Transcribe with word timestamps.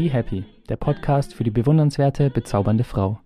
Be 0.00 0.08
Happy, 0.08 0.44
der 0.70 0.76
Podcast 0.76 1.34
für 1.34 1.44
die 1.44 1.50
bewundernswerte, 1.50 2.30
bezaubernde 2.30 2.84
Frau. 2.84 3.18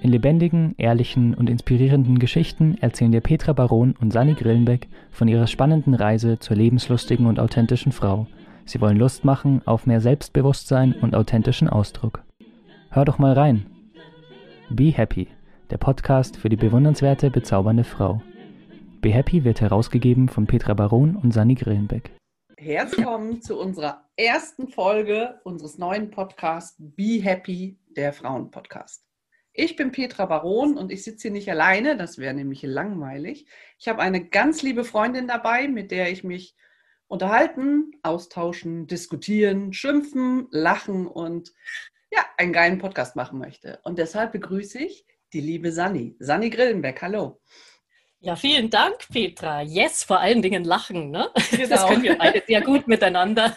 In 0.00 0.10
lebendigen, 0.10 0.74
ehrlichen 0.78 1.34
und 1.34 1.50
inspirierenden 1.50 2.18
Geschichten 2.18 2.78
erzählen 2.80 3.12
dir 3.12 3.20
Petra 3.20 3.52
Baron 3.52 3.94
und 4.00 4.14
Sani 4.14 4.32
Grillenbeck 4.32 4.88
von 5.10 5.28
ihrer 5.28 5.46
spannenden 5.46 5.92
Reise 5.92 6.38
zur 6.38 6.56
lebenslustigen 6.56 7.26
und 7.26 7.38
authentischen 7.38 7.92
Frau. 7.92 8.28
Sie 8.64 8.80
wollen 8.80 8.96
Lust 8.96 9.26
machen 9.26 9.60
auf 9.66 9.84
mehr 9.84 10.00
Selbstbewusstsein 10.00 10.94
und 10.94 11.14
authentischen 11.14 11.68
Ausdruck. 11.68 12.22
Hör 12.88 13.04
doch 13.04 13.18
mal 13.18 13.34
rein. 13.34 13.66
Be 14.70 14.84
Happy, 14.84 15.28
der 15.68 15.76
Podcast 15.76 16.38
für 16.38 16.48
die 16.48 16.56
bewundernswerte, 16.56 17.30
bezaubernde 17.30 17.84
Frau. 17.84 18.22
Be 19.02 19.10
Happy 19.10 19.44
wird 19.44 19.60
herausgegeben 19.60 20.30
von 20.30 20.46
Petra 20.46 20.72
Baron 20.72 21.14
und 21.14 21.34
Sani 21.34 21.56
Grillenbeck. 21.56 22.10
Herzlich 22.64 22.98
willkommen 22.98 23.42
zu 23.42 23.58
unserer 23.58 24.08
ersten 24.16 24.68
Folge 24.68 25.40
unseres 25.42 25.78
neuen 25.78 26.12
Podcasts 26.12 26.76
Be 26.78 27.20
Happy, 27.20 27.76
der 27.88 28.12
Frauenpodcast. 28.12 29.04
Ich 29.52 29.74
bin 29.74 29.90
Petra 29.90 30.26
Baron 30.26 30.78
und 30.78 30.92
ich 30.92 31.02
sitze 31.02 31.22
hier 31.22 31.30
nicht 31.32 31.50
alleine, 31.50 31.96
das 31.96 32.18
wäre 32.18 32.34
nämlich 32.34 32.62
langweilig. 32.62 33.48
Ich 33.80 33.88
habe 33.88 34.00
eine 34.00 34.28
ganz 34.28 34.62
liebe 34.62 34.84
Freundin 34.84 35.26
dabei, 35.26 35.66
mit 35.66 35.90
der 35.90 36.12
ich 36.12 36.22
mich 36.22 36.54
unterhalten, 37.08 37.98
austauschen, 38.04 38.86
diskutieren, 38.86 39.72
schimpfen, 39.72 40.46
lachen 40.52 41.08
und 41.08 41.52
ja, 42.12 42.24
einen 42.36 42.52
geilen 42.52 42.78
Podcast 42.78 43.16
machen 43.16 43.40
möchte. 43.40 43.80
Und 43.82 43.98
deshalb 43.98 44.30
begrüße 44.30 44.78
ich 44.78 45.04
die 45.32 45.40
liebe 45.40 45.72
Sani. 45.72 46.14
Sani 46.20 46.48
Grillenbeck, 46.48 47.02
hallo. 47.02 47.40
Ja, 48.24 48.36
vielen 48.36 48.70
Dank, 48.70 49.08
Petra. 49.10 49.62
Yes, 49.62 50.04
vor 50.04 50.20
allen 50.20 50.42
Dingen 50.42 50.62
lachen. 50.62 51.10
Ne? 51.10 51.28
Genau. 51.50 51.66
Das 51.66 51.88
können 51.88 52.04
wir 52.04 52.16
beide 52.16 52.40
sehr 52.46 52.60
gut 52.60 52.86
miteinander. 52.86 53.56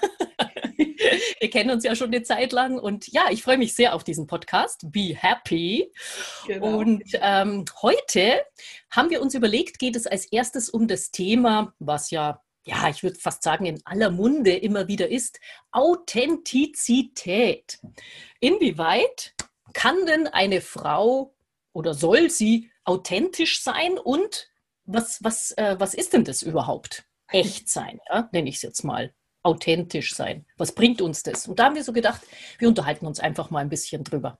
wir 1.39 1.49
kennen 1.51 1.69
uns 1.69 1.83
ja 1.83 1.95
schon 1.95 2.07
eine 2.07 2.23
Zeit 2.23 2.51
lang 2.51 2.79
und 2.79 3.07
ja, 3.13 3.27
ich 3.29 3.43
freue 3.43 3.59
mich 3.59 3.75
sehr 3.75 3.93
auf 3.93 4.03
diesen 4.03 4.25
Podcast. 4.25 4.91
Be 4.91 5.15
happy. 5.15 5.91
Genau. 6.47 6.79
Und 6.79 7.03
ähm, 7.21 7.65
heute 7.83 8.41
haben 8.89 9.11
wir 9.11 9.21
uns 9.21 9.35
überlegt, 9.35 9.77
geht 9.77 9.95
es 9.95 10.07
als 10.07 10.25
erstes 10.25 10.71
um 10.71 10.87
das 10.87 11.11
Thema, 11.11 11.75
was 11.77 12.09
ja 12.09 12.41
ja, 12.67 12.89
ich 12.89 13.03
würde 13.03 13.19
fast 13.19 13.43
sagen, 13.43 13.67
in 13.67 13.79
aller 13.85 14.09
Munde 14.09 14.55
immer 14.55 14.87
wieder 14.87 15.07
ist, 15.07 15.39
Authentizität. 15.71 17.77
Inwieweit 18.39 19.35
kann 19.73 20.07
denn 20.07 20.25
eine 20.25 20.61
Frau 20.61 21.35
oder 21.73 21.93
soll 21.93 22.31
sie 22.31 22.71
authentisch 22.83 23.61
sein 23.61 23.99
und 23.99 24.49
was, 24.85 25.23
was, 25.23 25.51
äh, 25.51 25.75
was 25.79 25.93
ist 25.93 26.13
denn 26.13 26.23
das 26.23 26.41
überhaupt? 26.41 27.05
Echt 27.27 27.69
sein, 27.69 27.99
ja? 28.09 28.29
nenne 28.31 28.49
ich 28.49 28.55
es 28.57 28.61
jetzt 28.61 28.83
mal. 28.83 29.13
Authentisch 29.43 30.15
sein. 30.15 30.45
Was 30.57 30.73
bringt 30.73 31.01
uns 31.01 31.21
das? 31.21 31.47
Und 31.47 31.59
da 31.59 31.65
haben 31.65 31.75
wir 31.75 31.83
so 31.83 31.93
gedacht, 31.93 32.21
wir 32.57 32.67
unterhalten 32.67 33.05
uns 33.05 33.19
einfach 33.19 33.51
mal 33.51 33.59
ein 33.59 33.69
bisschen 33.69 34.03
drüber. 34.03 34.39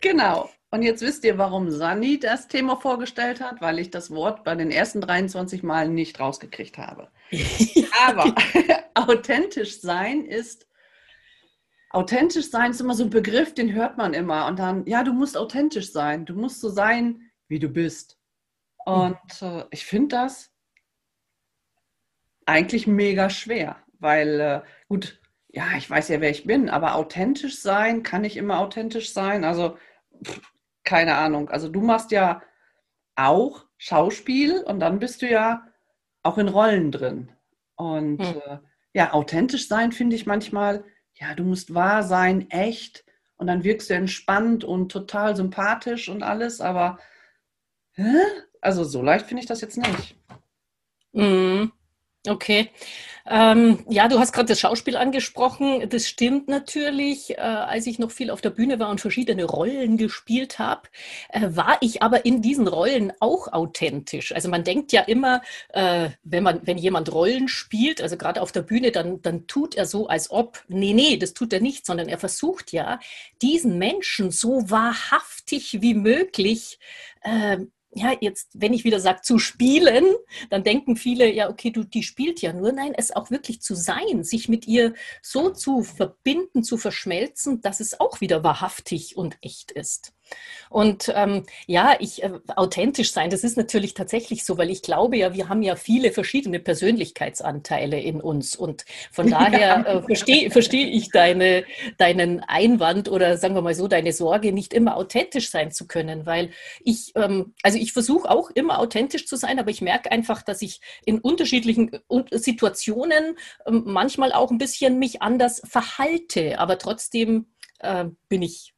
Genau. 0.00 0.50
Und 0.70 0.82
jetzt 0.82 1.02
wisst 1.02 1.24
ihr, 1.24 1.38
warum 1.38 1.70
Sani 1.70 2.18
das 2.18 2.48
Thema 2.48 2.76
vorgestellt 2.76 3.40
hat, 3.40 3.60
weil 3.60 3.78
ich 3.78 3.90
das 3.90 4.10
Wort 4.10 4.44
bei 4.44 4.54
den 4.54 4.70
ersten 4.70 5.00
23 5.00 5.62
Malen 5.62 5.94
nicht 5.94 6.18
rausgekriegt 6.18 6.78
habe. 6.78 7.10
Aber 8.06 8.34
authentisch 8.94 9.80
sein 9.80 10.24
ist, 10.24 10.66
authentisch 11.90 12.50
sein 12.50 12.72
ist 12.72 12.80
immer 12.80 12.94
so 12.94 13.04
ein 13.04 13.10
Begriff, 13.10 13.54
den 13.54 13.72
hört 13.72 13.96
man 13.96 14.14
immer. 14.14 14.46
Und 14.46 14.58
dann, 14.58 14.84
ja, 14.86 15.04
du 15.04 15.12
musst 15.12 15.36
authentisch 15.36 15.92
sein. 15.92 16.26
Du 16.26 16.34
musst 16.34 16.60
so 16.60 16.68
sein, 16.68 17.30
wie 17.48 17.60
du 17.60 17.68
bist. 17.68 18.18
Und 18.84 19.42
äh, 19.42 19.64
ich 19.70 19.86
finde 19.86 20.16
das 20.16 20.52
eigentlich 22.46 22.86
mega 22.86 23.30
schwer, 23.30 23.76
weil 23.98 24.40
äh, 24.40 24.60
gut, 24.88 25.20
ja, 25.48 25.76
ich 25.76 25.88
weiß 25.88 26.08
ja, 26.08 26.20
wer 26.20 26.30
ich 26.30 26.44
bin, 26.44 26.68
aber 26.68 26.96
authentisch 26.96 27.60
sein, 27.60 28.02
kann 28.02 28.24
ich 28.24 28.36
immer 28.36 28.58
authentisch 28.58 29.12
sein? 29.12 29.44
Also, 29.44 29.78
pff, 30.24 30.52
keine 30.82 31.16
Ahnung. 31.16 31.48
Also 31.48 31.68
du 31.68 31.80
machst 31.80 32.10
ja 32.10 32.42
auch 33.16 33.64
Schauspiel 33.78 34.62
und 34.62 34.80
dann 34.80 34.98
bist 34.98 35.22
du 35.22 35.30
ja 35.30 35.66
auch 36.22 36.38
in 36.38 36.48
Rollen 36.48 36.92
drin. 36.92 37.32
Und 37.76 38.18
hm. 38.18 38.42
äh, 38.46 38.58
ja, 38.92 39.12
authentisch 39.12 39.68
sein 39.68 39.92
finde 39.92 40.16
ich 40.16 40.26
manchmal, 40.26 40.84
ja, 41.14 41.34
du 41.34 41.44
musst 41.44 41.74
wahr 41.74 42.02
sein, 42.02 42.50
echt 42.50 43.04
und 43.36 43.46
dann 43.46 43.64
wirkst 43.64 43.90
du 43.90 43.94
entspannt 43.94 44.64
und 44.64 44.90
total 44.92 45.36
sympathisch 45.36 46.08
und 46.08 46.22
alles, 46.22 46.60
aber 46.60 46.98
hä? 47.92 48.16
Also 48.64 48.82
so 48.82 49.02
leicht 49.02 49.26
finde 49.26 49.42
ich 49.42 49.46
das 49.46 49.60
jetzt 49.60 49.76
nicht. 49.76 50.16
Mm, 51.12 51.66
okay. 52.26 52.70
Ähm, 53.26 53.84
ja, 53.88 54.08
du 54.08 54.18
hast 54.18 54.32
gerade 54.32 54.48
das 54.48 54.60
Schauspiel 54.60 54.96
angesprochen. 54.96 55.86
Das 55.90 56.08
stimmt 56.08 56.48
natürlich. 56.48 57.36
Äh, 57.36 57.40
als 57.42 57.86
ich 57.86 57.98
noch 57.98 58.10
viel 58.10 58.30
auf 58.30 58.40
der 58.40 58.50
Bühne 58.50 58.78
war 58.78 58.88
und 58.88 59.02
verschiedene 59.02 59.44
Rollen 59.44 59.98
gespielt 59.98 60.58
habe, 60.58 60.88
äh, 61.28 61.48
war 61.50 61.76
ich 61.82 62.02
aber 62.02 62.24
in 62.24 62.40
diesen 62.40 62.66
Rollen 62.66 63.12
auch 63.20 63.52
authentisch. 63.52 64.34
Also 64.34 64.48
man 64.48 64.64
denkt 64.64 64.92
ja 64.92 65.02
immer, 65.02 65.42
äh, 65.68 66.08
wenn 66.22 66.42
man, 66.42 66.66
wenn 66.66 66.78
jemand 66.78 67.12
Rollen 67.12 67.48
spielt, 67.48 68.00
also 68.00 68.16
gerade 68.16 68.40
auf 68.40 68.50
der 68.50 68.62
Bühne, 68.62 68.92
dann, 68.92 69.20
dann 69.20 69.46
tut 69.46 69.74
er 69.74 69.84
so, 69.84 70.08
als 70.08 70.30
ob, 70.30 70.64
nee, 70.68 70.94
nee, 70.94 71.18
das 71.18 71.34
tut 71.34 71.52
er 71.52 71.60
nicht, 71.60 71.84
sondern 71.84 72.08
er 72.08 72.18
versucht 72.18 72.72
ja, 72.72 72.98
diesen 73.42 73.78
Menschen 73.78 74.30
so 74.30 74.70
wahrhaftig 74.70 75.82
wie 75.82 75.94
möglich 75.94 76.78
äh, 77.20 77.58
ja, 77.94 78.14
jetzt, 78.20 78.50
wenn 78.54 78.72
ich 78.72 78.84
wieder 78.84 79.00
sage, 79.00 79.20
zu 79.22 79.38
spielen, 79.38 80.04
dann 80.50 80.64
denken 80.64 80.96
viele, 80.96 81.32
ja, 81.32 81.48
okay, 81.48 81.70
du, 81.70 81.84
die 81.84 82.02
spielt 82.02 82.40
ja 82.40 82.52
nur. 82.52 82.72
Nein, 82.72 82.92
es 82.96 83.14
auch 83.14 83.30
wirklich 83.30 83.60
zu 83.60 83.74
sein, 83.74 84.24
sich 84.24 84.48
mit 84.48 84.66
ihr 84.66 84.94
so 85.22 85.50
zu 85.50 85.82
verbinden, 85.82 86.62
zu 86.62 86.76
verschmelzen, 86.76 87.60
dass 87.60 87.80
es 87.80 88.00
auch 88.00 88.20
wieder 88.20 88.42
wahrhaftig 88.42 89.16
und 89.16 89.36
echt 89.42 89.72
ist. 89.72 90.13
Und 90.74 91.12
ähm, 91.14 91.44
ja, 91.66 91.94
ich 92.00 92.24
äh, 92.24 92.32
authentisch 92.56 93.12
sein, 93.12 93.30
das 93.30 93.44
ist 93.44 93.56
natürlich 93.56 93.94
tatsächlich 93.94 94.44
so, 94.44 94.58
weil 94.58 94.70
ich 94.70 94.82
glaube 94.82 95.16
ja, 95.16 95.32
wir 95.32 95.48
haben 95.48 95.62
ja 95.62 95.76
viele 95.76 96.10
verschiedene 96.10 96.58
Persönlichkeitsanteile 96.58 98.00
in 98.00 98.20
uns. 98.20 98.56
Und 98.56 98.84
von 99.12 99.30
daher 99.30 99.86
äh, 99.86 100.02
verstehe 100.02 100.50
versteh 100.50 100.82
ich 100.82 101.10
deine, 101.10 101.64
deinen 101.98 102.40
Einwand 102.40 103.08
oder 103.08 103.36
sagen 103.36 103.54
wir 103.54 103.62
mal 103.62 103.74
so, 103.74 103.86
deine 103.86 104.12
Sorge, 104.12 104.52
nicht 104.52 104.74
immer 104.74 104.96
authentisch 104.96 105.50
sein 105.50 105.70
zu 105.70 105.86
können. 105.86 106.26
Weil 106.26 106.50
ich, 106.82 107.12
ähm, 107.14 107.54
also 107.62 107.78
ich 107.78 107.92
versuche 107.92 108.28
auch 108.28 108.50
immer 108.50 108.80
authentisch 108.80 109.26
zu 109.26 109.36
sein, 109.36 109.60
aber 109.60 109.70
ich 109.70 109.80
merke 109.80 110.10
einfach, 110.10 110.42
dass 110.42 110.60
ich 110.60 110.80
in 111.04 111.20
unterschiedlichen 111.20 111.92
äh, 111.92 112.38
Situationen 112.38 113.36
ähm, 113.66 113.84
manchmal 113.86 114.32
auch 114.32 114.50
ein 114.50 114.58
bisschen 114.58 114.98
mich 114.98 115.22
anders 115.22 115.62
verhalte. 115.64 116.58
Aber 116.58 116.78
trotzdem 116.78 117.46
äh, 117.78 118.06
bin 118.28 118.42
ich 118.42 118.74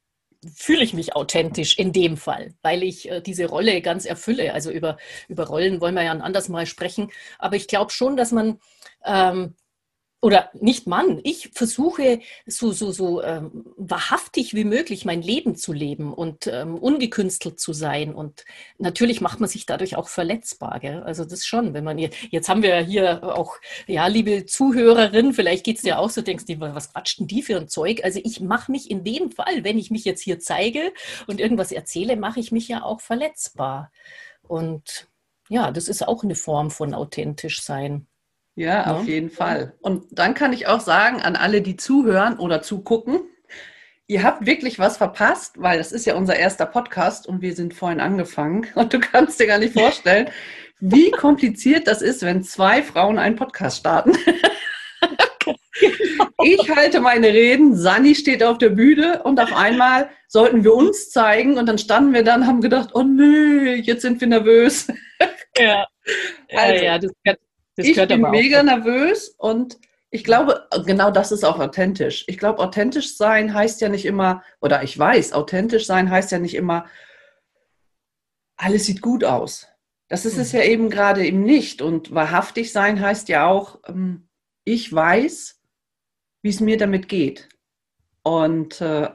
fühle 0.53 0.83
ich 0.83 0.93
mich 0.93 1.15
authentisch 1.15 1.77
in 1.77 1.91
dem 1.91 2.17
Fall, 2.17 2.53
weil 2.61 2.83
ich 2.83 3.09
äh, 3.09 3.21
diese 3.21 3.45
Rolle 3.47 3.81
ganz 3.81 4.05
erfülle. 4.05 4.53
Also 4.53 4.71
über, 4.71 4.97
über 5.27 5.47
Rollen 5.47 5.81
wollen 5.81 5.95
wir 5.95 6.03
ja 6.03 6.11
ein 6.11 6.21
anderes 6.21 6.49
Mal 6.49 6.65
sprechen. 6.65 7.11
Aber 7.39 7.55
ich 7.55 7.67
glaube 7.67 7.91
schon, 7.91 8.17
dass 8.17 8.31
man 8.31 8.59
ähm, 9.05 9.55
oder 10.19 10.49
nicht 10.53 10.87
Mann, 10.87 11.19
ich 11.23 11.51
versuche 11.53 12.19
so, 12.47 12.71
so, 12.71 12.91
so 12.91 13.21
ähm, 13.21 13.65
wahrhaftig 13.77 14.55
wie 14.55 14.63
möglich 14.63 15.05
mein 15.05 15.21
Leben 15.21 15.55
zu 15.55 15.73
leben 15.73 16.11
und 16.11 16.47
ähm, 16.47 16.75
ungekünstelt 16.75 17.59
zu 17.59 17.71
sein. 17.71 18.15
Und 18.15 18.43
natürlich 18.79 19.21
macht 19.21 19.39
man 19.39 19.47
sich 19.47 19.67
dadurch 19.67 19.95
auch 19.95 20.07
verletzbar. 20.09 20.79
Gell? 20.79 21.03
Also 21.03 21.23
das 21.23 21.45
schon, 21.45 21.75
wenn 21.75 21.83
man 21.83 21.99
hier, 21.99 22.09
jetzt 22.31 22.49
haben 22.49 22.63
wir 22.63 22.79
hier 22.79 23.23
auch, 23.23 23.57
ja, 23.85 24.07
liebe 24.07 24.47
Zuhörerin, 24.47 25.33
vielleicht 25.33 25.63
geht 25.63 25.77
es 25.77 25.83
dir 25.83 25.99
auch 25.99 26.09
so, 26.09 26.21
denkst 26.21 26.45
du, 26.45 26.59
was 26.59 26.91
quatscht 26.91 27.19
denn 27.19 27.27
die 27.27 27.43
für 27.43 27.57
ein 27.57 27.67
Zeug? 27.69 28.03
Also 28.03 28.19
ich 28.23 28.39
mache 28.39 28.71
mich 28.71 28.89
in 28.89 29.03
dem 29.03 29.31
Fall, 29.31 29.63
wenn 29.63 29.77
ich 29.77 29.91
mich 29.91 30.03
jetzt 30.03 30.21
hier 30.23 30.39
zeige 30.39 30.93
und 31.27 31.39
irgendwas 31.39 31.71
erzähle, 31.71 32.15
mache 32.17 32.39
ich 32.39 32.51
mich 32.51 32.67
ja 32.67 32.81
auch 32.81 33.01
verletzbar. 33.01 33.91
Und 34.47 35.07
ja, 35.49 35.71
das 35.71 35.87
ist 35.87 36.07
auch 36.07 36.23
eine 36.23 36.35
Form 36.35 36.71
von 36.71 36.95
authentisch 36.95 37.61
sein. 37.61 38.07
Ja, 38.57 38.87
ja, 38.87 38.95
auf 38.95 39.05
jeden 39.05 39.29
Fall. 39.29 39.73
Und 39.81 40.05
dann 40.09 40.33
kann 40.33 40.51
ich 40.51 40.65
auch 40.65 40.79
sagen 40.79 41.21
an 41.21 41.35
alle, 41.35 41.61
die 41.61 41.77
zuhören 41.77 42.39
oder 42.39 42.63
zugucken, 42.63 43.19
ihr 44.07 44.23
habt 44.23 44.47
wirklich 44.47 44.79
was 44.79 44.97
verpasst, 44.97 45.61
weil 45.61 45.77
das 45.77 45.91
ist 45.91 46.07
ja 46.07 46.15
unser 46.15 46.35
erster 46.35 46.65
Podcast 46.65 47.27
und 47.27 47.43
wir 47.43 47.53
sind 47.53 47.75
vorhin 47.75 47.99
angefangen. 47.99 48.65
Und 48.75 48.93
du 48.93 48.99
kannst 48.99 49.39
dir 49.39 49.45
gar 49.45 49.59
nicht 49.59 49.73
vorstellen, 49.73 50.31
wie 50.79 51.11
kompliziert 51.11 51.87
das 51.87 52.01
ist, 52.01 52.23
wenn 52.23 52.41
zwei 52.41 52.81
Frauen 52.81 53.19
einen 53.19 53.35
Podcast 53.35 53.77
starten. 53.77 54.13
Ich 56.43 56.69
halte 56.75 57.01
meine 57.01 57.27
Reden, 57.27 57.75
Sani 57.75 58.15
steht 58.15 58.43
auf 58.43 58.57
der 58.57 58.69
Bühne 58.69 59.21
und 59.23 59.39
auf 59.39 59.55
einmal 59.55 60.09
sollten 60.27 60.63
wir 60.63 60.73
uns 60.73 61.09
zeigen 61.09 61.57
und 61.57 61.67
dann 61.67 61.77
standen 61.77 62.13
wir 62.13 62.23
dann, 62.23 62.47
haben 62.47 62.61
gedacht, 62.61 62.89
oh 62.93 63.03
nö, 63.03 63.73
jetzt 63.75 64.01
sind 64.01 64.19
wir 64.21 64.27
nervös. 64.27 64.87
Ja, 65.57 65.87
also, 66.49 66.83
ja, 66.83 66.99
das, 66.99 67.11
das 67.77 67.85
ich 67.85 67.95
bin 68.07 68.21
mega 68.21 68.63
nervös 68.63 69.29
und 69.37 69.77
ich 70.09 70.23
glaube, 70.23 70.67
genau 70.85 71.11
das 71.11 71.31
ist 71.31 71.43
auch 71.43 71.59
authentisch. 71.59 72.23
Ich 72.27 72.37
glaube, 72.37 72.59
authentisch 72.59 73.15
sein 73.17 73.53
heißt 73.53 73.81
ja 73.81 73.89
nicht 73.89 74.05
immer, 74.05 74.43
oder 74.61 74.83
ich 74.83 74.97
weiß, 74.97 75.33
authentisch 75.33 75.85
sein 75.85 76.09
heißt 76.09 76.31
ja 76.31 76.39
nicht 76.39 76.55
immer, 76.55 76.85
alles 78.55 78.85
sieht 78.85 79.01
gut 79.01 79.23
aus. 79.23 79.67
Das 80.07 80.25
ist 80.25 80.37
es 80.37 80.53
mhm. 80.53 80.59
ja 80.59 80.65
eben 80.65 80.89
gerade 80.89 81.25
eben 81.25 81.43
nicht. 81.43 81.81
Und 81.81 82.13
wahrhaftig 82.13 82.71
sein 82.71 83.01
heißt 83.01 83.29
ja 83.29 83.47
auch, 83.47 83.79
ähm, 83.87 84.27
ich 84.63 84.91
weiß, 84.91 85.61
wie 86.41 86.49
es 86.49 86.59
mir 86.61 86.77
damit 86.77 87.09
geht. 87.09 87.49
Und, 88.23 88.81
äh, 88.81 89.09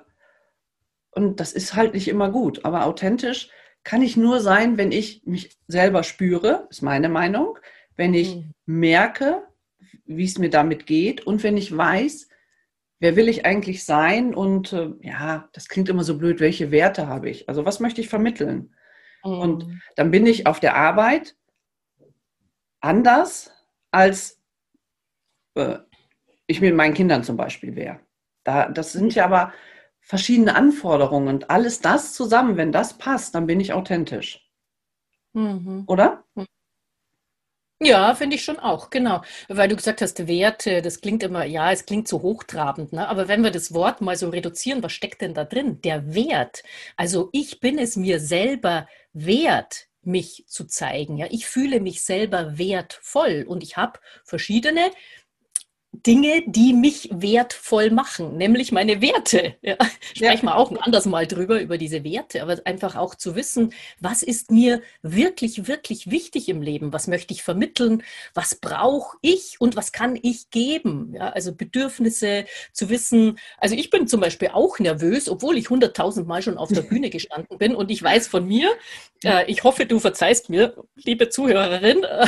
und 1.11 1.41
das 1.41 1.53
ist 1.53 1.75
halt 1.75 1.94
nicht 1.94 2.08
immer 2.08 2.31
gut. 2.31 2.65
Aber 2.65 2.87
authentisch 2.87 3.49
kann 3.85 4.03
ich 4.03 4.17
nur 4.17 4.41
sein, 4.41 4.76
wenn 4.76 4.93
ich 4.93 5.23
mich 5.25 5.58
selber 5.67 6.03
spüre, 6.03 6.67
ist 6.70 6.82
meine 6.82 7.08
Meinung, 7.08 7.58
wenn 7.97 8.15
ich 8.15 8.37
mhm. 8.37 8.53
merke, 8.67 9.43
wie 10.05 10.25
es 10.25 10.39
mir 10.39 10.50
damit 10.50 10.87
geht 10.87 11.27
und 11.27 11.43
wenn 11.43 11.56
ich 11.56 11.77
weiß, 11.77 12.29
wer 12.99 13.17
will 13.17 13.29
ich 13.29 13.44
eigentlich 13.44 13.85
sein 13.85 14.35
und 14.35 14.73
äh, 14.73 14.91
ja, 15.00 15.49
das 15.53 15.69
klingt 15.69 15.89
immer 15.89 16.05
so 16.05 16.19
blöd, 16.19 16.41
welche 16.41 16.71
Werte 16.71 17.09
habe 17.09 17.31
ich? 17.31 17.49
Also 17.49 17.65
was 17.65 17.81
möchte 17.81 18.00
ich 18.00 18.09
vermitteln? 18.09 18.75
Mhm. 19.25 19.39
Und 19.39 19.81
dann 19.97 20.11
bin 20.11 20.27
ich 20.27 20.47
auf 20.47 20.61
der 20.61 20.77
Arbeit 20.77 21.37
anders, 22.81 23.53
als 23.91 24.41
äh, 25.55 25.79
ich 26.47 26.61
mit 26.61 26.75
meinen 26.75 26.94
Kindern 26.94 27.25
zum 27.25 27.37
Beispiel 27.37 27.75
wäre. 27.77 28.00
Da, 28.44 28.69
das 28.69 28.93
sind 28.93 29.15
ja 29.15 29.25
aber 29.25 29.53
verschiedene 30.00 30.55
Anforderungen 30.55 31.29
und 31.29 31.50
alles 31.50 31.81
das 31.81 32.12
zusammen, 32.12 32.56
wenn 32.56 32.73
das 32.73 32.99
passt, 32.99 33.35
dann 33.35 33.47
bin 33.47 33.61
ich 33.61 33.73
authentisch. 33.73 34.49
Mhm. 35.33 35.85
Oder? 35.87 36.25
Ja, 37.84 38.14
finde 38.14 38.37
ich 38.37 38.44
schon 38.44 38.58
auch, 38.61 38.90
genau. 38.90 39.23
Weil 39.49 39.69
du 39.69 39.75
gesagt 39.76 40.02
hast, 40.02 40.29
Werte, 40.29 40.82
das 40.82 41.00
klingt 41.00 41.23
immer, 41.25 41.44
ja, 41.44 41.73
es 41.73 41.84
klingt 41.84 42.06
so 42.06 42.23
hochtrabend, 42.23 42.93
ne? 42.93 43.08
aber 43.08 43.26
wenn 43.29 43.43
wir 43.43 43.50
das 43.50 43.75
Wort 43.75 44.00
mal 44.00 44.14
so 44.17 44.29
reduzieren, 44.29 44.82
was 44.84 44.93
steckt 44.93 45.20
denn 45.20 45.34
da 45.34 45.44
drin? 45.44 45.81
Der 45.82 46.14
Wert. 46.14 46.62
Also 46.96 47.29
ich 47.32 47.58
bin 47.61 47.79
es 47.79 47.96
mir 47.96 48.20
selber 48.20 48.87
wert, 49.12 49.88
mich 50.02 50.44
zu 50.46 50.64
zeigen. 50.67 51.17
Ja, 51.17 51.26
ich 51.31 51.46
fühle 51.46 51.81
mich 51.81 52.02
selber 52.05 52.56
wertvoll 52.56 53.44
und 53.49 53.62
ich 53.64 53.76
habe 53.76 53.99
verschiedene 54.25 54.90
Dinge, 55.93 56.43
die 56.47 56.73
mich 56.73 57.11
wertvoll 57.12 57.91
machen, 57.91 58.39
nämlich 58.39 58.73
meine 58.73 59.03
Werte. 59.03 59.56
Ja, 59.61 59.77
sprechen 60.15 60.47
wir 60.47 60.56
auch 60.56 60.71
ein 60.71 60.79
anderes 60.79 61.05
Mal 61.05 61.27
drüber, 61.27 61.61
über 61.61 61.77
diese 61.77 62.03
Werte, 62.03 62.43
aber 62.43 62.59
einfach 62.65 62.97
auch 62.97 63.15
zu 63.15 63.37
wissen, 63.37 63.75
was 64.00 64.23
ist 64.23 64.50
mir 64.50 64.81
wirklich, 65.03 65.69
wirklich 65.69 66.11
wichtig 66.11 66.49
im 66.49 66.62
Leben? 66.62 66.94
Was 66.94 67.09
möchte 67.09 67.35
ich 67.35 67.43
vermitteln? 67.43 68.03
Was 68.33 68.55
brauche 68.55 69.19
ich 69.21 69.61
und 69.61 69.77
was 69.77 69.93
kann 69.93 70.19
ich 70.21 70.49
geben? 70.50 71.12
Ja, 71.15 71.29
also 71.29 71.55
Bedürfnisse 71.55 72.47
zu 72.73 72.89
wissen. 72.89 73.39
Also 73.59 73.75
ich 73.75 73.91
bin 73.91 74.09
zum 74.09 74.21
Beispiel 74.21 74.49
auch 74.55 74.79
nervös, 74.79 75.29
obwohl 75.29 75.59
ich 75.59 75.69
hunderttausend 75.69 76.27
Mal 76.27 76.41
schon 76.41 76.56
auf 76.56 76.71
der 76.71 76.83
Bühne 76.93 77.11
gestanden 77.11 77.59
bin 77.59 77.75
und 77.75 77.91
ich 77.91 78.03
weiß 78.03 78.29
von 78.29 78.47
mir, 78.47 78.71
äh, 79.25 79.44
ich 79.47 79.62
hoffe, 79.62 79.85
du 79.85 80.00
verzeihst 80.00 80.49
mir, 80.49 80.75
liebe 80.97 81.29
Zuhörerin, 81.29 82.03
äh, 82.03 82.27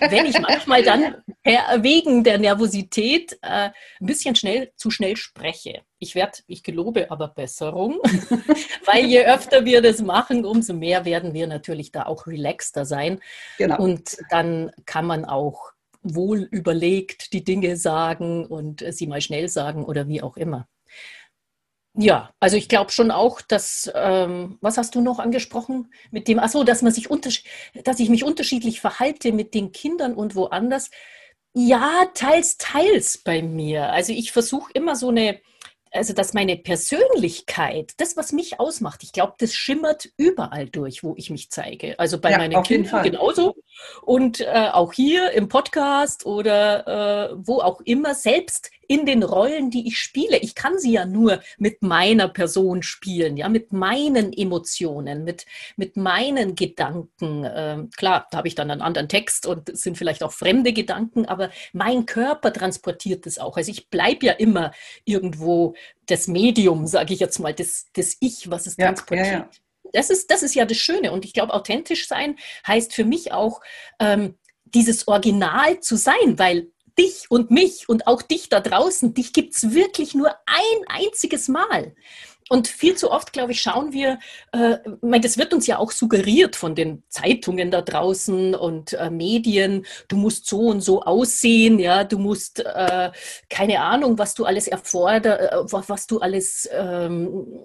wenn 0.10 0.26
ich 0.26 0.38
manchmal 0.38 0.82
dann 0.82 1.16
wegen 1.82 2.22
der 2.22 2.38
Nervosität 2.38 3.05
Qualität 3.06 3.38
äh, 3.42 3.70
ein 4.00 4.06
bisschen 4.06 4.34
schnell 4.34 4.72
zu 4.76 4.90
schnell 4.90 5.16
spreche. 5.16 5.82
Ich 5.98 6.14
werde, 6.14 6.38
ich 6.46 6.62
gelobe 6.62 7.10
aber 7.10 7.28
Besserung, 7.28 8.00
weil 8.84 9.04
je 9.06 9.24
öfter 9.24 9.64
wir 9.64 9.82
das 9.82 10.02
machen, 10.02 10.44
umso 10.44 10.74
mehr 10.74 11.04
werden 11.04 11.34
wir 11.34 11.46
natürlich 11.46 11.92
da 11.92 12.06
auch 12.06 12.26
relaxter 12.26 12.84
sein. 12.84 13.20
Genau. 13.58 13.78
Und 13.78 14.16
dann 14.30 14.70
kann 14.84 15.06
man 15.06 15.24
auch 15.24 15.72
wohl 16.02 16.42
überlegt 16.50 17.32
die 17.32 17.44
Dinge 17.44 17.76
sagen 17.76 18.46
und 18.46 18.84
sie 18.90 19.06
mal 19.06 19.20
schnell 19.20 19.48
sagen 19.48 19.84
oder 19.84 20.08
wie 20.08 20.22
auch 20.22 20.36
immer. 20.36 20.68
Ja, 21.98 22.30
also 22.40 22.58
ich 22.58 22.68
glaube 22.68 22.92
schon 22.92 23.10
auch, 23.10 23.40
dass, 23.40 23.90
ähm, 23.94 24.58
was 24.60 24.76
hast 24.76 24.94
du 24.94 25.00
noch 25.00 25.18
angesprochen 25.18 25.90
mit 26.10 26.28
dem, 26.28 26.38
ach 26.38 26.50
so, 26.50 26.62
dass 26.62 26.82
man 26.82 26.92
sich 26.92 27.08
dass 27.84 27.98
ich 27.98 28.10
mich 28.10 28.22
unterschiedlich 28.22 28.82
verhalte 28.82 29.32
mit 29.32 29.54
den 29.54 29.72
Kindern 29.72 30.14
und 30.14 30.34
woanders. 30.34 30.90
Ja, 31.58 32.04
teils, 32.12 32.58
teils 32.58 33.16
bei 33.16 33.40
mir. 33.40 33.90
Also 33.90 34.12
ich 34.12 34.30
versuche 34.30 34.70
immer 34.74 34.94
so 34.94 35.08
eine, 35.08 35.40
also 35.90 36.12
dass 36.12 36.34
meine 36.34 36.58
Persönlichkeit, 36.58 37.94
das, 37.96 38.14
was 38.18 38.32
mich 38.32 38.60
ausmacht, 38.60 39.02
ich 39.02 39.12
glaube, 39.12 39.36
das 39.38 39.54
schimmert 39.54 40.10
überall 40.18 40.68
durch, 40.68 41.02
wo 41.02 41.14
ich 41.16 41.30
mich 41.30 41.50
zeige. 41.50 41.98
Also 41.98 42.20
bei 42.20 42.32
ja, 42.32 42.36
meinen 42.36 42.62
Kindern 42.62 43.02
genauso 43.02 43.56
und 44.02 44.40
äh, 44.40 44.68
auch 44.70 44.92
hier 44.92 45.30
im 45.30 45.48
Podcast 45.48 46.26
oder 46.26 47.30
äh, 47.30 47.36
wo 47.38 47.60
auch 47.60 47.80
immer, 47.80 48.14
selbst 48.14 48.70
in 48.88 49.06
den 49.06 49.22
Rollen, 49.22 49.70
die 49.70 49.86
ich 49.86 49.98
spiele. 49.98 50.38
Ich 50.38 50.54
kann 50.54 50.78
sie 50.78 50.92
ja 50.92 51.06
nur 51.06 51.40
mit 51.58 51.82
meiner 51.82 52.28
Person 52.28 52.82
spielen, 52.82 53.36
ja, 53.36 53.48
mit 53.48 53.72
meinen 53.72 54.32
Emotionen, 54.32 55.24
mit, 55.24 55.46
mit 55.76 55.96
meinen 55.96 56.54
Gedanken. 56.54 57.46
Ähm, 57.48 57.90
klar, 57.96 58.26
da 58.30 58.38
habe 58.38 58.48
ich 58.48 58.54
dann 58.54 58.70
einen 58.70 58.82
anderen 58.82 59.08
Text 59.08 59.46
und 59.46 59.68
es 59.68 59.82
sind 59.82 59.98
vielleicht 59.98 60.22
auch 60.22 60.32
fremde 60.32 60.72
Gedanken, 60.72 61.26
aber 61.26 61.50
mein 61.72 62.06
Körper 62.06 62.52
transportiert 62.52 63.26
das 63.26 63.38
auch. 63.38 63.56
Also 63.56 63.70
ich 63.70 63.88
bleibe 63.88 64.26
ja 64.26 64.32
immer 64.32 64.72
irgendwo 65.04 65.74
das 66.06 66.28
Medium, 66.28 66.86
sage 66.86 67.14
ich 67.14 67.20
jetzt 67.20 67.38
mal, 67.38 67.54
das, 67.54 67.86
das 67.94 68.16
Ich, 68.20 68.50
was 68.50 68.66
es 68.66 68.76
ja, 68.76 68.86
transportiert. 68.86 69.26
Ja, 69.26 69.38
ja. 69.38 69.50
Das 69.92 70.10
ist, 70.10 70.30
das 70.30 70.42
ist 70.42 70.54
ja 70.54 70.64
das 70.64 70.76
Schöne. 70.76 71.12
Und 71.12 71.24
ich 71.24 71.32
glaube, 71.32 71.54
authentisch 71.54 72.08
sein 72.08 72.36
heißt 72.66 72.92
für 72.92 73.04
mich 73.04 73.32
auch, 73.32 73.60
ähm, 74.00 74.36
dieses 74.64 75.06
Original 75.08 75.80
zu 75.80 75.96
sein, 75.96 76.38
weil 76.38 76.70
dich 76.98 77.26
und 77.30 77.50
mich 77.50 77.88
und 77.88 78.06
auch 78.06 78.22
dich 78.22 78.48
da 78.48 78.60
draußen, 78.60 79.14
dich 79.14 79.32
gibt 79.32 79.54
es 79.54 79.74
wirklich 79.74 80.14
nur 80.14 80.30
ein 80.46 80.86
einziges 80.88 81.48
Mal. 81.48 81.94
Und 82.48 82.68
viel 82.68 82.94
zu 82.94 83.10
oft, 83.10 83.32
glaube 83.32 83.52
ich, 83.52 83.60
schauen 83.60 83.92
wir, 83.92 84.20
äh, 84.52 84.76
meine, 85.00 85.22
das 85.22 85.36
wird 85.36 85.52
uns 85.52 85.66
ja 85.66 85.78
auch 85.78 85.90
suggeriert 85.90 86.54
von 86.54 86.76
den 86.76 87.02
Zeitungen 87.08 87.72
da 87.72 87.82
draußen 87.82 88.54
und 88.54 88.92
äh, 88.92 89.10
Medien, 89.10 89.84
du 90.06 90.16
musst 90.16 90.46
so 90.46 90.60
und 90.68 90.80
so 90.80 91.02
aussehen, 91.02 91.80
ja, 91.80 92.04
du 92.04 92.18
musst, 92.18 92.60
äh, 92.60 93.10
keine 93.50 93.80
Ahnung, 93.80 94.16
was 94.18 94.34
du 94.34 94.44
alles 94.44 94.68
erfordert, 94.68 95.40
äh, 95.40 95.56
was 95.72 96.06
du 96.06 96.20
alles 96.20 96.68
ähm, 96.72 97.64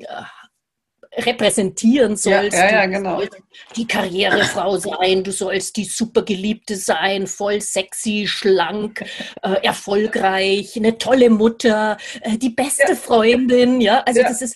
repräsentieren 1.15 2.15
sollst. 2.15 2.57
Ja, 2.57 2.65
ja, 2.65 2.71
ja 2.71 2.85
genau. 2.85 3.15
Du 3.15 3.21
sollst 3.21 3.37
die 3.75 3.87
Karrierefrau 3.87 4.77
sein, 4.77 5.23
du 5.23 5.31
sollst 5.31 5.75
die 5.75 5.85
supergeliebte 5.85 6.75
sein, 6.75 7.27
voll 7.27 7.61
sexy, 7.61 8.25
schlank, 8.27 9.03
äh, 9.41 9.63
erfolgreich, 9.63 10.75
eine 10.77 10.97
tolle 10.97 11.29
Mutter, 11.29 11.97
äh, 12.21 12.37
die 12.37 12.49
beste 12.49 12.89
ja. 12.89 12.95
Freundin. 12.95 13.81
Ja, 13.81 13.99
also 14.01 14.21
das 14.21 14.41
ist, 14.41 14.55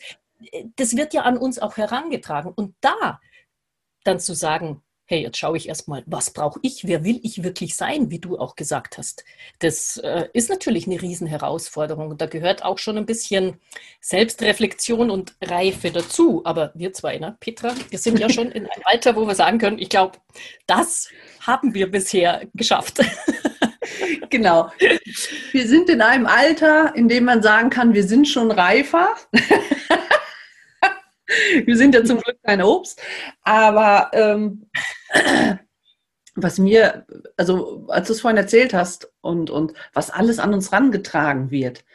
das 0.75 0.95
wird 0.95 1.13
ja 1.13 1.23
an 1.23 1.37
uns 1.37 1.59
auch 1.59 1.77
herangetragen. 1.77 2.53
Und 2.55 2.75
da 2.81 3.19
dann 4.03 4.19
zu 4.19 4.33
sagen, 4.33 4.81
hey, 5.05 5.21
jetzt 5.21 5.37
schaue 5.37 5.57
ich 5.57 5.69
erstmal, 5.69 6.03
was 6.07 6.31
brauche 6.31 6.59
ich, 6.63 6.87
wer 6.87 7.03
will 7.03 7.19
ich 7.23 7.43
wirklich 7.43 7.75
sein, 7.75 8.09
wie 8.09 8.19
du 8.19 8.37
auch 8.39 8.55
gesagt 8.55 8.97
hast. 8.97 9.23
Das 9.59 9.97
äh, 9.97 10.27
ist 10.33 10.49
natürlich 10.49 10.87
eine 10.87 11.01
Riesenherausforderung 11.01 12.09
und 12.09 12.21
da 12.21 12.25
gehört 12.25 12.63
auch 12.63 12.79
schon 12.79 12.97
ein 12.97 13.05
bisschen 13.05 13.59
Selbstreflexion 14.01 15.11
und 15.11 15.35
Reife 15.43 15.91
dazu. 15.91 16.41
Aber 16.43 16.71
wir 16.73 16.93
zwei, 16.93 17.17
ne, 17.17 17.37
Petra, 17.39 17.73
wir 17.89 17.99
sind 17.99 18.19
ja 18.19 18.29
schon 18.29 18.51
in 18.51 18.65
einem 18.65 18.83
Alter, 18.85 19.15
wo 19.15 19.27
wir 19.27 19.35
sagen 19.35 19.59
können, 19.59 19.79
ich 19.79 19.89
glaube, 19.89 20.17
das 20.65 21.09
haben 21.41 21.73
wir 21.73 21.89
bisher 21.89 22.41
geschafft. 22.53 22.99
Genau. 24.29 24.71
Wir 25.51 25.67
sind 25.67 25.89
in 25.89 26.01
einem 26.01 26.25
Alter, 26.25 26.93
in 26.95 27.07
dem 27.07 27.25
man 27.25 27.41
sagen 27.41 27.69
kann, 27.69 27.93
wir 27.93 28.03
sind 28.03 28.27
schon 28.27 28.51
reifer. 28.51 29.09
Wir 31.65 31.77
sind 31.77 31.95
ja 31.95 32.03
zum 32.03 32.19
Glück 32.19 32.37
kein 32.43 32.61
Obst. 32.61 33.01
Aber 33.41 34.11
ähm, 34.13 34.69
was 36.35 36.59
mir, 36.59 37.05
also 37.37 37.87
als 37.87 38.07
du 38.07 38.13
es 38.13 38.21
vorhin 38.21 38.37
erzählt 38.37 38.73
hast 38.73 39.11
und, 39.21 39.49
und 39.49 39.73
was 39.93 40.09
alles 40.09 40.39
an 40.39 40.53
uns 40.53 40.71
rangetragen 40.71 41.49
wird, 41.49 41.85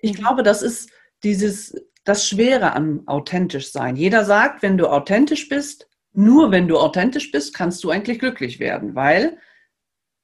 ich 0.00 0.12
mhm. 0.12 0.16
glaube, 0.16 0.42
das 0.42 0.62
ist 0.62 0.90
dieses, 1.22 1.74
das 2.04 2.28
Schwere 2.28 2.74
am 2.74 3.06
authentisch 3.06 3.72
sein. 3.72 3.96
Jeder 3.96 4.24
sagt, 4.24 4.62
wenn 4.62 4.76
du 4.76 4.88
authentisch 4.88 5.48
bist, 5.48 5.88
nur 6.12 6.50
wenn 6.50 6.68
du 6.68 6.78
authentisch 6.78 7.30
bist, 7.30 7.54
kannst 7.54 7.82
du 7.82 7.90
eigentlich 7.90 8.18
glücklich 8.18 8.60
werden, 8.60 8.94
weil 8.94 9.38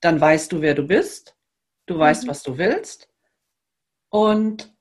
dann 0.01 0.21
weißt 0.21 0.53
du, 0.53 0.61
wer 0.61 0.75
du 0.75 0.87
bist, 0.87 1.37
du 1.87 1.99
weißt, 1.99 2.25
mhm. 2.25 2.29
was 2.29 2.43
du 2.43 2.59
willst 2.59 3.09
und 4.11 4.75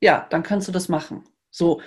ja, 0.00 0.26
dann 0.30 0.42
kannst 0.42 0.68
du 0.68 0.72
das 0.72 0.88
machen. 0.88 1.24
So, 1.50 1.80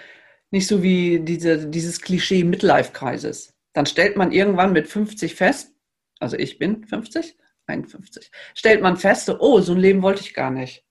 nicht 0.52 0.68
so 0.68 0.82
wie 0.84 1.20
diese, 1.20 1.68
dieses 1.68 2.02
Klischee 2.02 2.44
Midlife-Kreises. 2.44 3.54
Dann 3.74 3.86
stellt 3.86 4.18
man 4.18 4.32
irgendwann 4.32 4.74
mit 4.74 4.88
50 4.88 5.36
fest, 5.36 5.74
also 6.20 6.38
ich 6.38 6.58
bin 6.58 6.86
50, 6.86 7.38
51, 7.68 8.32
stellt 8.56 8.82
man 8.82 8.98
fest, 8.98 9.30
oh, 9.30 9.62
so 9.62 9.74
ein 9.74 9.80
Leben 9.80 10.02
wollte 10.02 10.22
ich 10.22 10.34
gar 10.34 10.52
nicht. 10.52 10.84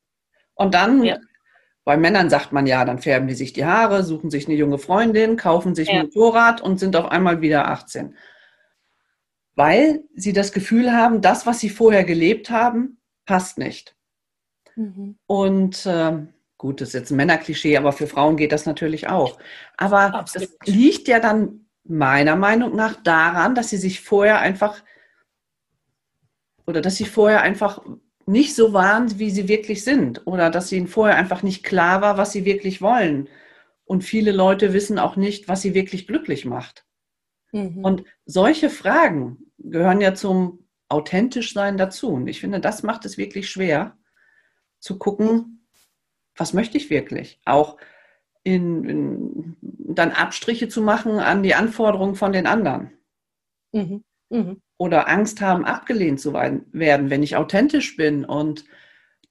Und 0.54 0.74
dann, 0.74 1.02
ja. 1.02 1.18
bei 1.84 1.96
Männern 1.96 2.30
sagt 2.30 2.52
man 2.52 2.66
ja, 2.66 2.84
dann 2.84 2.98
färben 2.98 3.28
die 3.28 3.34
sich 3.34 3.52
die 3.52 3.64
Haare, 3.64 4.04
suchen 4.04 4.30
sich 4.30 4.46
eine 4.46 4.56
junge 4.56 4.78
Freundin, 4.78 5.36
kaufen 5.36 5.74
sich 5.74 5.88
ja. 5.88 5.94
ein 5.94 6.06
Motorrad 6.06 6.60
und 6.60 6.78
sind 6.78 6.96
auf 6.96 7.06
einmal 7.06 7.40
wieder 7.40 7.68
18. 7.68 8.16
Weil 9.54 10.04
sie 10.14 10.32
das 10.32 10.52
Gefühl 10.52 10.92
haben, 10.92 11.20
das, 11.20 11.46
was 11.46 11.58
sie 11.58 11.70
vorher 11.70 12.04
gelebt 12.04 12.50
haben, 12.50 13.00
passt 13.26 13.58
nicht. 13.58 13.96
Mhm. 14.76 15.18
Und 15.26 15.84
äh, 15.84 16.26
Gut, 16.58 16.80
das 16.80 16.88
ist 16.88 16.94
jetzt 16.94 17.10
ein 17.12 17.16
Männerklischee, 17.16 17.76
aber 17.76 17.92
für 17.92 18.08
Frauen 18.08 18.36
geht 18.36 18.50
das 18.50 18.66
natürlich 18.66 19.08
auch. 19.08 19.38
Aber 19.76 20.12
Absolut. 20.14 20.50
das 20.60 20.74
liegt 20.74 21.06
ja 21.06 21.20
dann 21.20 21.66
meiner 21.84 22.34
Meinung 22.34 22.74
nach 22.74 23.00
daran, 23.02 23.54
dass 23.54 23.70
sie 23.70 23.76
sich 23.76 24.00
vorher 24.00 24.40
einfach 24.40 24.82
oder 26.66 26.80
dass 26.82 26.96
sie 26.96 27.06
vorher 27.06 27.40
einfach 27.40 27.80
nicht 28.26 28.54
so 28.54 28.74
waren, 28.74 29.18
wie 29.18 29.30
sie 29.30 29.48
wirklich 29.48 29.84
sind 29.84 30.26
oder 30.26 30.50
dass 30.50 30.70
ihnen 30.70 30.88
vorher 30.88 31.16
einfach 31.16 31.42
nicht 31.42 31.64
klar 31.64 32.02
war, 32.02 32.18
was 32.18 32.32
sie 32.32 32.44
wirklich 32.44 32.82
wollen. 32.82 33.28
Und 33.84 34.04
viele 34.04 34.32
Leute 34.32 34.74
wissen 34.74 34.98
auch 34.98 35.16
nicht, 35.16 35.48
was 35.48 35.62
sie 35.62 35.72
wirklich 35.72 36.06
glücklich 36.06 36.44
macht. 36.44 36.84
Mhm. 37.52 37.82
Und 37.82 38.04
solche 38.26 38.68
Fragen 38.68 39.38
gehören 39.56 40.02
ja 40.02 40.12
zum 40.12 40.68
authentisch 40.88 41.54
sein 41.54 41.78
dazu. 41.78 42.10
Und 42.10 42.26
ich 42.26 42.40
finde, 42.40 42.60
das 42.60 42.82
macht 42.82 43.06
es 43.06 43.16
wirklich 43.16 43.48
schwer 43.48 43.96
zu 44.78 44.98
gucken, 44.98 45.57
was 46.38 46.54
möchte 46.54 46.76
ich 46.76 46.90
wirklich? 46.90 47.40
Auch 47.44 47.76
in, 48.42 48.84
in, 48.84 49.56
dann 49.60 50.12
Abstriche 50.12 50.68
zu 50.68 50.80
machen 50.80 51.18
an 51.18 51.42
die 51.42 51.54
Anforderungen 51.54 52.14
von 52.14 52.32
den 52.32 52.46
anderen. 52.46 52.92
Mhm. 53.72 54.04
Mhm. 54.30 54.62
Oder 54.78 55.08
Angst 55.08 55.40
haben, 55.40 55.64
abgelehnt 55.64 56.20
zu 56.20 56.32
werden, 56.32 57.10
wenn 57.10 57.22
ich 57.22 57.36
authentisch 57.36 57.96
bin 57.96 58.24
und 58.24 58.64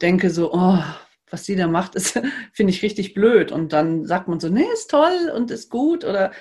denke 0.01 0.29
so, 0.29 0.53
oh, 0.53 0.83
was 1.29 1.45
sie 1.45 1.55
da 1.55 1.67
macht, 1.67 1.95
ist, 1.95 2.19
finde 2.53 2.71
ich 2.71 2.83
richtig 2.83 3.13
blöd. 3.13 3.51
Und 3.51 3.73
dann 3.73 4.05
sagt 4.05 4.27
man 4.27 4.39
so, 4.39 4.49
nee, 4.49 4.65
ist 4.73 4.91
toll 4.91 5.31
und 5.33 5.51
ist 5.51 5.69
gut. 5.69 6.03
Oder 6.03 6.31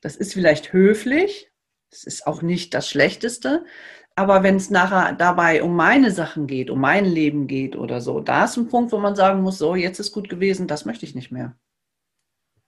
das 0.00 0.16
ist 0.16 0.32
vielleicht 0.32 0.72
höflich, 0.72 1.52
das 1.90 2.04
ist 2.04 2.26
auch 2.26 2.42
nicht 2.42 2.72
das 2.72 2.88
Schlechteste. 2.88 3.64
Aber 4.20 4.42
wenn 4.42 4.56
es 4.56 4.68
nachher 4.68 5.14
dabei 5.14 5.62
um 5.62 5.74
meine 5.74 6.10
Sachen 6.10 6.46
geht, 6.46 6.68
um 6.68 6.78
mein 6.78 7.06
Leben 7.06 7.46
geht 7.46 7.74
oder 7.74 8.02
so, 8.02 8.20
da 8.20 8.44
ist 8.44 8.58
ein 8.58 8.68
Punkt, 8.68 8.92
wo 8.92 8.98
man 8.98 9.16
sagen 9.16 9.40
muss, 9.40 9.56
so, 9.56 9.74
jetzt 9.74 9.98
ist 9.98 10.12
gut 10.12 10.28
gewesen, 10.28 10.66
das 10.66 10.84
möchte 10.84 11.06
ich 11.06 11.14
nicht 11.14 11.32
mehr. 11.32 11.56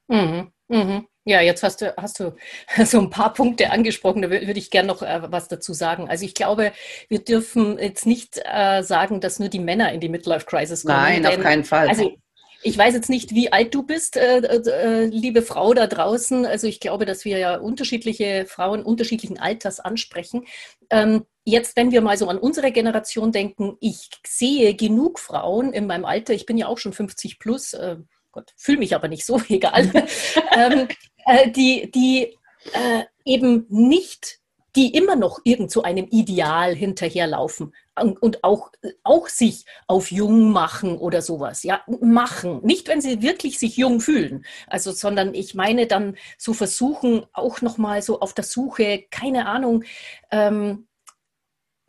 Mhm, 0.08 0.50
mhm. 0.68 1.06
Ja, 1.26 1.42
jetzt 1.42 1.62
hast 1.62 1.82
du, 1.82 1.94
hast 1.98 2.20
du 2.20 2.34
so 2.86 3.00
ein 3.00 3.10
paar 3.10 3.34
Punkte 3.34 3.70
angesprochen, 3.70 4.22
da 4.22 4.30
würde 4.30 4.58
ich 4.58 4.70
gerne 4.70 4.88
noch 4.88 5.02
äh, 5.02 5.30
was 5.30 5.48
dazu 5.48 5.74
sagen. 5.74 6.08
Also 6.08 6.24
ich 6.24 6.32
glaube, 6.32 6.72
wir 7.10 7.22
dürfen 7.22 7.78
jetzt 7.78 8.06
nicht 8.06 8.40
äh, 8.50 8.82
sagen, 8.82 9.20
dass 9.20 9.38
nur 9.38 9.50
die 9.50 9.60
Männer 9.60 9.92
in 9.92 10.00
die 10.00 10.08
Midlife 10.08 10.46
Crisis 10.46 10.86
kommen. 10.86 10.96
Nein, 10.96 11.22
denn, 11.22 11.36
auf 11.36 11.42
keinen 11.42 11.64
Fall. 11.64 11.86
Also 11.86 12.16
ich 12.62 12.78
weiß 12.78 12.94
jetzt 12.94 13.10
nicht, 13.10 13.34
wie 13.34 13.52
alt 13.52 13.74
du 13.74 13.82
bist, 13.82 14.16
äh, 14.16 14.38
äh, 14.38 15.06
liebe 15.06 15.42
Frau 15.42 15.74
da 15.74 15.86
draußen. 15.86 16.46
Also 16.46 16.66
ich 16.66 16.80
glaube, 16.80 17.06
dass 17.06 17.24
wir 17.24 17.38
ja 17.38 17.56
unterschiedliche 17.56 18.46
Frauen 18.46 18.82
unterschiedlichen 18.82 19.38
Alters 19.38 19.80
ansprechen. 19.80 20.46
Ähm, 20.90 21.24
jetzt, 21.44 21.76
wenn 21.76 21.90
wir 21.90 22.00
mal 22.00 22.16
so 22.16 22.28
an 22.28 22.38
unsere 22.38 22.72
Generation 22.72 23.32
denken, 23.32 23.76
ich 23.80 24.10
sehe 24.26 24.74
genug 24.74 25.18
Frauen 25.18 25.72
in 25.72 25.86
meinem 25.86 26.04
Alter, 26.04 26.34
ich 26.34 26.46
bin 26.46 26.56
ja 26.56 26.68
auch 26.68 26.78
schon 26.78 26.92
50 26.92 27.38
plus, 27.38 27.72
äh, 27.74 27.96
Gott, 28.30 28.52
fühle 28.56 28.78
mich 28.78 28.94
aber 28.94 29.08
nicht 29.08 29.26
so, 29.26 29.40
egal, 29.48 29.90
ähm, 30.56 30.88
äh, 31.26 31.50
die, 31.50 31.90
die 31.90 32.38
äh, 32.72 33.04
eben 33.24 33.66
nicht 33.68 34.38
die 34.74 34.94
immer 34.94 35.16
noch 35.16 35.40
irgend 35.44 35.70
zu 35.70 35.82
einem 35.82 36.06
Ideal 36.10 36.74
hinterherlaufen 36.74 37.74
und 38.20 38.42
auch, 38.42 38.70
auch 39.02 39.28
sich 39.28 39.66
auf 39.86 40.10
jung 40.10 40.50
machen 40.50 40.96
oder 40.96 41.20
sowas. 41.20 41.62
Ja, 41.62 41.82
machen. 42.00 42.60
Nicht, 42.62 42.88
wenn 42.88 43.02
sie 43.02 43.20
wirklich 43.20 43.58
sich 43.58 43.76
jung 43.76 44.00
fühlen. 44.00 44.46
Also, 44.66 44.92
sondern 44.92 45.34
ich 45.34 45.54
meine 45.54 45.86
dann 45.86 46.16
so 46.38 46.54
versuchen, 46.54 47.26
auch 47.34 47.60
nochmal 47.60 48.00
so 48.00 48.20
auf 48.20 48.32
der 48.32 48.44
Suche, 48.44 49.04
keine 49.10 49.46
Ahnung, 49.46 49.84
ähm, 50.30 50.86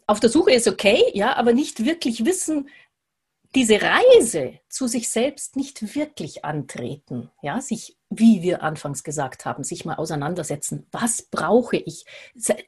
auf 0.05 0.19
der 0.19 0.29
Suche 0.29 0.51
ist 0.51 0.67
okay, 0.67 1.01
ja, 1.13 1.35
aber 1.37 1.53
nicht 1.53 1.85
wirklich 1.85 2.25
wissen, 2.25 2.69
diese 3.55 3.79
Reise 3.81 4.59
zu 4.67 4.87
sich 4.87 5.09
selbst 5.09 5.55
nicht 5.55 5.95
wirklich 5.95 6.43
antreten, 6.43 7.29
ja, 7.41 7.61
sich, 7.61 7.97
wie 8.19 8.41
wir 8.41 8.63
anfangs 8.63 9.03
gesagt 9.03 9.45
haben, 9.45 9.63
sich 9.63 9.85
mal 9.85 9.95
auseinandersetzen. 9.95 10.87
Was 10.91 11.23
brauche 11.23 11.77
ich? 11.77 12.05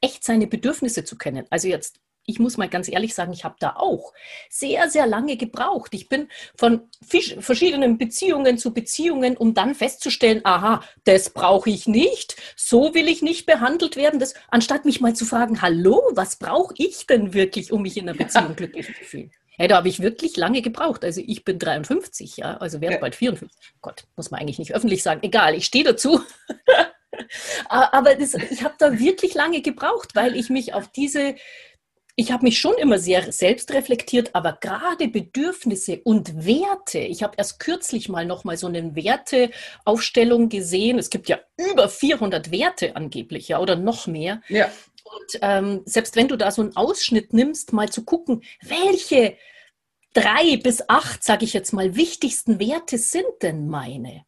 Echt 0.02 0.24
seine 0.24 0.48
Bedürfnisse 0.48 1.04
zu 1.04 1.18
kennen. 1.18 1.46
Also 1.50 1.68
jetzt, 1.68 2.00
ich 2.28 2.40
muss 2.40 2.58
mal 2.58 2.70
ganz 2.70 2.90
ehrlich 2.90 3.14
sagen, 3.14 3.34
ich 3.34 3.44
habe 3.44 3.56
da 3.60 3.76
auch 3.76 4.14
sehr, 4.50 4.90
sehr 4.90 5.06
lange 5.06 5.38
gebraucht. 5.38 5.94
Ich 5.94 6.10
bin 6.10 6.28
von 6.58 6.90
verschiedenen 7.08 7.98
Beziehungen 7.98 8.58
zu 8.58 8.74
Beziehungen, 8.74 9.38
um 9.38 9.54
dann 9.54 9.76
festzustellen, 9.76 10.42
aha, 10.44 10.82
das 11.04 11.30
brauche 11.30 11.70
ich 11.70 11.88
nicht, 11.88 12.36
so 12.56 12.94
will 12.96 13.08
ich 13.08 13.22
nicht 13.22 13.46
behandelt 13.46 13.96
werden. 13.96 14.20
Das, 14.20 14.34
anstatt 14.50 14.86
mich 14.86 15.02
mal 15.02 15.16
zu 15.16 15.26
fragen, 15.26 15.62
hallo, 15.62 16.02
was 16.14 16.38
brauche 16.38 16.74
ich 16.78 17.06
denn 17.06 17.34
wirklich, 17.34 17.72
um 17.72 17.84
mich 17.84 17.98
in 17.98 18.10
einer 18.10 18.18
Beziehung 18.18 18.56
glücklich 18.56 18.88
zu 18.88 19.04
fühlen? 19.04 19.32
Ja, 19.58 19.68
da 19.68 19.78
habe 19.78 19.90
ich 19.90 20.02
wirklich 20.02 20.38
lange 20.38 20.62
gebraucht. 20.62 21.04
Also 21.04 21.22
ich 21.26 21.44
bin 21.44 21.60
53, 21.60 22.38
ja, 22.38 22.58
also 22.58 22.82
werde 22.82 22.96
ja. 22.96 23.02
bald 23.02 23.16
54. 23.16 23.74
Gott, 23.82 24.04
muss 24.16 24.32
man 24.32 24.42
eigentlich 24.42 24.60
nicht 24.60 24.74
öffentlich 24.74 25.04
sagen. 25.04 25.22
Egal, 25.24 25.56
ich 25.56 25.66
stehe 25.66 25.84
dazu. 25.84 26.22
Aber 27.70 28.16
das, 28.16 28.34
ich 28.34 28.64
habe 28.64 28.76
da 28.78 29.00
wirklich 29.00 29.34
lange 29.34 29.62
gebraucht, 29.62 30.16
weil 30.16 30.36
ich 30.36 30.50
mich 30.50 30.74
auf 30.74 30.90
diese, 30.90 31.36
ich 32.16 32.32
habe 32.32 32.44
mich 32.44 32.60
schon 32.60 32.76
immer 32.76 32.98
sehr 33.00 33.32
selbst 33.32 33.74
reflektiert, 33.74 34.32
aber 34.34 34.58
gerade 34.60 35.08
Bedürfnisse 35.08 36.02
und 36.04 36.46
Werte. 36.46 37.00
Ich 37.00 37.24
habe 37.24 37.36
erst 37.38 37.60
kürzlich 37.60 38.10
mal 38.10 38.26
noch 38.26 38.44
mal 38.44 38.58
so 38.58 38.68
eine 38.68 38.96
Werteaufstellung 38.96 40.50
gesehen. 40.50 40.98
Es 40.98 41.10
gibt 41.10 41.30
ja 41.30 41.40
über 41.58 41.90
400 41.90 42.52
Werte 42.52 42.96
angeblich, 42.96 43.50
ja, 43.50 43.60
oder 43.60 43.76
noch 43.76 44.08
mehr. 44.08 44.42
Ja. 44.48 44.70
Und 45.06 45.40
ähm, 45.42 45.82
selbst 45.86 46.16
wenn 46.16 46.28
du 46.28 46.36
da 46.36 46.52
so 46.52 46.64
einen 46.64 46.76
Ausschnitt 46.76 47.32
nimmst, 47.32 47.74
mal 47.74 47.90
zu 47.90 48.04
gucken, 48.04 48.44
welche 48.62 49.38
drei 50.14 50.58
bis 50.58 50.90
acht, 50.90 51.24
sage 51.24 51.46
ich 51.46 51.54
jetzt 51.54 51.74
mal, 51.74 51.96
wichtigsten 51.96 52.60
Werte 52.60 52.98
sind 52.98 53.26
denn 53.42 53.68
meine? 53.68 54.26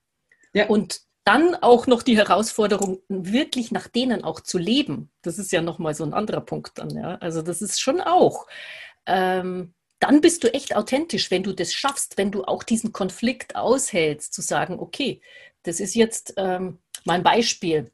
Ja. 0.53 0.67
Und 0.67 1.01
dann 1.23 1.55
auch 1.55 1.87
noch 1.87 2.03
die 2.03 2.15
Herausforderung, 2.15 2.99
wirklich 3.09 3.71
nach 3.71 3.87
denen 3.87 4.23
auch 4.23 4.39
zu 4.39 4.57
leben. 4.57 5.11
Das 5.23 5.39
ist 5.39 5.51
ja 5.51 5.61
nochmal 5.61 5.93
so 5.93 6.05
ein 6.05 6.13
anderer 6.13 6.41
Punkt 6.41 6.77
dann. 6.77 6.91
Ja? 6.91 7.15
Also 7.15 7.41
das 7.41 7.61
ist 7.61 7.81
schon 7.81 7.99
auch. 7.99 8.47
Ähm, 9.05 9.73
dann 9.99 10.21
bist 10.21 10.43
du 10.43 10.53
echt 10.53 10.75
authentisch, 10.75 11.31
wenn 11.31 11.43
du 11.43 11.53
das 11.53 11.73
schaffst, 11.73 12.17
wenn 12.17 12.31
du 12.31 12.43
auch 12.43 12.63
diesen 12.63 12.93
Konflikt 12.93 13.55
aushältst, 13.55 14.33
zu 14.33 14.41
sagen, 14.41 14.79
okay, 14.79 15.21
das 15.63 15.79
ist 15.79 15.95
jetzt 15.95 16.35
ähm, 16.37 16.79
mein 17.03 17.23
Beispiel 17.23 17.91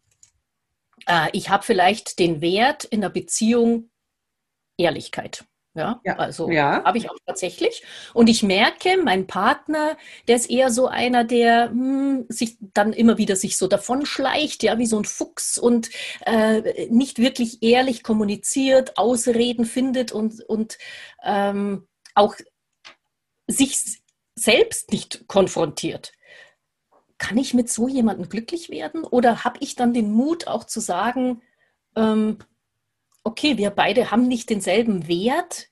äh, 1.07 1.29
ich 1.33 1.49
habe 1.49 1.63
vielleicht 1.63 2.19
den 2.19 2.41
Wert 2.41 2.83
in 2.85 3.01
der 3.01 3.09
Beziehung 3.09 3.89
Ehrlichkeit. 4.77 5.45
Ja, 5.75 5.99
ja, 6.05 6.17
also 6.17 6.51
ja. 6.51 6.83
habe 6.83 6.99
ich 6.99 7.09
auch 7.09 7.17
tatsächlich. 7.25 7.83
Und 8.13 8.29
ich 8.29 8.43
merke, 8.43 8.97
mein 9.03 9.25
Partner, 9.25 9.97
der 10.27 10.35
ist 10.35 10.49
eher 10.51 10.69
so 10.69 10.87
einer, 10.87 11.23
der 11.23 11.69
hm, 11.69 12.25
sich 12.29 12.57
dann 12.59 12.93
immer 12.93 13.17
wieder 13.17 13.35
sich 13.35 13.57
so 13.57 13.67
davon 13.67 14.05
schleicht, 14.05 14.61
ja, 14.61 14.77
wie 14.77 14.85
so 14.85 14.99
ein 14.99 15.05
Fuchs 15.05 15.57
und 15.57 15.89
äh, 16.27 16.87
nicht 16.89 17.17
wirklich 17.17 17.63
ehrlich 17.63 18.03
kommuniziert, 18.03 18.97
Ausreden 18.97 19.65
findet 19.65 20.11
und, 20.11 20.43
und 20.47 20.77
ähm, 21.23 21.87
auch 22.13 22.35
sich 23.47 24.03
selbst 24.35 24.91
nicht 24.91 25.27
konfrontiert 25.27 26.11
kann 27.23 27.37
ich 27.37 27.53
mit 27.53 27.69
so 27.69 27.87
jemandem 27.87 28.27
glücklich 28.27 28.69
werden? 28.69 29.05
Oder 29.05 29.45
habe 29.45 29.57
ich 29.61 29.75
dann 29.75 29.93
den 29.93 30.11
Mut 30.11 30.47
auch 30.47 30.65
zu 30.65 30.81
sagen, 30.81 31.41
ähm, 31.95 32.37
okay, 33.23 33.57
wir 33.57 33.69
beide 33.69 34.11
haben 34.11 34.27
nicht 34.27 34.49
denselben 34.49 35.07
Wert. 35.07 35.69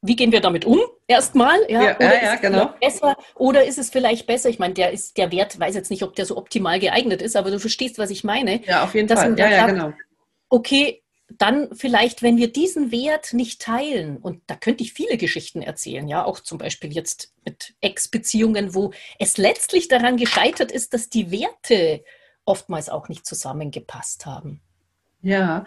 Wie 0.00 0.16
gehen 0.16 0.32
wir 0.32 0.40
damit 0.40 0.64
um? 0.64 0.80
Erstmal, 1.06 1.58
ja, 1.68 1.82
ja, 1.82 1.96
oder 1.96 2.14
ja, 2.14 2.24
ja 2.24 2.36
genau. 2.36 2.72
besser, 2.80 3.16
oder 3.34 3.66
ist 3.66 3.76
es 3.76 3.90
vielleicht 3.90 4.26
besser? 4.26 4.48
Ich 4.48 4.58
meine, 4.58 4.72
der 4.72 4.92
ist 4.92 5.18
der 5.18 5.30
Wert, 5.30 5.60
weiß 5.60 5.74
jetzt 5.74 5.90
nicht, 5.90 6.02
ob 6.02 6.16
der 6.16 6.24
so 6.24 6.38
optimal 6.38 6.80
geeignet 6.80 7.20
ist, 7.20 7.36
aber 7.36 7.50
du 7.50 7.60
verstehst, 7.60 7.98
was 7.98 8.08
ich 8.08 8.24
meine. 8.24 8.64
Ja, 8.64 8.84
auf 8.84 8.94
jeden 8.94 9.14
Fall. 9.14 9.38
Ja, 9.38 9.50
ja, 9.50 9.66
genau. 9.66 9.92
Okay, 10.48 11.02
dann 11.38 11.74
vielleicht, 11.74 12.22
wenn 12.22 12.36
wir 12.36 12.52
diesen 12.52 12.90
Wert 12.92 13.32
nicht 13.32 13.62
teilen, 13.62 14.16
und 14.16 14.42
da 14.46 14.54
könnte 14.56 14.82
ich 14.82 14.92
viele 14.92 15.16
Geschichten 15.16 15.62
erzählen, 15.62 16.06
ja, 16.08 16.24
auch 16.24 16.40
zum 16.40 16.58
Beispiel 16.58 16.92
jetzt 16.92 17.32
mit 17.44 17.74
Ex-Beziehungen, 17.80 18.74
wo 18.74 18.92
es 19.18 19.36
letztlich 19.36 19.88
daran 19.88 20.16
gescheitert 20.16 20.72
ist, 20.72 20.94
dass 20.94 21.08
die 21.08 21.30
Werte 21.30 22.04
oftmals 22.44 22.88
auch 22.88 23.08
nicht 23.08 23.26
zusammengepasst 23.26 24.26
haben. 24.26 24.60
Ja, 25.22 25.64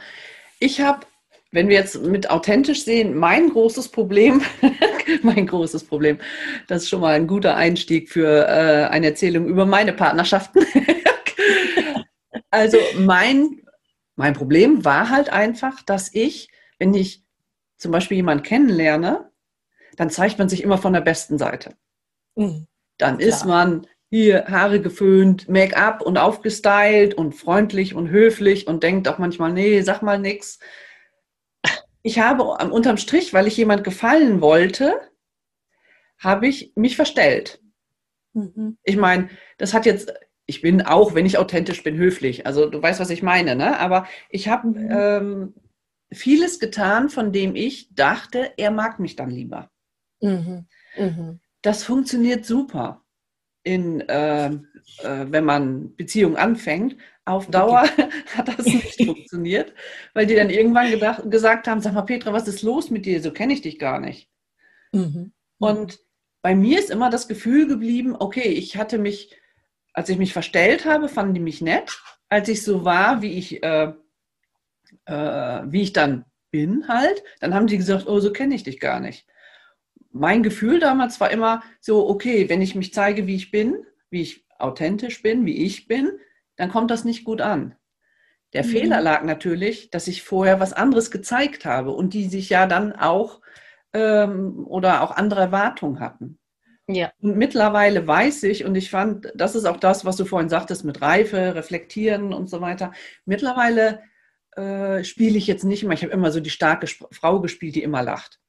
ich 0.60 0.82
habe, 0.82 1.05
wenn 1.51 1.70
wir 1.70 1.77
jetzt 1.77 2.01
mit 2.01 2.29
authentisch 2.29 2.84
sehen, 2.84 3.15
mein 3.15 3.50
großes 3.50 3.89
Problem, 3.89 4.41
mein 5.22 5.48
großes 5.48 5.84
Problem, 5.84 6.20
das 6.67 6.84
ist 6.84 6.89
schon 6.89 7.01
mal 7.01 7.15
ein 7.15 7.27
guter 7.27 7.55
Einstieg 7.55 8.10
für 8.10 8.48
äh, 8.48 8.89
eine 8.89 9.08
Erzählung 9.08 9.48
über 9.48 9.65
meine 9.65 9.93
Partnerschaften. 9.93 10.65
also 12.50 12.77
mein 12.98 13.62
mein 14.15 14.34
Problem 14.34 14.86
war 14.86 15.10
halt 15.10 15.29
einfach, 15.29 15.82
dass 15.82 16.13
ich, 16.13 16.50
wenn 16.79 16.93
ich 16.93 17.24
zum 17.77 17.91
Beispiel 17.91 18.17
jemanden 18.17 18.43
kennenlerne, 18.43 19.32
dann 19.96 20.10
zeigt 20.10 20.39
man 20.39 20.50
sich 20.50 20.63
immer 20.63 20.77
von 20.77 20.93
der 20.93 21.01
besten 21.01 21.38
Seite. 21.38 21.75
Mhm. 22.36 22.67
Dann 22.98 23.17
Klar. 23.17 23.29
ist 23.29 23.46
man 23.46 23.88
hier 24.10 24.46
Haare 24.48 24.79
geföhnt, 24.79 25.50
Make-up 25.50 26.01
und 26.01 26.17
aufgestylt 26.17 27.15
und 27.15 27.34
freundlich 27.34 27.96
und 27.96 28.10
höflich 28.10 28.67
und 28.67 28.84
denkt 28.84 29.08
auch 29.08 29.17
manchmal, 29.17 29.51
nee, 29.51 29.82
sag 29.82 30.01
mal 30.01 30.20
nix. 30.20 30.60
Ich 32.03 32.20
habe 32.20 32.43
unterm 32.43 32.98
Strich, 32.98 33.34
weil 33.34 33.48
ich 33.48 33.58
jemand 33.58 33.84
gefallen 33.84 34.41
wollte, 34.41 35.00
habe 36.20 36.48
ich 36.48 36.74
mich 36.75 36.96
verstellt. 36.96 37.62
Mhm. 38.34 38.77
Ich 38.84 38.98
meine, 38.98 39.29
das 39.58 39.74
hat 39.74 39.86
jetzt 39.86 40.13
ich 40.53 40.62
bin 40.62 40.83
auch, 40.83 41.15
wenn 41.15 41.25
ich 41.25 41.39
authentisch 41.39 41.81
bin, 41.81 41.98
höflich. 41.98 42.45
Also 42.45 42.69
du 42.69 42.79
weißt, 42.79 43.00
was 43.00 43.10
ich 43.10 43.24
meine, 43.24 43.55
ne? 43.55 43.79
Aber 43.79 44.07
ich 44.29 44.50
habe 44.50 44.67
mhm. 44.67 44.88
ähm, 44.91 45.53
vieles 46.12 46.60
getan, 46.60 47.10
von 47.10 47.31
dem 47.31 47.55
ich 47.55 47.95
dachte, 47.95 48.51
er 48.57 48.69
mag 48.69 49.00
mich 49.00 49.15
dann 49.15 49.31
lieber. 49.31 49.72
Mhm. 50.22 50.67
Mhm. 50.95 51.39
Das 51.63 51.83
funktioniert 51.83 52.45
super, 52.45 53.03
in, 53.63 54.01
äh, 54.01 54.48
äh, 54.48 54.60
wenn 55.01 55.43
man 55.43 55.95
Beziehungen 55.95 56.36
anfängt. 56.36 56.98
Auf 57.25 57.48
Dauer 57.48 57.86
okay. 57.91 58.10
hat 58.38 58.50
das 58.50 58.65
nicht 58.65 59.01
funktioniert, 59.05 59.74
weil 60.13 60.27
die 60.27 60.36
dann 60.36 60.51
irgendwann 60.51 60.91
gedacht, 60.91 61.31
gesagt 61.31 61.67
haben, 61.67 61.81
sag 61.81 61.93
mal 61.93 62.03
Petra, 62.03 62.31
was 62.31 62.48
ist 62.48 62.62
los 62.62 62.91
mit 62.91 63.07
dir? 63.07 63.22
So 63.24 63.31
kenne 63.31 63.53
ich 63.53 63.62
dich 63.62 63.79
gar 63.79 64.00
nicht. 64.00 64.29
Mhm. 64.91 65.31
Und 65.57 66.00
bei 66.43 66.53
mir 66.53 66.77
ist 66.77 66.91
immer 66.91 67.10
das 67.10 67.27
Gefühl 67.27 67.67
geblieben, 67.67 68.15
okay, 68.19 68.50
ich 68.50 68.77
hatte 68.77 69.00
mich, 69.00 69.36
als 69.93 70.09
ich 70.09 70.17
mich 70.17 70.33
verstellt 70.33 70.85
habe, 70.85 71.07
fanden 71.07 71.35
die 71.35 71.39
mich 71.39 71.62
nett. 71.62 71.97
Als 72.29 72.50
ich 72.50 72.63
so 72.63 72.83
war, 72.83 73.21
wie 73.21 73.38
ich, 73.38 73.63
äh, 73.63 73.93
äh, 75.05 75.62
wie 75.65 75.83
ich 75.83 75.93
dann 75.93 76.25
bin 76.51 76.88
halt, 76.88 77.23
dann 77.39 77.53
haben 77.53 77.67
die 77.67 77.77
gesagt, 77.77 78.07
oh, 78.07 78.19
so 78.19 78.31
kenne 78.31 78.55
ich 78.55 78.63
dich 78.63 78.79
gar 78.79 79.00
nicht. 79.00 79.27
Mein 80.12 80.43
Gefühl 80.43 80.79
damals 80.79 81.19
war 81.19 81.31
immer 81.31 81.63
so, 81.79 82.07
okay, 82.07 82.50
wenn 82.50 82.62
ich 82.62 82.75
mich 82.75 82.93
zeige, 82.93 83.25
wie 83.27 83.35
ich 83.35 83.51
bin, 83.51 83.85
wie 84.09 84.21
ich 84.21 84.45
authentisch 84.59 85.21
bin, 85.21 85.45
wie 85.45 85.63
ich 85.63 85.88
bin, 85.88 86.12
dann 86.55 86.71
kommt 86.71 86.91
das 86.91 87.03
nicht 87.03 87.23
gut 87.23 87.41
an. 87.41 87.75
Der 88.53 88.63
mhm. 88.63 88.69
Fehler 88.69 89.01
lag 89.01 89.23
natürlich, 89.23 89.89
dass 89.89 90.07
ich 90.07 90.23
vorher 90.23 90.59
was 90.59 90.73
anderes 90.73 91.12
gezeigt 91.12 91.65
habe 91.65 91.91
und 91.91 92.13
die 92.13 92.25
sich 92.25 92.50
ja 92.50 92.67
dann 92.67 92.93
auch 92.93 93.41
ähm, 93.93 94.65
oder 94.67 95.01
auch 95.01 95.12
andere 95.12 95.41
Erwartungen 95.41 96.00
hatten. 96.00 96.39
Ja. 96.88 97.12
Und 97.22 97.38
mittlerweile 97.38 98.06
weiß 98.06 98.44
ich, 98.44 98.66
und 98.66 98.75
ich 98.75 98.90
fand, 98.90 99.32
das 99.36 99.56
ist 99.56 99.66
auch 99.66 99.78
das, 99.78 100.04
was 100.04 100.18
du 100.18 100.25
vorhin 100.25 100.50
sagtest 100.50 100.84
mit 100.84 101.02
Reife, 101.02 101.56
Reflektieren 101.56 102.34
und 102.34 102.50
so 102.50 102.60
weiter. 102.60 102.92
Mittlerweile 103.25 104.02
äh, 104.56 105.04
spiele 105.04 105.38
ich 105.38 105.48
jetzt 105.48 105.63
nicht 105.63 105.84
mehr. 105.84 105.94
Ich 105.94 106.04
habe 106.04 106.13
immer 106.13 106.32
so 106.32 106.40
die 106.40 106.50
starke 106.50 106.86
Sp 106.92 107.08
Frau 107.12 107.40
gespielt, 107.40 107.75
die 107.75 107.84
immer 107.84 108.04
lacht. 108.04 108.40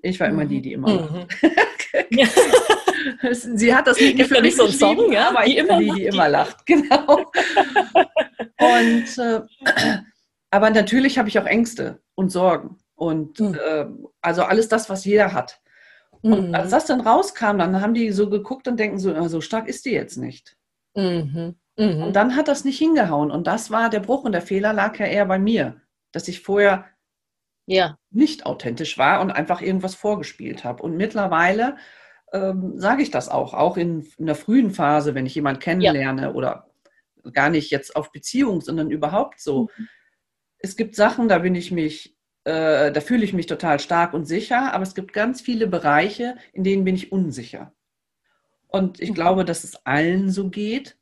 Ich 0.00 0.20
war 0.20 0.28
immer 0.28 0.44
die, 0.44 0.60
die 0.60 0.72
immer 0.72 0.88
mhm. 0.88 1.26
lacht. 2.10 2.38
Sie 3.32 3.74
hat 3.74 3.86
das 3.86 3.98
nicht 3.98 4.26
für 4.26 4.40
mich 4.40 4.54
so 4.54 4.64
einen 4.64 4.72
Song, 4.72 5.12
ja? 5.12 5.30
aber 5.30 5.46
ich 5.46 5.56
die 5.56 5.62
bin 5.62 5.78
die, 5.80 5.90
die 5.92 6.06
immer 6.06 6.28
lacht. 6.28 6.66
Genau. 6.66 7.16
und 8.58 9.18
äh, 9.18 9.40
aber 10.50 10.70
natürlich 10.70 11.18
habe 11.18 11.28
ich 11.28 11.38
auch 11.38 11.46
Ängste 11.46 12.00
und 12.14 12.30
Sorgen. 12.30 12.78
Und 12.94 13.40
mhm. 13.40 13.54
äh, 13.54 13.86
also 14.20 14.42
alles 14.42 14.68
das, 14.68 14.90
was 14.90 15.04
jeder 15.04 15.32
hat. 15.32 15.60
Und 16.22 16.48
mhm. 16.48 16.54
als 16.54 16.70
das 16.70 16.86
dann 16.86 17.00
rauskam, 17.00 17.58
dann 17.58 17.80
haben 17.80 17.94
die 17.94 18.10
so 18.10 18.28
geguckt 18.28 18.68
und 18.68 18.78
denken 18.78 18.98
so, 18.98 19.28
so 19.28 19.40
stark 19.40 19.68
ist 19.68 19.84
die 19.84 19.92
jetzt 19.92 20.16
nicht. 20.16 20.56
Mhm. 20.94 21.56
Mhm. 21.76 22.02
Und 22.02 22.16
dann 22.16 22.34
hat 22.34 22.48
das 22.48 22.64
nicht 22.64 22.78
hingehauen. 22.78 23.30
Und 23.30 23.46
das 23.46 23.70
war 23.70 23.88
der 23.88 24.00
Bruch 24.00 24.24
und 24.24 24.32
der 24.32 24.42
Fehler 24.42 24.72
lag 24.72 24.98
ja 24.98 25.06
eher 25.06 25.26
bei 25.26 25.38
mir, 25.38 25.80
dass 26.12 26.28
ich 26.28 26.42
vorher 26.42 26.86
ja. 27.66 27.96
nicht 28.10 28.46
authentisch 28.46 28.98
war 28.98 29.20
und 29.20 29.30
einfach 29.30 29.60
irgendwas 29.60 29.94
vorgespielt 29.94 30.64
habe. 30.64 30.82
Und 30.82 30.96
mittlerweile 30.96 31.76
ähm, 32.32 32.72
sage 32.76 33.02
ich 33.02 33.10
das 33.10 33.28
auch, 33.28 33.54
auch 33.54 33.76
in, 33.76 34.06
in, 34.18 34.26
der 34.26 34.34
frühen 34.34 34.70
Phase, 34.70 35.14
wenn 35.14 35.26
ich 35.26 35.34
jemanden 35.34 35.60
kennenlerne 35.60 36.22
ja. 36.22 36.32
oder 36.32 36.70
gar 37.32 37.50
nicht 37.50 37.70
jetzt 37.70 37.94
auf 37.94 38.10
Beziehung, 38.10 38.60
sondern 38.60 38.90
überhaupt 38.90 39.40
so. 39.40 39.68
Mhm. 39.76 39.88
Es 40.58 40.76
gibt 40.76 40.96
Sachen, 40.96 41.28
da 41.28 41.38
bin 41.38 41.54
ich 41.54 41.70
mich 41.70 42.17
äh, 42.48 42.92
da 42.92 43.00
fühle 43.02 43.24
ich 43.24 43.34
mich 43.34 43.46
total 43.46 43.78
stark 43.78 44.14
und 44.14 44.24
sicher, 44.24 44.72
aber 44.72 44.82
es 44.82 44.94
gibt 44.94 45.12
ganz 45.12 45.42
viele 45.42 45.66
Bereiche, 45.66 46.36
in 46.52 46.64
denen 46.64 46.84
bin 46.84 46.94
ich 46.94 47.12
unsicher. 47.12 47.74
Und 48.68 49.00
ich 49.00 49.10
mhm. 49.10 49.14
glaube, 49.14 49.44
dass 49.44 49.64
es 49.64 49.84
allen 49.84 50.30
so 50.30 50.48
geht. 50.48 50.96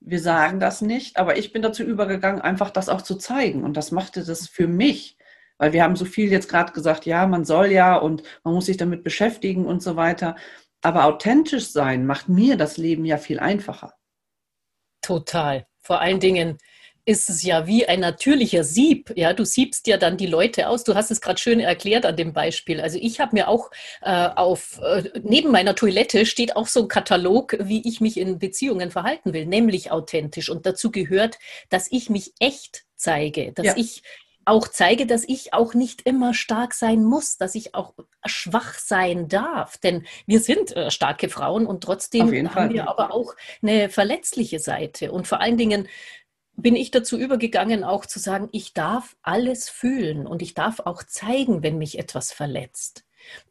Wir 0.00 0.20
sagen 0.20 0.58
das 0.58 0.80
nicht, 0.80 1.16
aber 1.16 1.38
ich 1.38 1.52
bin 1.52 1.62
dazu 1.62 1.84
übergegangen, 1.84 2.40
einfach 2.40 2.70
das 2.70 2.88
auch 2.88 3.02
zu 3.02 3.14
zeigen. 3.14 3.62
Und 3.62 3.76
das 3.76 3.92
machte 3.92 4.24
das 4.24 4.48
für 4.48 4.66
mich, 4.66 5.16
weil 5.56 5.72
wir 5.72 5.84
haben 5.84 5.96
so 5.96 6.04
viel 6.04 6.32
jetzt 6.32 6.48
gerade 6.48 6.72
gesagt, 6.72 7.06
ja, 7.06 7.26
man 7.26 7.44
soll 7.44 7.68
ja 7.68 7.96
und 7.96 8.24
man 8.42 8.54
muss 8.54 8.66
sich 8.66 8.76
damit 8.76 9.04
beschäftigen 9.04 9.66
und 9.66 9.82
so 9.82 9.94
weiter. 9.94 10.34
Aber 10.82 11.04
authentisch 11.04 11.70
sein 11.70 12.06
macht 12.06 12.28
mir 12.28 12.56
das 12.56 12.76
Leben 12.76 13.04
ja 13.04 13.18
viel 13.18 13.38
einfacher. 13.38 13.94
Total. 15.00 15.66
Vor 15.78 16.00
allen 16.00 16.20
Dingen, 16.20 16.58
ist 17.08 17.30
es 17.30 17.42
ja 17.42 17.66
wie 17.66 17.86
ein 17.88 18.00
natürlicher 18.00 18.64
Sieb. 18.64 19.14
Ja, 19.16 19.32
du 19.32 19.46
siebst 19.46 19.86
ja 19.86 19.96
dann 19.96 20.18
die 20.18 20.26
Leute 20.26 20.68
aus. 20.68 20.84
Du 20.84 20.94
hast 20.94 21.10
es 21.10 21.22
gerade 21.22 21.40
schön 21.40 21.58
erklärt 21.58 22.04
an 22.04 22.16
dem 22.16 22.34
Beispiel. 22.34 22.82
Also 22.82 22.98
ich 23.00 23.18
habe 23.18 23.34
mir 23.34 23.48
auch 23.48 23.70
äh, 24.02 24.28
auf 24.36 24.78
äh, 24.82 25.04
neben 25.22 25.50
meiner 25.50 25.74
Toilette 25.74 26.26
steht 26.26 26.54
auch 26.54 26.66
so 26.66 26.82
ein 26.82 26.88
Katalog, 26.88 27.56
wie 27.60 27.88
ich 27.88 28.02
mich 28.02 28.18
in 28.18 28.38
Beziehungen 28.38 28.90
verhalten 28.90 29.32
will, 29.32 29.46
nämlich 29.46 29.90
authentisch. 29.90 30.50
Und 30.50 30.66
dazu 30.66 30.90
gehört, 30.90 31.38
dass 31.70 31.90
ich 31.90 32.10
mich 32.10 32.34
echt 32.40 32.84
zeige, 32.94 33.52
dass 33.52 33.64
ja. 33.64 33.76
ich 33.78 34.02
auch 34.44 34.68
zeige, 34.68 35.06
dass 35.06 35.24
ich 35.26 35.54
auch 35.54 35.72
nicht 35.72 36.02
immer 36.02 36.34
stark 36.34 36.74
sein 36.74 37.04
muss, 37.04 37.38
dass 37.38 37.54
ich 37.54 37.74
auch 37.74 37.94
schwach 38.26 38.74
sein 38.74 39.28
darf. 39.28 39.78
Denn 39.78 40.06
wir 40.26 40.40
sind 40.40 40.76
äh, 40.76 40.90
starke 40.90 41.30
Frauen 41.30 41.66
und 41.66 41.82
trotzdem 41.84 42.26
haben 42.26 42.48
Fall. 42.48 42.72
wir 42.74 42.88
aber 42.90 43.14
auch 43.14 43.34
eine 43.62 43.88
verletzliche 43.88 44.58
Seite. 44.58 45.10
Und 45.10 45.26
vor 45.26 45.40
allen 45.40 45.56
Dingen 45.56 45.88
bin 46.58 46.74
ich 46.74 46.90
dazu 46.90 47.16
übergegangen, 47.16 47.84
auch 47.84 48.04
zu 48.04 48.18
sagen, 48.18 48.48
ich 48.50 48.74
darf 48.74 49.16
alles 49.22 49.70
fühlen 49.70 50.26
und 50.26 50.42
ich 50.42 50.54
darf 50.54 50.80
auch 50.80 51.04
zeigen, 51.04 51.62
wenn 51.62 51.78
mich 51.78 51.98
etwas 51.98 52.32
verletzt. 52.32 53.04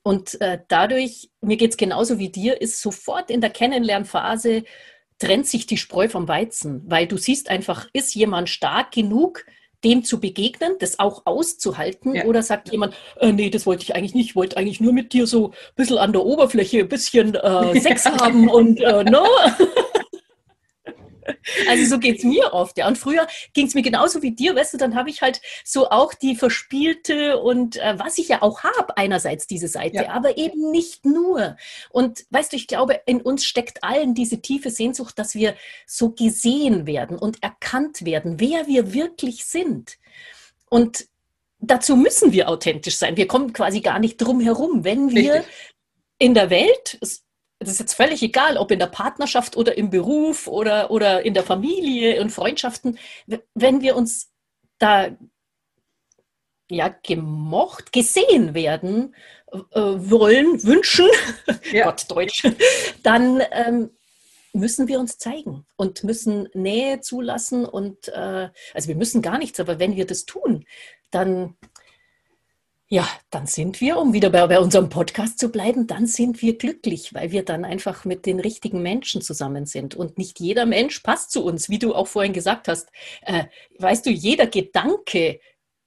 Und 0.03 0.39
äh, 0.41 0.59
dadurch, 0.67 1.29
mir 1.39 1.55
geht 1.55 1.71
es 1.71 1.77
genauso 1.77 2.19
wie 2.19 2.29
dir, 2.29 2.61
ist 2.61 2.81
sofort 2.81 3.31
in 3.31 3.39
der 3.39 3.49
Kennenlernphase, 3.49 4.63
trennt 5.19 5.47
sich 5.47 5.65
die 5.65 5.77
Spreu 5.77 6.09
vom 6.09 6.27
Weizen, 6.27 6.83
weil 6.85 7.07
du 7.07 7.17
siehst 7.17 7.49
einfach, 7.49 7.87
ist 7.93 8.13
jemand 8.13 8.49
stark 8.49 8.91
genug, 8.91 9.45
dem 9.85 10.03
zu 10.03 10.19
begegnen, 10.19 10.75
das 10.79 10.99
auch 10.99 11.25
auszuhalten? 11.25 12.13
Ja. 12.13 12.25
Oder 12.25 12.43
sagt 12.43 12.71
jemand, 12.71 12.93
äh, 13.21 13.31
nee, 13.31 13.49
das 13.49 13.65
wollte 13.65 13.83
ich 13.83 13.95
eigentlich 13.95 14.15
nicht, 14.15 14.31
ich 14.31 14.35
wollte 14.35 14.57
eigentlich 14.57 14.81
nur 14.81 14.91
mit 14.91 15.13
dir 15.13 15.27
so 15.27 15.51
ein 15.51 15.53
bisschen 15.75 15.97
an 15.97 16.11
der 16.11 16.25
Oberfläche 16.25 16.79
ein 16.79 16.89
bisschen 16.89 17.35
äh, 17.35 17.79
Sex 17.79 18.05
haben 18.21 18.49
und 18.49 18.81
äh, 18.81 19.05
no? 19.05 19.25
Also 21.67 21.85
so 21.85 21.99
geht 21.99 22.19
es 22.19 22.23
mir 22.23 22.53
oft, 22.53 22.77
ja. 22.77 22.87
Und 22.87 22.97
früher 22.97 23.27
ging 23.53 23.67
es 23.67 23.73
mir 23.73 23.81
genauso 23.81 24.21
wie 24.21 24.31
dir, 24.31 24.55
weißt 24.55 24.73
du, 24.73 24.77
dann 24.77 24.95
habe 24.95 25.09
ich 25.09 25.21
halt 25.21 25.41
so 25.63 25.89
auch 25.89 26.13
die 26.13 26.35
verspielte 26.35 27.37
und 27.39 27.77
äh, 27.77 27.97
was 27.97 28.17
ich 28.17 28.29
ja 28.29 28.41
auch 28.41 28.63
habe, 28.63 28.97
einerseits 28.97 29.47
diese 29.47 29.67
Seite, 29.67 30.03
ja. 30.03 30.09
aber 30.09 30.37
eben 30.37 30.71
nicht 30.71 31.05
nur. 31.05 31.57
Und 31.89 32.25
weißt 32.29 32.51
du, 32.51 32.57
ich 32.57 32.67
glaube, 32.67 33.01
in 33.05 33.21
uns 33.21 33.45
steckt 33.45 33.83
allen 33.83 34.13
diese 34.13 34.41
tiefe 34.41 34.69
Sehnsucht, 34.69 35.17
dass 35.19 35.35
wir 35.35 35.55
so 35.85 36.09
gesehen 36.11 36.85
werden 36.85 37.17
und 37.17 37.43
erkannt 37.43 38.05
werden, 38.05 38.39
wer 38.39 38.67
wir 38.67 38.93
wirklich 38.93 39.45
sind. 39.45 39.97
Und 40.69 41.07
dazu 41.59 41.95
müssen 41.95 42.31
wir 42.31 42.49
authentisch 42.49 42.97
sein. 42.97 43.17
Wir 43.17 43.27
kommen 43.27 43.53
quasi 43.53 43.81
gar 43.81 43.99
nicht 43.99 44.17
drum 44.17 44.39
herum, 44.39 44.83
wenn 44.83 45.11
wir 45.11 45.35
Richtig. 45.35 45.53
in 46.19 46.33
der 46.33 46.49
Welt 46.49 46.97
es 47.59 47.69
ist 47.69 47.79
jetzt 47.79 47.93
völlig 47.93 48.21
egal, 48.21 48.57
ob 48.57 48.71
in 48.71 48.79
der 48.79 48.87
Partnerschaft 48.87 49.57
oder 49.57 49.77
im 49.77 49.89
Beruf 49.89 50.47
oder, 50.47 50.91
oder 50.91 51.25
in 51.25 51.33
der 51.33 51.43
Familie 51.43 52.21
und 52.21 52.29
Freundschaften, 52.29 52.99
wenn 53.55 53.81
wir 53.81 53.95
uns 53.95 54.31
da 54.77 55.17
ja, 56.69 56.93
gemocht, 57.03 57.93
gesehen 57.93 58.53
werden 58.53 59.15
äh, 59.51 59.79
wollen, 59.79 60.61
wünschen, 60.63 61.07
ja. 61.71 61.85
Gott 61.85 62.05
Deutsch, 62.09 62.43
dann 63.03 63.41
ähm, 63.51 63.91
müssen 64.53 64.87
wir 64.87 64.99
uns 64.99 65.17
zeigen 65.17 65.65
und 65.77 66.03
müssen 66.03 66.49
Nähe 66.53 66.99
zulassen 66.99 67.65
und 67.65 68.09
äh, 68.09 68.49
also 68.73 68.87
wir 68.87 68.95
müssen 68.95 69.21
gar 69.21 69.37
nichts, 69.37 69.59
aber 69.59 69.79
wenn 69.79 69.95
wir 69.95 70.05
das 70.05 70.25
tun, 70.25 70.65
dann 71.11 71.55
ja, 72.89 73.07
dann 73.31 73.47
sind 73.47 73.81
wir, 73.81 73.97
um 73.97 74.13
wieder 74.13 74.29
bei, 74.29 74.47
bei, 74.47 74.59
unserem 74.59 74.87
Podcast 74.87 75.39
zu 75.39 75.49
bleiben, 75.51 75.87
dann 75.87 76.07
sind 76.07 76.41
wir 76.41 76.57
glücklich, 76.57 77.13
weil 77.13 77.31
wir 77.31 77.43
dann 77.43 77.65
einfach 77.65 78.05
mit 78.05 78.25
den 78.25 78.39
richtigen 78.39 78.81
Menschen 78.81 79.21
zusammen 79.21 79.65
sind. 79.65 79.95
Und 79.95 80.17
nicht 80.17 80.39
jeder 80.39 80.65
Mensch 80.65 81.01
passt 81.01 81.31
zu 81.31 81.43
uns, 81.43 81.69
wie 81.69 81.79
du 81.79 81.93
auch 81.93 82.07
vorhin 82.07 82.31
gesagt 82.31 82.69
hast. 82.69 82.89
Äh, 83.23 83.45
weißt 83.79 84.05
du, 84.05 84.09
jeder 84.09 84.47
Gedanke 84.47 85.39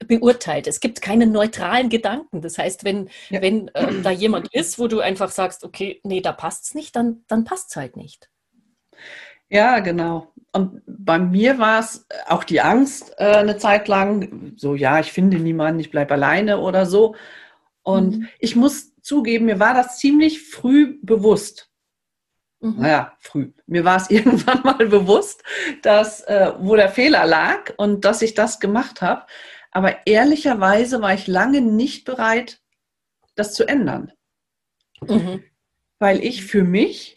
beurteilt. 0.07 0.67
Es 0.67 0.81
gibt 0.81 1.01
keinen 1.01 1.33
neutralen 1.33 1.89
Gedanken. 1.89 2.43
Das 2.43 2.59
heißt, 2.59 2.85
wenn, 2.85 3.09
ja. 3.31 3.41
wenn 3.41 3.69
äh, 3.69 4.03
da 4.03 4.11
jemand 4.11 4.53
ist, 4.53 4.79
wo 4.79 4.87
du 4.87 5.01
einfach 5.01 5.31
sagst, 5.31 5.65
okay, 5.65 6.01
nee, 6.05 6.21
da 6.21 6.33
passt 6.33 6.67
es 6.67 6.75
nicht, 6.75 6.97
dann, 6.97 7.25
dann 7.29 7.45
passt 7.45 7.71
es 7.71 7.77
halt 7.77 7.97
nicht. 7.97 8.31
Ja, 9.49 9.81
genau. 9.81 10.33
Und 10.53 10.83
bei 10.87 11.19
mir 11.19 11.59
war 11.59 11.79
es 11.79 12.07
auch 12.27 12.43
die 12.45 12.61
Angst 12.61 13.15
äh, 13.19 13.37
eine 13.37 13.57
Zeit 13.57 13.87
lang, 13.87 14.53
so 14.57 14.75
ja, 14.75 14.99
ich 14.99 15.13
finde 15.13 15.39
niemanden, 15.39 15.81
ich 15.81 15.91
bleibe 15.91 16.15
alleine 16.15 16.59
oder 16.59 16.87
so. 16.87 17.15
Und 17.83 18.19
mhm. 18.19 18.29
ich 18.39 18.57
muss 18.57 18.95
zugeben, 19.01 19.47
mir 19.47 19.61
war 19.61 19.75
das 19.75 19.99
ziemlich 19.99 20.43
früh 20.43 20.99
bewusst. 21.03 21.71
Mhm. 22.61 22.77
Naja, 22.79 23.17
früh. 23.19 23.53
Mir 23.67 23.85
war 23.85 23.97
es 23.97 24.11
irgendwann 24.11 24.63
mal 24.63 24.87
bewusst, 24.87 25.43
dass, 25.83 26.23
äh, 26.23 26.53
wo 26.59 26.77
der 26.77 26.91
Fehler 26.91 27.27
lag 27.27 27.73
und 27.77 28.05
dass 28.05 28.23
ich 28.23 28.35
das 28.35 28.61
gemacht 28.61 29.03
habe. 29.03 29.27
Aber 29.71 30.07
ehrlicherweise 30.07 31.01
war 31.01 31.15
ich 31.15 31.27
lange 31.27 31.61
nicht 31.61 32.05
bereit, 32.05 32.61
das 33.37 33.55
zu 33.55 33.67
ändern. 33.67 34.13
Mhm. 35.01 35.45
Weil 35.99 36.25
ich 36.25 36.45
für 36.45 36.65
mich 36.65 37.15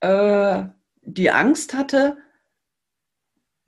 äh, 0.00 0.64
die 1.02 1.30
Angst 1.30 1.74
hatte, 1.74 2.16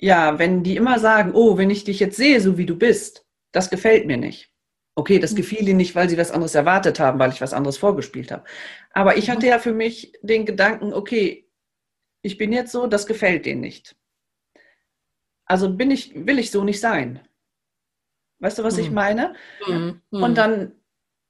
ja, 0.04 0.38
wenn 0.38 0.62
die 0.62 0.76
immer 0.76 0.98
sagen, 0.98 1.32
oh, 1.32 1.56
wenn 1.56 1.70
ich 1.70 1.84
dich 1.84 1.98
jetzt 1.98 2.18
sehe, 2.18 2.38
so 2.38 2.58
wie 2.58 2.66
du 2.66 2.76
bist, 2.76 3.24
das 3.52 3.70
gefällt 3.70 4.06
mir 4.06 4.18
nicht. 4.18 4.50
Okay, 4.94 5.18
das 5.18 5.34
gefiel 5.34 5.66
ihnen 5.66 5.78
nicht, 5.78 5.94
weil 5.94 6.10
sie 6.10 6.18
was 6.18 6.30
anderes 6.30 6.54
erwartet 6.54 7.00
haben, 7.00 7.18
weil 7.18 7.32
ich 7.32 7.40
was 7.40 7.54
anderes 7.54 7.78
vorgespielt 7.78 8.30
habe. 8.30 8.44
Aber 8.92 9.16
ich 9.16 9.30
hatte 9.30 9.46
ja 9.46 9.58
für 9.58 9.72
mich 9.72 10.12
den 10.20 10.44
Gedanken, 10.44 10.92
okay, 10.92 11.48
ich 12.20 12.36
bin 12.36 12.52
jetzt 12.52 12.70
so, 12.70 12.86
das 12.86 13.06
gefällt 13.06 13.46
denen 13.46 13.62
nicht. 13.62 13.96
Also 15.46 15.72
bin 15.72 15.90
ich, 15.90 16.14
will 16.14 16.38
ich 16.38 16.50
so 16.50 16.64
nicht 16.64 16.80
sein. 16.80 17.26
Weißt 18.40 18.58
du, 18.58 18.62
was 18.62 18.76
ich 18.76 18.90
meine? 18.90 19.34
Mhm. 19.66 20.02
Und 20.10 20.36
dann 20.36 20.72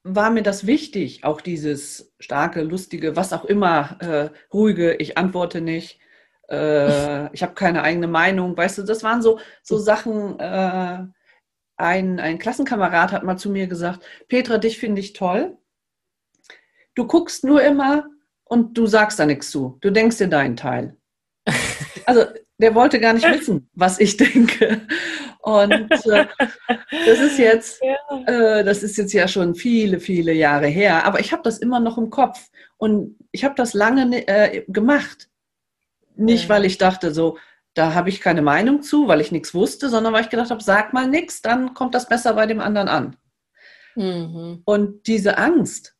war 0.03 0.31
mir 0.31 0.43
das 0.43 0.67
wichtig, 0.67 1.23
auch 1.23 1.39
dieses 1.39 2.13
starke, 2.19 2.61
lustige, 2.61 3.15
was 3.15 3.31
auch 3.31 3.45
immer, 3.45 3.97
äh, 4.01 4.29
ruhige, 4.53 4.95
ich 4.95 5.17
antworte 5.17 5.61
nicht, 5.61 6.01
äh, 6.49 7.33
ich 7.33 7.43
habe 7.43 7.53
keine 7.53 7.83
eigene 7.83 8.07
Meinung, 8.07 8.55
weißt 8.55 8.79
du, 8.79 8.83
das 8.83 9.03
waren 9.03 9.21
so, 9.21 9.39
so 9.63 9.77
Sachen, 9.77 10.39
äh, 10.39 11.05
ein, 11.77 12.19
ein 12.19 12.39
Klassenkamerad 12.39 13.11
hat 13.11 13.23
mal 13.23 13.37
zu 13.37 13.49
mir 13.49 13.67
gesagt, 13.67 14.03
Petra, 14.27 14.57
dich 14.57 14.77
finde 14.77 15.01
ich 15.01 15.13
toll. 15.13 15.57
Du 16.95 17.05
guckst 17.05 17.43
nur 17.43 17.61
immer 17.61 18.05
und 18.45 18.77
du 18.77 18.87
sagst 18.87 19.19
da 19.19 19.25
nichts 19.25 19.51
zu. 19.51 19.77
Du 19.81 19.91
denkst 19.91 20.17
dir 20.17 20.27
deinen 20.27 20.55
Teil. 20.55 20.97
Also 22.07 22.23
der 22.59 22.75
wollte 22.75 22.99
gar 22.99 23.13
nicht 23.13 23.27
wissen, 23.27 23.67
was 23.73 23.99
ich 23.99 24.15
denke. 24.15 24.81
Und 25.39 25.91
äh, 25.91 26.27
das 27.05 27.19
ist 27.19 27.39
jetzt, 27.39 27.81
äh, 28.27 28.63
das 28.63 28.83
ist 28.83 28.97
jetzt 28.97 29.13
ja 29.13 29.27
schon 29.27 29.55
viele, 29.55 29.99
viele 29.99 30.31
Jahre 30.31 30.67
her. 30.67 31.05
Aber 31.05 31.19
ich 31.19 31.31
habe 31.31 31.41
das 31.43 31.57
immer 31.57 31.79
noch 31.79 31.97
im 31.97 32.11
Kopf 32.11 32.49
und 32.77 33.17
ich 33.31 33.43
habe 33.43 33.55
das 33.55 33.73
lange 33.73 34.27
äh, 34.27 34.65
gemacht. 34.67 35.29
Nicht, 36.15 36.49
weil 36.49 36.65
ich 36.65 36.77
dachte, 36.77 37.13
so, 37.13 37.37
da 37.73 37.93
habe 37.93 38.09
ich 38.09 38.21
keine 38.21 38.41
Meinung 38.41 38.81
zu, 38.81 39.07
weil 39.07 39.21
ich 39.21 39.31
nichts 39.31 39.53
wusste, 39.53 39.89
sondern 39.89 40.13
weil 40.13 40.23
ich 40.23 40.29
gedacht 40.29 40.49
habe, 40.51 40.63
sag 40.63 40.93
mal 40.93 41.07
nichts, 41.07 41.41
dann 41.41 41.73
kommt 41.73 41.93
das 41.93 42.07
besser 42.07 42.33
bei 42.33 42.45
dem 42.45 42.61
anderen 42.61 42.87
an. 42.87 43.17
Mhm. 43.95 44.61
Und 44.65 45.07
diese 45.07 45.37
Angst, 45.37 45.95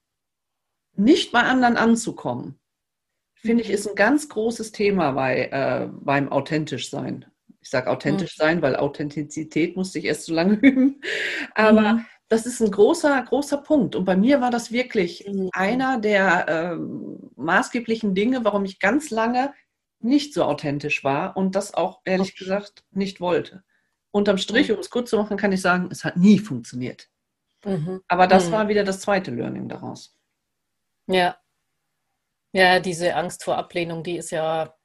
nicht 0.96 1.32
bei 1.32 1.42
anderen 1.42 1.76
anzukommen, 1.78 2.60
finde 3.36 3.64
ich, 3.64 3.70
ist 3.70 3.88
ein 3.88 3.96
ganz 3.96 4.30
großes 4.30 4.72
Thema 4.72 5.12
bei, 5.12 5.50
äh, 5.52 5.90
beim 5.92 6.32
authentisch 6.32 6.90
sein. 6.90 7.26
Ich 7.62 7.70
sage 7.70 7.90
authentisch 7.90 8.38
Mhm. 8.38 8.42
sein, 8.42 8.62
weil 8.62 8.76
Authentizität 8.76 9.76
musste 9.76 10.00
ich 10.00 10.06
erst 10.06 10.26
so 10.26 10.34
lange 10.34 10.54
üben. 10.62 11.02
Aber 11.56 11.94
Mhm. 11.94 12.06
das 12.30 12.46
ist 12.46 12.62
ein 12.62 12.72
großer, 12.72 13.22
großer 13.24 13.58
Punkt. 13.58 13.96
Und 13.96 14.06
bei 14.06 14.16
mir 14.16 14.40
war 14.42 14.52
das 14.52 14.72
wirklich 14.72 15.26
Mhm. 15.28 15.50
einer 15.54 16.00
der 16.00 16.46
ähm, 16.48 17.32
maßgeblichen 17.36 18.16
Dinge, 18.16 18.46
warum 18.46 18.64
ich 18.66 18.80
ganz 18.80 19.10
lange 19.10 19.54
nicht 20.00 20.34
so 20.34 20.44
authentisch 20.46 21.04
war 21.04 21.38
und 21.38 21.56
das 21.56 21.74
auch 21.74 22.02
ehrlich 22.06 22.34
Okay. 22.34 22.40
gesagt 22.40 22.84
nicht 22.92 23.20
wollte. 23.22 23.64
Unterm 24.12 24.38
Strich, 24.38 24.70
Mhm. 24.70 24.76
um 24.76 24.80
es 24.80 24.90
kurz 24.90 25.10
zu 25.10 25.18
machen, 25.18 25.38
kann 25.38 25.52
ich 25.52 25.62
sagen, 25.62 25.90
es 25.92 26.04
hat 26.06 26.18
nie 26.18 26.40
funktioniert. 26.40 27.10
Mhm. 27.66 28.02
Aber 28.08 28.28
das 28.28 28.50
Mhm. 28.50 28.52
war 28.52 28.68
wieder 28.70 28.84
das 28.86 29.02
zweite 29.02 29.32
Learning 29.32 29.68
daraus. 29.70 30.16
Ja. 31.08 31.36
Ja, 32.54 32.80
diese 32.80 33.16
Angst 33.16 33.44
vor 33.44 33.58
Ablehnung, 33.58 34.04
die 34.04 34.18
ist 34.18 34.32
ja 34.32 34.76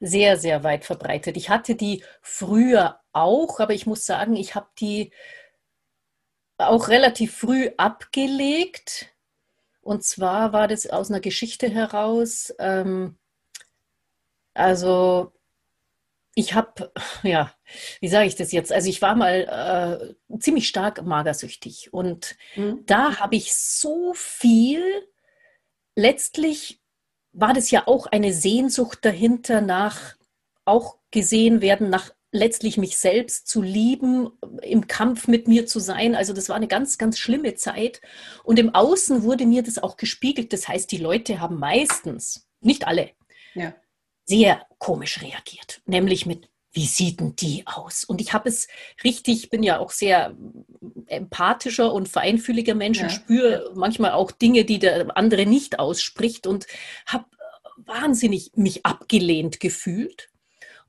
sehr, 0.00 0.38
sehr 0.38 0.64
weit 0.64 0.84
verbreitet. 0.84 1.36
Ich 1.36 1.50
hatte 1.50 1.74
die 1.76 2.04
früher 2.22 3.00
auch, 3.12 3.60
aber 3.60 3.74
ich 3.74 3.86
muss 3.86 4.06
sagen, 4.06 4.36
ich 4.36 4.54
habe 4.56 4.68
die 4.80 5.12
auch 6.58 6.88
relativ 6.88 7.36
früh 7.36 7.70
abgelegt. 7.76 9.14
Und 9.82 10.04
zwar 10.04 10.52
war 10.52 10.68
das 10.68 10.88
aus 10.88 11.10
einer 11.10 11.20
Geschichte 11.20 11.68
heraus. 11.70 12.54
Ähm, 12.58 13.16
also 14.58 15.32
ich 16.34 16.54
habe, 16.54 16.92
ja, 17.22 17.52
wie 18.00 18.08
sage 18.08 18.28
ich 18.28 18.36
das 18.36 18.52
jetzt? 18.52 18.72
Also 18.72 18.88
ich 18.88 19.02
war 19.02 19.16
mal 19.16 20.14
äh, 20.30 20.38
ziemlich 20.38 20.68
stark 20.68 21.02
magersüchtig 21.04 21.92
und 21.92 22.36
Mhm. 22.56 22.84
da 22.86 23.18
habe 23.18 23.36
ich 23.36 23.54
so 23.54 24.12
viel, 24.14 24.82
letztlich 25.96 26.80
war 27.32 27.52
das 27.54 27.70
ja 27.70 27.86
auch 27.86 28.06
eine 28.06 28.32
Sehnsucht 28.32 29.04
dahinter 29.04 29.60
nach 29.60 30.16
auch 30.64 30.98
gesehen 31.10 31.60
werden, 31.62 31.88
nach 31.90 32.12
letztlich 32.30 32.76
mich 32.76 32.98
selbst 32.98 33.48
zu 33.48 33.62
lieben, 33.62 34.30
im 34.62 34.86
Kampf 34.86 35.28
mit 35.28 35.48
mir 35.48 35.66
zu 35.66 35.80
sein. 35.80 36.14
Also 36.14 36.34
das 36.34 36.48
war 36.50 36.56
eine 36.56 36.68
ganz, 36.68 36.98
ganz 36.98 37.18
schlimme 37.18 37.54
Zeit. 37.54 38.02
Und 38.44 38.58
im 38.58 38.74
Außen 38.74 39.22
wurde 39.22 39.46
mir 39.46 39.62
das 39.62 39.78
auch 39.78 39.96
gespiegelt. 39.96 40.52
Das 40.52 40.68
heißt, 40.68 40.92
die 40.92 40.98
Leute 40.98 41.40
haben 41.40 41.58
meistens, 41.58 42.46
nicht 42.60 42.86
alle, 42.86 43.10
Ja. 43.54 43.74
Sehr 44.28 44.66
komisch 44.78 45.22
reagiert, 45.22 45.80
nämlich 45.86 46.26
mit, 46.26 46.48
wie 46.72 46.84
sieht 46.86 47.18
denn 47.20 47.34
die 47.34 47.62
aus? 47.66 48.04
Und 48.04 48.20
ich 48.20 48.32
habe 48.34 48.48
es 48.48 48.68
richtig, 49.02 49.44
ich 49.44 49.50
bin 49.50 49.62
ja 49.62 49.78
auch 49.78 49.90
sehr 49.90 50.36
empathischer 51.06 51.92
und 51.92 52.08
feinfühliger 52.08 52.74
Mensch 52.74 52.98
Ja. 52.98 53.04
und 53.04 53.10
spüre 53.10 53.72
manchmal 53.74 54.12
auch 54.12 54.30
Dinge, 54.30 54.64
die 54.64 54.78
der 54.78 55.16
andere 55.16 55.46
nicht 55.46 55.78
ausspricht 55.78 56.46
und 56.46 56.66
habe 57.06 57.24
wahnsinnig 57.78 58.52
mich 58.54 58.84
abgelehnt 58.84 59.60
gefühlt. 59.60 60.28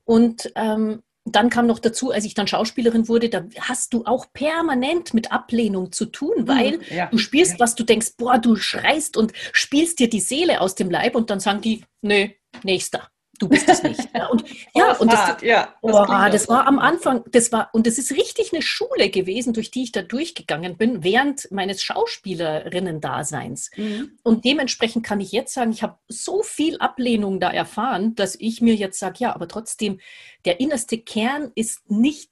Und 0.04 0.52
ähm, 0.54 1.02
dann 1.24 1.50
kam 1.50 1.66
noch 1.66 1.78
dazu, 1.78 2.10
als 2.10 2.24
ich 2.24 2.34
dann 2.34 2.46
Schauspielerin 2.48 3.08
wurde, 3.08 3.28
da 3.28 3.44
hast 3.60 3.92
du 3.94 4.04
auch 4.04 4.26
permanent 4.32 5.14
mit 5.14 5.32
Ablehnung 5.32 5.92
zu 5.92 6.06
tun, 6.06 6.46
weil 6.48 6.78
Mhm. 6.78 6.82
ja. 6.90 7.06
Du 7.06 7.18
spielst 7.18 7.52
ja. 7.52 7.60
was, 7.60 7.74
du 7.74 7.84
denkst, 7.84 8.12
boah, 8.18 8.38
du 8.38 8.56
schreist 8.56 9.16
und 9.16 9.32
spielst 9.52 9.98
dir 9.98 10.10
die 10.10 10.20
Seele 10.20 10.60
aus 10.60 10.74
dem 10.74 10.90
Leib 10.90 11.14
und 11.14 11.30
dann 11.30 11.40
sagen 11.40 11.60
die, 11.60 11.84
nö, 12.02 12.28
nächster, 12.64 13.08
du 13.40 13.48
bist 13.48 13.68
es 13.68 13.82
nicht. 13.82 14.08
Ja, 14.14 14.26
und, 14.30 14.44
ja, 14.74 14.90
Oh, 14.90 15.02
und 15.02 15.12
das, 15.12 15.42
ja, 15.42 15.74
oh, 15.80 16.04
klingt 16.04 16.34
das 16.34 16.48
war 16.48 16.66
am 16.66 16.78
Anfang, 16.78 17.24
das 17.32 17.50
war, 17.50 17.70
und 17.72 17.86
das 17.86 17.98
ist 17.98 18.12
richtig 18.12 18.52
eine 18.52 18.62
Schule 18.62 19.10
gewesen, 19.10 19.52
durch 19.52 19.70
die 19.70 19.82
ich 19.84 19.92
da 19.92 20.02
durchgegangen 20.02 20.76
bin, 20.76 21.02
während 21.02 21.50
meines 21.50 21.82
Schauspielerinnen-Daseins. 21.82 23.70
Mhm. 23.76 24.18
Und 24.22 24.44
dementsprechend 24.44 25.04
kann 25.04 25.20
ich 25.20 25.32
jetzt 25.32 25.54
sagen, 25.54 25.72
ich 25.72 25.82
habe 25.82 25.98
so 26.08 26.42
viel 26.42 26.78
Ablehnung 26.78 27.40
da 27.40 27.50
erfahren, 27.50 28.14
dass 28.14 28.36
ich 28.38 28.60
mir 28.60 28.74
jetzt 28.74 28.98
sage, 28.98 29.16
ja, 29.18 29.34
aber 29.34 29.48
trotzdem, 29.48 30.00
der 30.44 30.60
innerste 30.60 30.98
Kern 30.98 31.50
ist 31.54 31.90
nicht 31.90 32.30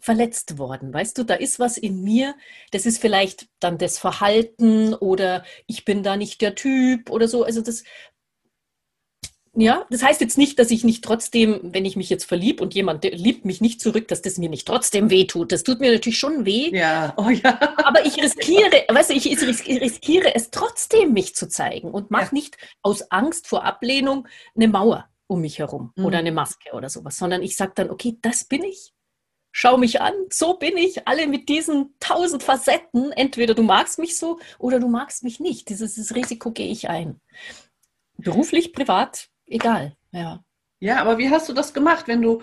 verletzt 0.00 0.58
worden. 0.58 0.92
Weißt 0.92 1.16
du, 1.18 1.24
da 1.24 1.34
ist 1.34 1.60
was 1.60 1.76
in 1.76 2.02
mir, 2.02 2.34
das 2.70 2.86
ist 2.86 3.00
vielleicht 3.00 3.48
dann 3.60 3.76
das 3.76 3.98
Verhalten 3.98 4.94
oder 4.94 5.44
ich 5.66 5.84
bin 5.84 6.02
da 6.02 6.16
nicht 6.16 6.40
der 6.40 6.54
Typ 6.54 7.10
oder 7.10 7.28
so. 7.28 7.44
Also 7.44 7.60
das, 7.60 7.84
ja, 9.52 9.84
das 9.90 10.02
heißt 10.02 10.20
jetzt 10.20 10.38
nicht, 10.38 10.58
dass 10.60 10.70
ich 10.70 10.84
nicht 10.84 11.02
trotzdem, 11.02 11.58
wenn 11.62 11.84
ich 11.84 11.96
mich 11.96 12.08
jetzt 12.08 12.24
verlieb 12.24 12.60
und 12.60 12.72
jemand 12.74 13.02
liebt 13.04 13.44
mich 13.44 13.60
nicht 13.60 13.80
zurück, 13.80 14.06
dass 14.08 14.22
das 14.22 14.38
mir 14.38 14.48
nicht 14.48 14.66
trotzdem 14.66 15.10
weh 15.10 15.24
tut. 15.26 15.50
Das 15.50 15.64
tut 15.64 15.80
mir 15.80 15.92
natürlich 15.92 16.18
schon 16.18 16.44
weh. 16.46 16.70
Ja, 16.76 17.12
oh 17.16 17.30
ja. 17.30 17.58
Aber 17.84 18.06
ich 18.06 18.16
riskiere, 18.22 18.84
weißt 18.88 19.10
du, 19.10 19.14
ich 19.14 19.26
ris- 19.26 19.66
riskiere 19.66 20.34
es 20.34 20.50
trotzdem, 20.50 21.12
mich 21.12 21.34
zu 21.34 21.48
zeigen 21.48 21.90
und 21.90 22.10
mache 22.12 22.26
Ja. 22.26 22.32
nicht 22.34 22.58
aus 22.82 23.10
Angst 23.10 23.48
vor 23.48 23.64
Ablehnung 23.64 24.28
eine 24.54 24.68
Mauer 24.68 25.08
um 25.26 25.40
mich 25.40 25.58
herum 25.58 25.92
Mhm. 25.96 26.04
oder 26.04 26.18
eine 26.18 26.32
Maske 26.32 26.72
oder 26.72 26.88
sowas, 26.88 27.16
sondern 27.16 27.42
ich 27.42 27.56
sage 27.56 27.72
dann, 27.74 27.90
okay, 27.90 28.18
das 28.22 28.44
bin 28.44 28.62
ich. 28.64 28.92
Schau 29.52 29.78
mich 29.78 30.00
an, 30.00 30.12
so 30.32 30.54
bin 30.54 30.76
ich, 30.76 31.08
alle 31.08 31.26
mit 31.26 31.48
diesen 31.48 31.96
tausend 31.98 32.44
Facetten. 32.44 33.10
Entweder 33.10 33.54
du 33.54 33.64
magst 33.64 33.98
mich 33.98 34.16
so 34.16 34.38
oder 34.60 34.78
du 34.78 34.86
magst 34.86 35.24
mich 35.24 35.40
nicht. 35.40 35.68
Dieses 35.70 36.14
Risiko 36.14 36.52
gehe 36.52 36.70
ich 36.70 36.88
ein. 36.88 37.20
Beruflich, 38.16 38.72
privat, 38.72 39.28
egal. 39.50 39.94
Ja. 40.12 40.42
Ja, 40.80 41.00
aber 41.00 41.18
wie 41.18 41.28
hast 41.30 41.48
du 41.48 41.52
das 41.52 41.74
gemacht, 41.74 42.08
wenn 42.08 42.22
du 42.22 42.40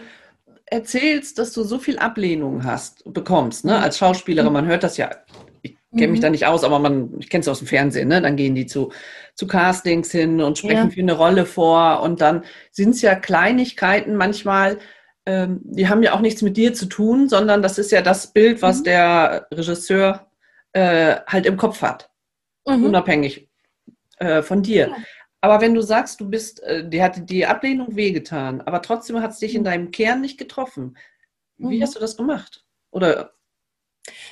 erzählst, 0.67 1.39
dass 1.39 1.53
du 1.53 1.63
so 1.63 1.79
viel 1.79 1.97
Ablehnung 1.97 2.63
hast, 2.63 3.03
bekommst, 3.13 3.65
ne? 3.65 3.77
Mhm. 3.77 3.83
Als 3.83 3.97
Schauspielerin, 3.97 4.53
man 4.53 4.65
hört 4.67 4.83
das 4.83 4.97
ja, 4.97 5.09
ich 5.61 5.75
kenne 5.97 6.09
mich 6.09 6.19
Mhm. 6.19 6.23
da 6.23 6.29
nicht 6.29 6.45
aus, 6.45 6.63
aber 6.63 6.77
man, 6.79 7.15
ich 7.19 7.29
kenne 7.29 7.41
es 7.41 7.47
aus 7.47 7.59
dem 7.59 7.67
Fernsehen, 7.67 8.09
ne? 8.09 8.21
Dann 8.21 8.35
gehen 8.35 8.53
die 8.53 8.65
zu, 8.65 8.91
zu 9.33 9.47
Castings 9.47 10.11
hin 10.11 10.41
und 10.41 10.57
sprechen 10.57 10.87
Ja. 10.87 10.89
für 10.89 10.99
eine 10.99 11.13
Rolle 11.13 11.45
vor 11.45 12.01
und 12.01 12.21
dann 12.21 12.43
sind 12.71 12.91
es 12.91 13.01
ja 13.01 13.15
Kleinigkeiten 13.15 14.15
manchmal, 14.15 14.77
ähm, 15.25 15.61
die 15.63 15.87
haben 15.89 16.03
ja 16.03 16.13
auch 16.13 16.21
nichts 16.21 16.41
mit 16.41 16.57
dir 16.57 16.73
zu 16.73 16.85
tun, 16.85 17.29
sondern 17.29 17.61
das 17.61 17.77
ist 17.77 17.91
ja 17.91 18.01
das 18.01 18.33
Bild, 18.33 18.61
was 18.61 18.79
Mhm. 18.79 18.83
der 18.85 19.47
Regisseur 19.53 20.27
äh, 20.73 21.15
halt 21.27 21.45
im 21.45 21.57
Kopf 21.57 21.81
hat 21.81 22.09
Mhm. 22.67 22.85
unabhängig 22.85 23.49
äh, 24.19 24.41
von 24.41 24.61
dir. 24.63 24.87
Ja. 24.89 24.95
Aber 25.41 25.61
wenn 25.61 25.73
du 25.73 25.81
sagst, 25.81 26.19
du 26.21 26.29
bist, 26.29 26.61
äh, 26.63 26.87
dir 26.89 27.03
hat 27.03 27.29
die 27.29 27.45
Ablehnung 27.45 27.95
wehgetan, 27.95 28.61
aber 28.61 28.81
trotzdem 28.81 29.21
hat 29.21 29.31
es 29.31 29.39
dich 29.39 29.55
in 29.55 29.63
Mhm. 29.63 29.65
deinem 29.65 29.91
Kern 29.91 30.21
nicht 30.21 30.37
getroffen. 30.37 30.97
Wie 31.57 31.81
Mhm. 31.81 31.83
hast 31.83 31.95
du 31.95 31.99
das 31.99 32.17
gemacht? 32.17 32.65
Oder 32.91 33.33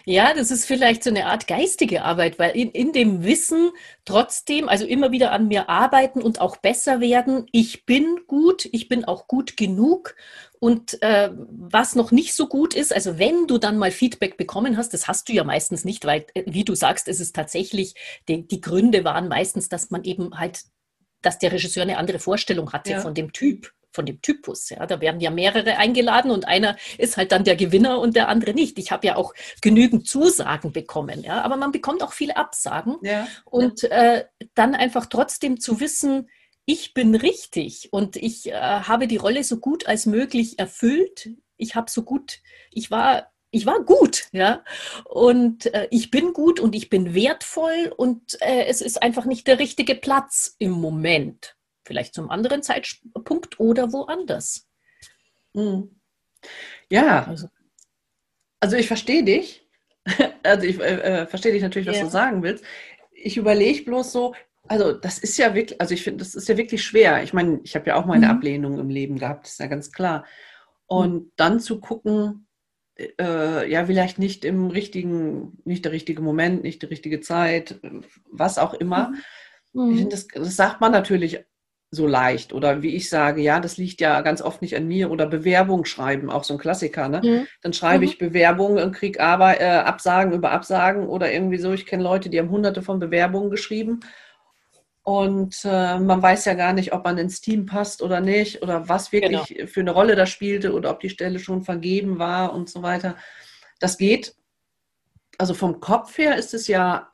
Ja, 0.06 0.34
das 0.34 0.52
ist 0.52 0.66
vielleicht 0.66 1.04
so 1.04 1.10
eine 1.10 1.26
Art 1.28 1.48
geistige 1.48 2.04
Arbeit, 2.04 2.40
weil 2.40 2.52
in, 2.56 2.72
in 2.72 2.92
dem 2.94 3.24
Wissen 3.24 3.72
trotzdem, 4.06 4.70
also 4.70 4.86
immer 4.86 5.12
wieder 5.12 5.32
an 5.32 5.48
mir 5.48 5.70
arbeiten 5.70 6.22
und 6.22 6.42
auch 6.42 6.58
besser 6.58 7.00
werden. 7.02 7.46
Ich 7.52 7.86
bin 7.86 8.20
gut, 8.28 8.68
ich 8.72 8.88
bin 8.88 9.06
auch 9.06 9.28
gut 9.28 9.58
genug. 9.58 10.16
Und 10.60 11.02
äh, 11.04 11.30
was 11.36 11.96
noch 11.96 12.12
nicht 12.12 12.34
so 12.34 12.48
gut 12.48 12.74
ist, 12.74 12.94
also 12.94 13.20
wenn 13.20 13.48
du 13.48 13.58
dann 13.58 13.78
mal 13.78 13.92
Feedback 13.92 14.38
bekommen 14.38 14.78
hast, 14.78 14.94
das 14.94 15.08
hast 15.08 15.30
du 15.30 15.34
ja 15.34 15.44
meistens 15.44 15.86
nicht, 15.86 16.06
weil, 16.06 16.26
äh, 16.34 16.44
wie 16.48 16.64
du 16.64 16.76
sagst, 16.76 17.08
es 17.08 17.20
ist 17.20 17.36
tatsächlich, 17.36 17.94
die, 18.28 18.48
die 18.48 18.62
Gründe 18.62 19.04
waren 19.04 19.28
meistens, 19.28 19.70
dass 19.70 19.92
man 19.92 20.04
eben 20.04 20.38
halt, 20.40 20.62
dass 21.26 21.40
der 21.40 21.52
Regisseur 21.52 21.84
eine 21.84 21.98
andere 21.98 22.20
Vorstellung 22.20 22.72
hatte 22.74 22.92
Ja. 22.92 23.02
von 23.02 23.14
dem 23.14 23.34
Typ 23.34 23.72
von 23.96 24.06
dem 24.06 24.22
Typus. 24.22 24.70
Ja, 24.70 24.86
da 24.86 25.02
werden 25.02 25.22
ja 25.22 25.32
mehrere 25.32 25.78
eingeladen 25.78 26.30
und 26.30 26.48
einer 26.48 26.76
ist 26.98 27.18
halt 27.18 27.32
dann 27.32 27.46
der 27.46 27.56
Gewinner 27.56 28.00
und 28.00 28.16
der 28.16 28.28
andere 28.28 28.54
nicht. 28.54 28.78
Ich 28.78 28.92
habe 28.92 29.08
ja 29.08 29.16
auch 29.16 29.34
genügend 29.62 30.06
Zusagen 30.08 30.72
bekommen, 30.74 31.24
ja, 31.24 31.42
aber 31.42 31.56
man 31.56 31.72
bekommt 31.72 32.04
auch 32.04 32.14
viele 32.14 32.36
Absagen. 32.38 32.98
Ja. 33.02 33.28
Und 33.46 33.86
äh, 33.86 34.26
dann 34.54 34.76
einfach 34.76 35.08
trotzdem 35.08 35.60
zu 35.60 35.80
wissen, 35.80 36.30
ich 36.66 36.94
bin 36.94 37.16
richtig 37.16 37.90
und 37.92 38.16
ich 38.16 38.48
äh, 38.48 38.54
habe 38.54 39.08
die 39.08 39.18
Rolle 39.18 39.44
so 39.44 39.58
gut 39.60 39.88
als 39.88 40.06
möglich 40.06 40.60
erfüllt. 40.60 41.30
Ich 41.58 41.76
habe 41.76 41.90
so 41.90 42.04
gut, 42.04 42.40
ich 42.72 42.92
war 42.92 43.32
ich 43.56 43.66
war 43.66 43.84
gut, 43.86 44.28
ja. 44.34 44.64
Und 45.06 45.74
äh, 45.74 45.88
ich 45.90 46.12
bin 46.12 46.34
gut 46.34 46.60
und 46.60 46.76
ich 46.76 46.90
bin 46.90 47.14
wertvoll 47.14 47.94
und 47.96 48.38
äh, 48.42 48.66
es 48.66 48.82
ist 48.82 49.02
einfach 49.02 49.24
nicht 49.24 49.48
der 49.48 49.60
richtige 49.60 49.96
Platz 49.96 50.56
im 50.60 50.72
Moment. 50.72 51.56
Vielleicht 51.86 52.14
zum 52.14 52.30
anderen 52.30 52.64
Zeitpunkt 52.64 53.60
oder 53.60 53.94
woanders. 53.94 54.68
Mhm. 55.54 56.02
Ja. 56.90 57.24
Also, 57.24 57.48
also 58.60 58.76
ich 58.76 58.88
verstehe 58.88 59.24
dich. 59.24 59.66
also 60.44 60.68
ich 60.68 60.80
äh, 60.82 61.22
äh, 61.22 61.28
verstehe 61.28 61.54
dich 61.54 61.62
natürlich, 61.62 61.88
was 61.88 61.98
ja. 61.98 62.04
du 62.04 62.10
sagen 62.10 62.44
willst. 62.44 62.66
Ich 63.14 63.38
überlege 63.38 63.86
bloß 63.86 64.12
so, 64.12 64.36
also 64.68 64.92
das 64.92 65.18
ist 65.18 65.38
ja 65.38 65.56
wirklich, 65.56 65.80
also 65.80 65.94
ich 65.94 66.04
finde, 66.04 66.26
das 66.26 66.36
ist 66.36 66.50
ja 66.50 66.58
wirklich 66.58 66.84
schwer. 66.84 67.24
Ich 67.24 67.32
meine, 67.32 67.62
ich 67.64 67.74
habe 67.76 67.88
ja 67.88 67.96
auch 67.96 68.06
meine 68.06 68.26
mhm. 68.26 68.32
Ablehnung 68.34 68.80
im 68.80 68.90
Leben 68.90 69.18
gehabt, 69.18 69.48
ist 69.48 69.62
ja 69.62 69.68
ganz 69.68 69.94
klar. 69.94 70.26
Und 70.88 71.14
mhm. 71.14 71.32
dann 71.38 71.60
zu 71.62 71.80
gucken, 71.80 72.45
äh, 72.98 73.70
ja, 73.70 73.86
vielleicht 73.86 74.20
nicht 74.20 74.46
im 74.46 74.68
richtigen, 74.68 75.58
nicht 75.66 75.86
der 75.86 75.92
richtige 75.92 76.22
Moment, 76.22 76.64
nicht 76.64 76.82
die 76.82 76.88
richtige 76.88 77.20
Zeit, 77.20 77.80
was 78.32 78.58
auch 78.58 78.74
immer. 78.74 79.14
Mhm. 79.74 79.92
Ich 79.92 79.98
finde, 80.00 80.16
das, 80.16 80.28
das 80.28 80.56
sagt 80.56 80.82
man 80.82 80.92
natürlich 80.92 81.44
so 81.92 82.08
leicht. 82.08 82.54
Oder 82.54 82.82
wie 82.82 82.96
ich 82.96 83.10
sage, 83.10 83.42
ja, 83.42 83.60
das 83.60 83.78
liegt 83.78 84.02
ja 84.02 84.22
ganz 84.22 84.42
oft 84.42 84.62
nicht 84.62 84.76
an 84.76 84.88
mir. 84.88 85.12
Oder 85.12 85.26
Bewerbung 85.28 85.86
schreiben, 85.86 86.30
auch 86.30 86.44
so 86.44 86.54
ein 86.54 86.60
Klassiker. 86.60 87.08
Ne? 87.08 87.22
Mhm. 87.24 87.48
Dann 87.62 87.74
schreibe 87.74 88.00
mhm. 88.00 88.12
ich 88.12 88.18
Bewerbungen 88.18 88.84
und 88.84 88.94
kriege 88.94 89.22
aber 89.22 89.60
äh, 89.60 89.66
Absagen 89.66 90.34
über 90.34 90.52
Absagen 90.52 91.08
oder 91.08 91.32
irgendwie 91.32 91.58
so. 91.58 91.74
Ich 91.74 91.86
kenne 91.86 92.04
Leute, 92.04 92.30
die 92.30 92.40
haben 92.40 92.50
hunderte 92.50 92.82
von 92.82 93.00
Bewerbungen 93.00 93.50
geschrieben 93.50 94.02
und 95.06 95.62
äh, 95.66 96.00
man 96.00 96.20
weiß 96.24 96.46
ja 96.46 96.56
gar 96.56 96.74
nicht, 96.74 96.92
ob 96.92 97.04
man 97.04 97.20
ins 97.20 97.40
Team 97.40 97.68
passt 97.68 98.02
oder 98.02 98.22
nicht 98.22 98.64
oder 98.64 98.90
was 98.90 99.12
wirklich 99.12 99.46
genau. 99.50 99.68
für 99.68 99.82
eine 99.82 99.92
Rolle 99.92 100.16
da 100.16 100.26
spielte 100.26 100.74
oder 100.74 100.90
ob 100.90 101.00
die 101.00 101.12
Stelle 101.12 101.38
schon 101.38 101.62
vergeben 101.62 102.18
war 102.18 102.56
und 102.56 102.72
so 102.72 102.82
weiter. 102.82 103.16
Das 103.80 104.00
geht. 104.00 104.36
Also 105.38 105.54
vom 105.54 105.80
Kopf 105.80 106.18
her 106.18 106.38
ist 106.38 106.56
es 106.56 106.68
ja 106.68 107.08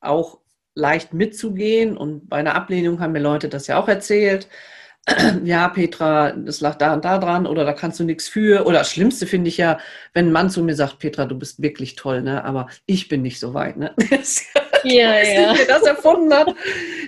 auch 0.00 0.40
leicht 0.74 1.14
mitzugehen 1.14 1.96
und 1.96 2.28
bei 2.28 2.36
einer 2.36 2.54
Ablehnung 2.54 3.00
haben 3.00 3.12
mir 3.12 3.20
Leute 3.20 3.48
das 3.48 3.66
ja 3.66 3.78
auch 3.78 3.88
erzählt. 3.88 4.46
ja, 5.42 5.70
Petra, 5.70 6.32
das 6.32 6.60
lag 6.60 6.76
da 6.76 6.92
und 6.92 7.06
da 7.06 7.16
dran 7.16 7.46
oder 7.46 7.64
da 7.64 7.72
kannst 7.72 7.98
du 7.98 8.04
nichts 8.04 8.28
für. 8.28 8.66
Oder 8.66 8.80
das 8.80 8.90
Schlimmste 8.90 9.26
finde 9.26 9.48
ich 9.48 9.56
ja, 9.56 9.78
wenn 10.12 10.26
ein 10.26 10.32
Mann 10.32 10.50
zu 10.50 10.62
mir 10.62 10.76
sagt, 10.76 10.98
Petra, 10.98 11.24
du 11.24 11.38
bist 11.38 11.62
wirklich 11.62 11.96
toll, 11.96 12.20
ne? 12.20 12.44
aber 12.44 12.68
ich 12.84 13.08
bin 13.08 13.22
nicht 13.22 13.40
so 13.40 13.54
weit. 13.54 13.78
Ne? 13.78 13.94
ja, 14.94 15.22
ja. 15.22 15.54
Wer 15.56 15.66
das 15.66 15.82
erfunden 15.82 16.32
hat. 16.32 16.54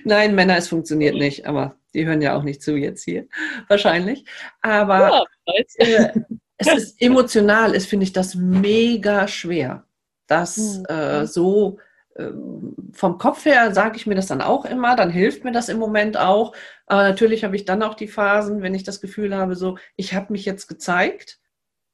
Nein, 0.05 0.35
Männer, 0.35 0.57
es 0.57 0.69
funktioniert 0.69 1.15
nicht, 1.15 1.47
aber 1.47 1.77
die 1.95 2.07
hören 2.07 2.23
ja 2.23 2.37
auch 2.37 2.43
nicht 2.43 2.63
zu 2.63 2.77
jetzt 2.77 3.05
hier, 3.05 3.27
wahrscheinlich. 3.69 4.25
Aber 4.61 5.25
ja, 5.47 5.55
äh, 5.77 6.21
es 6.57 6.67
ist 6.69 7.03
emotional, 7.03 7.75
ist, 7.75 7.87
finde 7.87 8.05
ich, 8.05 8.13
das 8.13 8.35
mega 8.35 9.29
schwer, 9.29 9.85
das 10.27 10.57
mhm. 10.57 10.85
äh, 10.87 11.27
so 11.27 11.79
ähm, 12.17 12.75
vom 12.93 13.19
Kopf 13.19 13.45
her 13.45 13.75
sage 13.75 13.97
ich 13.97 14.07
mir 14.07 14.15
das 14.15 14.27
dann 14.27 14.41
auch 14.41 14.65
immer, 14.65 14.95
dann 14.97 15.11
hilft 15.11 15.45
mir 15.45 15.53
das 15.53 15.69
im 15.69 15.79
Moment 15.79 16.17
auch. 16.17 16.55
Aber 16.87 17.03
natürlich 17.03 17.45
habe 17.45 17.57
ich 17.57 17.65
dann 17.65 17.83
auch 17.83 17.95
die 17.95 18.09
Phasen, 18.09 18.63
wenn 18.63 18.75
ich 18.75 18.85
das 18.85 19.01
Gefühl 19.01 19.35
habe, 19.35 19.57
so, 19.57 19.79
ich 19.97 20.15
habe 20.15 20.33
mich 20.33 20.45
jetzt 20.45 20.69
gezeigt 20.69 21.41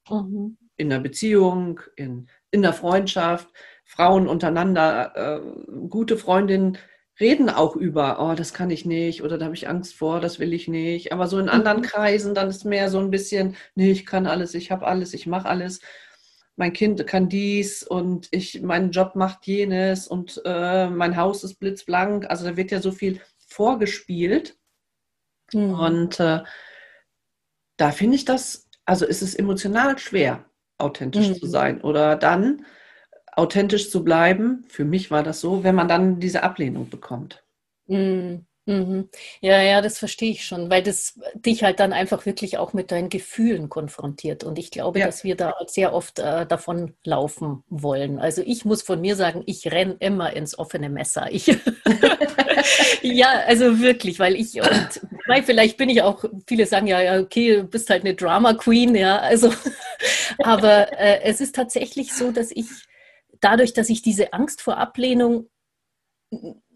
mhm. 0.09 0.59
in 0.77 0.91
der 0.91 0.99
Beziehung, 0.99 1.81
in, 1.97 2.29
in 2.51 2.63
der 2.63 2.75
Freundschaft, 2.75 3.49
Frauen 3.91 4.29
untereinander, 4.29 5.13
äh, 5.17 5.89
gute 5.89 6.17
Freundinnen 6.17 6.79
reden 7.19 7.51
auch 7.51 7.77
über, 7.77 8.19
oh, 8.21 8.35
das 8.35 8.55
kann 8.55 8.71
ich 8.71 8.87
nicht 8.87 9.23
oder 9.23 9.37
da 9.37 9.47
habe 9.47 9.55
ich 9.55 9.69
Angst 9.69 9.95
vor, 9.95 10.21
das 10.21 10.39
will 10.39 10.53
ich 10.53 10.69
nicht. 10.69 11.13
Aber 11.13 11.27
so 11.27 11.39
in 11.39 11.49
anderen 11.49 11.79
mhm. 11.79 11.83
Kreisen, 11.83 12.35
dann 12.35 12.49
ist 12.49 12.65
mehr 12.65 12.89
so 12.89 12.99
ein 12.99 13.11
bisschen, 13.11 13.57
nee, 13.75 13.91
ich 13.91 14.07
kann 14.07 14.27
alles, 14.27 14.55
ich 14.55 14.71
habe 14.71 14.87
alles, 14.87 15.13
ich 15.13 15.27
mache 15.27 15.49
alles 15.49 15.81
mein 16.61 16.75
Kind 16.75 17.07
kann 17.07 17.31
dies 17.31 17.83
und 17.83 18.29
ich, 18.33 18.61
mein 18.61 18.91
Job 18.91 19.17
macht 19.17 19.47
jenes 19.47 20.07
und 20.07 20.43
äh, 20.45 20.91
mein 20.91 21.17
Haus 21.17 21.43
ist 21.43 21.55
blitzblank. 21.55 22.29
Also 22.29 22.45
da 22.45 22.57
wird 22.57 22.71
ja 22.71 22.83
so 22.83 22.93
viel 22.93 23.19
vorgespielt. 23.39 24.59
Mhm. 25.55 25.73
Und 25.73 26.21
äh, 26.21 26.41
da 27.79 27.91
finde 27.93 28.17
ich 28.17 28.27
das, 28.27 28.69
also 28.85 29.07
ist 29.07 29.23
es 29.23 29.35
emotional 29.35 29.99
schwer, 29.99 30.45
authentisch 30.77 31.29
mhm. 31.29 31.35
zu 31.37 31.47
sein. 31.47 31.81
Oder 31.81 32.17
dann 32.17 32.67
authentisch 33.41 33.91
zu 33.91 34.05
bleiben. 34.05 34.65
Für 34.69 34.85
mich 34.85 35.11
war 35.11 35.23
das 35.23 35.41
so, 35.41 35.65
wenn 35.65 35.75
man 35.75 35.89
dann 35.89 36.21
diese 36.21 36.43
Ablehnung 36.43 36.89
bekommt. 36.89 37.43
Mhm. 37.87 38.47
Mhm. 38.67 39.09
Ja, 39.41 39.61
ja, 39.61 39.81
das 39.81 39.99
verstehe 39.99 40.31
ich 40.31 40.45
schon, 40.45 40.71
weil 40.71 40.83
das 40.83 41.19
dich 41.35 41.65
halt 41.65 41.81
dann 41.81 41.93
einfach 41.93 42.25
wirklich 42.25 42.59
auch 42.59 42.73
mit 42.73 42.93
deinen 42.93 43.09
Gefühlen 43.09 43.69
konfrontiert. 43.69 44.45
Und 44.45 44.59
ich 44.59 44.71
glaube, 44.71 45.01
ja. 45.01 45.07
dass 45.07 45.25
wir 45.25 45.35
da 45.35 45.55
sehr 45.67 45.93
oft 45.93 46.19
äh, 46.19 46.47
davon 46.47 46.95
laufen 47.03 47.65
wollen. 47.69 48.19
Also 48.19 48.43
ich 48.45 48.65
muss 48.65 48.83
von 48.83 49.01
mir 49.01 49.17
sagen, 49.17 49.43
ich 49.47 49.73
renne 49.73 49.97
immer 49.99 50.35
ins 50.35 50.59
offene 50.59 50.89
Messer. 50.89 51.33
Ich 51.33 51.47
ja, 53.03 53.43
also 53.47 53.81
wirklich, 53.81 54.21
weil 54.21 54.37
ich 54.37 54.61
und 54.61 55.01
weil 55.27 55.43
vielleicht 55.43 55.77
bin 55.77 55.89
ich 55.89 56.03
auch, 56.03 56.25
viele 56.47 56.67
sagen 56.67 56.87
ja, 56.87 57.01
ja, 57.01 57.19
okay, 57.19 57.57
du 57.57 57.65
bist 57.65 57.91
halt 57.91 58.05
eine 58.05 58.15
Drama 58.15 58.55
Queen, 58.55 58.95
ja, 58.95 59.19
also, 59.19 59.53
aber 60.39 60.93
äh, 60.99 61.23
es 61.23 61.41
ist 61.41 61.55
tatsächlich 61.55 62.13
so, 62.13 62.31
dass 62.31 62.51
ich 62.51 62.67
dadurch, 63.41 63.73
dass 63.73 63.89
ich 63.89 64.03
diese 64.03 64.33
Angst 64.33 64.63
vor 64.63 64.77
Ablehnung 64.77 65.49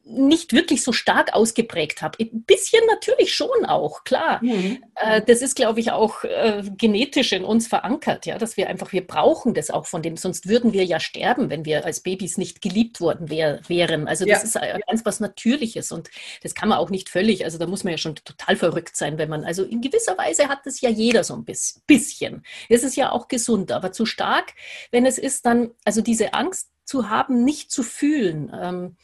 nicht 0.06 0.52
wirklich 0.52 0.82
so 0.82 0.92
stark 0.92 1.32
ausgeprägt 1.32 2.02
habe. 2.02 2.18
Ein 2.20 2.44
bisschen 2.44 2.82
natürlich 2.86 3.34
schon 3.34 3.64
auch, 3.64 4.04
klar. 4.04 4.38
Mhm. 4.42 4.84
Äh, 4.96 5.22
das 5.22 5.40
ist, 5.40 5.56
glaube 5.56 5.80
ich, 5.80 5.92
auch 5.92 6.24
äh, 6.24 6.62
genetisch 6.76 7.32
in 7.32 7.42
uns 7.42 7.66
verankert, 7.66 8.26
ja, 8.26 8.36
dass 8.36 8.56
wir 8.58 8.68
einfach, 8.68 8.92
wir 8.92 9.06
brauchen 9.06 9.54
das 9.54 9.70
auch 9.70 9.86
von 9.86 10.02
dem, 10.02 10.18
sonst 10.18 10.46
würden 10.46 10.74
wir 10.74 10.84
ja 10.84 11.00
sterben, 11.00 11.48
wenn 11.48 11.64
wir 11.64 11.86
als 11.86 12.00
Babys 12.00 12.36
nicht 12.36 12.60
geliebt 12.60 13.00
worden 13.00 13.30
wär, 13.30 13.60
wären. 13.66 14.06
Also 14.06 14.26
das 14.26 14.54
ja. 14.54 14.60
ist 14.60 14.86
ganz 14.86 15.06
was 15.06 15.20
Natürliches 15.20 15.90
und 15.90 16.10
das 16.42 16.54
kann 16.54 16.68
man 16.68 16.78
auch 16.78 16.90
nicht 16.90 17.08
völlig, 17.08 17.44
also 17.44 17.56
da 17.56 17.66
muss 17.66 17.82
man 17.82 17.92
ja 17.92 17.98
schon 17.98 18.16
total 18.16 18.56
verrückt 18.56 18.96
sein, 18.96 19.16
wenn 19.16 19.30
man, 19.30 19.44
also 19.44 19.64
in 19.64 19.80
gewisser 19.80 20.18
Weise 20.18 20.48
hat 20.48 20.66
das 20.66 20.82
ja 20.82 20.90
jeder 20.90 21.24
so 21.24 21.34
ein 21.34 21.44
bisschen. 21.44 22.44
Es 22.68 22.84
ist 22.84 22.96
ja 22.96 23.10
auch 23.10 23.28
gesund, 23.28 23.72
aber 23.72 23.92
zu 23.92 24.04
stark, 24.04 24.52
wenn 24.90 25.06
es 25.06 25.16
ist, 25.16 25.46
dann, 25.46 25.70
also 25.84 26.02
diese 26.02 26.34
Angst 26.34 26.70
zu 26.84 27.08
haben, 27.08 27.44
nicht 27.44 27.70
zu 27.70 27.82
fühlen. 27.82 28.52
Ähm, 28.54 28.96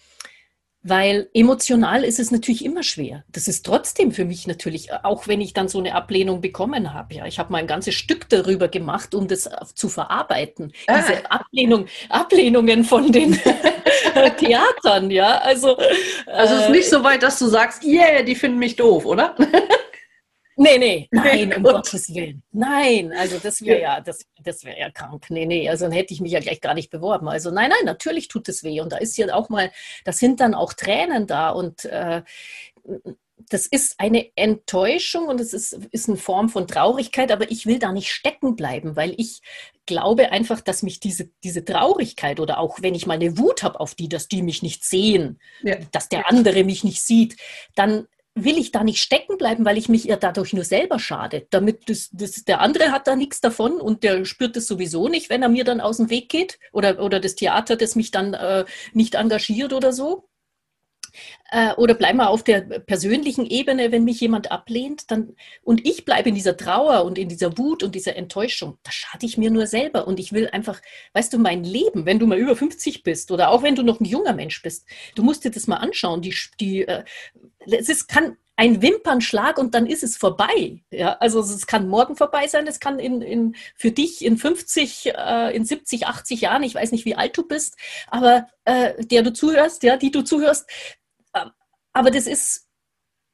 weil 0.83 1.29
emotional 1.35 2.05
ist 2.05 2.19
es 2.19 2.31
natürlich 2.31 2.65
immer 2.65 2.83
schwer. 2.83 3.25
Das 3.29 3.49
ist 3.49 3.67
trotzdem 3.67 4.13
für 4.13 4.25
mich 4.25 4.47
natürlich, 4.47 4.93
auch 5.05 5.29
wenn 5.29 5.41
ich 5.41 5.53
dann 5.53 5.69
so 5.69 5.79
eine 5.79 5.95
Ablehnung 5.95 6.41
bekommen 6.41 6.95
habe. 6.95 7.15
Ja, 7.15 7.27
ich 7.27 7.39
habe 7.39 7.53
mal 7.53 7.59
ein 7.59 7.67
ganzes 7.67 7.95
Stück 7.95 8.29
darüber 8.31 8.69
gemacht, 8.69 9.15
um 9.15 9.29
das 9.29 9.51
zu 9.75 9.89
verarbeiten. 9.89 10.73
Ah. 10.87 11.01
Diese 11.01 11.31
Ablehnung, 11.31 11.87
Ablehnungen 12.09 12.85
von 12.85 13.13
den 13.13 13.39
Theatern, 14.39 15.11
ja. 15.11 15.39
Also, 15.39 15.77
also 16.27 16.55
es 16.55 16.63
ist 16.63 16.71
nicht 16.71 16.87
äh, 16.87 16.91
so 16.91 17.05
weit, 17.05 17.23
dass 17.23 17.39
du 17.39 17.47
sagst, 17.47 17.85
yeah, 17.85 18.23
die 18.23 18.35
finden 18.35 18.59
mich 18.59 18.77
doof, 18.77 19.05
oder? 19.05 19.37
Nee, 20.61 20.77
nee, 20.77 21.09
nein, 21.11 21.55
um 21.57 21.63
Gottes 21.63 22.15
Willen. 22.15 22.43
Nein, 22.53 23.15
also 23.15 23.39
das 23.39 23.63
wäre 23.63 23.81
ja, 23.81 24.01
das, 24.03 24.27
das 24.45 24.63
wäre 24.63 24.79
ja 24.79 24.91
krank. 24.91 25.31
Nee, 25.31 25.47
nee, 25.47 25.67
also 25.67 25.87
dann 25.87 25.93
hätte 25.93 26.13
ich 26.13 26.21
mich 26.21 26.33
ja 26.33 26.41
gleich 26.41 26.61
gar 26.61 26.75
nicht 26.75 26.91
beworben. 26.91 27.29
Also 27.29 27.51
nein, 27.51 27.71
nein, 27.71 27.87
natürlich 27.87 28.29
tut 28.29 28.47
es 28.51 28.63
weh. 28.63 28.83
Und 28.83 28.93
da 28.93 28.99
ist 28.99 29.17
ja 29.17 29.33
auch 29.33 29.49
mal, 29.49 29.73
da 30.05 30.13
sind 30.13 30.39
dann 30.39 30.53
auch 30.53 30.75
Tränen 30.75 31.27
da 31.27 31.49
und 31.49 31.87
äh, 31.87 32.21
das 33.49 33.67
ist 33.67 33.95
eine 33.97 34.31
Enttäuschung 34.37 35.29
und 35.29 35.41
es 35.41 35.55
ist, 35.55 35.73
ist 35.93 36.09
eine 36.09 36.19
Form 36.19 36.51
von 36.51 36.69
Traurigkeit, 36.69 37.33
aber 37.33 37.51
ich 37.51 37.65
will 37.65 37.79
da 37.79 37.91
nicht 37.91 38.13
stecken 38.13 38.55
bleiben, 38.55 38.97
weil 38.97 39.15
ich 39.17 39.41
glaube 39.87 40.31
einfach, 40.31 40.61
dass 40.61 40.83
mich 40.83 41.01
diese, 41.01 41.31
diese 41.43 41.65
Traurigkeit 41.65 42.39
oder 42.39 42.59
auch 42.59 42.83
wenn 42.83 42.95
ich 42.95 43.07
mal 43.07 43.15
eine 43.15 43.39
Wut 43.39 43.63
habe 43.63 43.81
auf 43.81 43.95
die, 43.95 44.11
dass 44.11 44.29
die 44.29 44.43
mich 44.43 44.63
nicht 44.63 44.85
sehen, 44.85 45.41
ja. 45.63 45.77
dass 45.91 46.11
der 46.11 46.29
andere 46.29 46.65
mich 46.65 46.85
nicht 46.85 47.03
sieht, 47.03 47.37
dann 47.75 48.07
will 48.35 48.59
ich 48.59 48.71
da 48.71 48.85
nicht 48.85 49.03
stecken 49.03 49.37
bleiben, 49.39 49.65
weil 49.65 49.77
ich 49.77 49.89
mich 49.89 50.05
ja 50.05 50.17
dadurch 50.17 50.53
nur 50.53 50.65
selber 50.65 50.99
schade. 50.99 51.47
Damit 51.51 51.89
das, 51.89 52.11
das, 52.13 52.45
der 52.45 52.61
andere 52.61 52.93
hat 52.93 53.07
da 53.07 53.17
nichts 53.17 53.41
davon 53.41 53.81
und 53.81 54.03
der 54.03 54.25
spürt 54.25 54.57
es 54.57 54.67
sowieso 54.67 55.09
nicht, 55.09 55.31
wenn 55.31 55.43
er 55.43 55.49
mir 55.49 55.65
dann 55.65 55.81
aus 55.81 55.97
dem 55.97 56.11
Weg 56.11 56.29
geht 56.29 56.59
oder, 56.73 57.03
oder 57.03 57.21
das 57.21 57.35
Theater, 57.35 57.77
das 57.77 57.97
mich 57.97 58.11
dann 58.11 58.35
äh, 58.35 58.65
nicht 58.93 59.15
engagiert 59.15 59.73
oder 59.73 59.93
so. 59.93 60.30
Äh, 61.51 61.75
oder 61.75 61.95
bleiben 61.95 62.19
wir 62.19 62.31
auf 62.31 62.43
der 62.43 62.61
persönlichen 62.61 63.47
Ebene, 63.47 63.93
wenn 63.93 64.05
mich 64.05 64.21
jemand 64.21 64.51
ablehnt, 64.51 65.11
dann 65.11 65.35
und 65.63 65.87
ich 65.87 66.05
bleibe 66.05 66.29
in 66.29 66.35
dieser 66.35 66.57
Trauer 66.57 67.05
und 67.05 67.19
in 67.19 67.29
dieser 67.29 67.57
Wut 67.59 67.83
und 67.83 67.95
dieser 67.95 68.17
Enttäuschung, 68.17 68.79
da 68.83 68.93
schade 68.93 69.27
ich 69.27 69.39
mir 69.39 69.51
nur 69.51 69.67
selber. 69.67 70.07
Und 70.07 70.21
ich 70.21 70.33
will 70.33 70.49
einfach, 70.49 70.81
weißt 71.13 71.33
du, 71.33 71.39
mein 71.39 71.65
Leben, 71.65 72.07
wenn 72.07 72.19
du 72.19 72.27
mal 72.27 72.39
über 72.39 72.57
50 72.57 73.03
bist 73.03 73.31
oder 73.31 73.51
auch 73.51 73.63
wenn 73.63 73.75
du 73.75 73.83
noch 73.83 74.01
ein 74.01 74.05
junger 74.05 74.33
Mensch 74.33 74.63
bist, 74.63 74.87
du 75.15 75.23
musst 75.23 75.45
dir 75.45 75.51
das 75.51 75.67
mal 75.67 75.77
anschauen. 75.77 76.23
Die, 76.23 76.35
die, 76.61 76.83
äh, 76.83 77.05
es 77.67 77.89
ist, 77.89 78.09
kann 78.09 78.37
ein 78.61 78.83
Wimpernschlag 78.83 79.57
und 79.57 79.75
dann 79.75 79.87
ist 79.87 80.03
es 80.03 80.19
vorbei. 80.19 80.83
Ja, 80.91 81.15
also 81.15 81.41
es 81.41 81.67
kann 81.67 81.89
morgen 81.89 82.15
vorbei 82.15 82.47
sein, 82.47 82.67
es 82.67 82.79
kann 82.79 82.99
in, 82.99 83.23
in, 83.23 83.57
für 83.75 83.91
dich 83.91 84.23
in 84.23 84.37
50, 84.37 85.15
äh, 85.17 85.57
in 85.57 85.65
70, 85.65 86.07
80 86.07 86.43
Jahren, 86.43 86.63
ich 86.63 86.75
weiß 86.75 86.93
nicht, 86.93 87.07
wie 87.07 87.15
alt 87.15 87.39
du 87.39 87.49
bist, 87.49 87.79
aber 88.09 88.49
äh, 88.67 89.03
der 89.03 89.23
du 89.23 89.33
zuhörst, 89.33 89.83
ja, 89.83 89.97
die 89.97 90.11
du 90.11 90.21
zuhörst, 90.21 90.69
aber 91.93 92.11
das 92.11 92.27
ist 92.27 92.69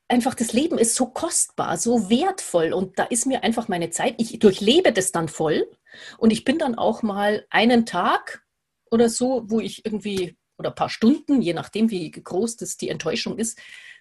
einfach, 0.08 0.34
das 0.34 0.52
Leben 0.52 0.78
ist 0.78 0.94
so 0.94 1.06
kostbar, 1.06 1.78
so 1.78 2.08
wertvoll 2.10 2.72
und 2.72 2.98
da 2.98 3.04
ist 3.04 3.26
mir 3.26 3.42
einfach 3.42 3.68
meine 3.68 3.90
Zeit, 3.90 4.14
ich 4.18 4.38
durchlebe 4.38 4.92
das 4.92 5.12
dann 5.12 5.28
voll 5.28 5.68
und 6.18 6.32
ich 6.32 6.44
bin 6.44 6.58
dann 6.58 6.76
auch 6.76 7.02
mal 7.02 7.44
einen 7.50 7.86
Tag 7.86 8.44
oder 8.90 9.08
so, 9.08 9.44
wo 9.46 9.60
ich 9.60 9.84
irgendwie, 9.84 10.36
oder 10.58 10.70
ein 10.70 10.74
paar 10.74 10.90
Stunden, 10.90 11.42
je 11.42 11.54
nachdem, 11.54 11.90
wie 11.90 12.10
groß 12.10 12.56
das 12.56 12.76
die 12.76 12.88
Enttäuschung 12.88 13.38
ist, 13.38 13.58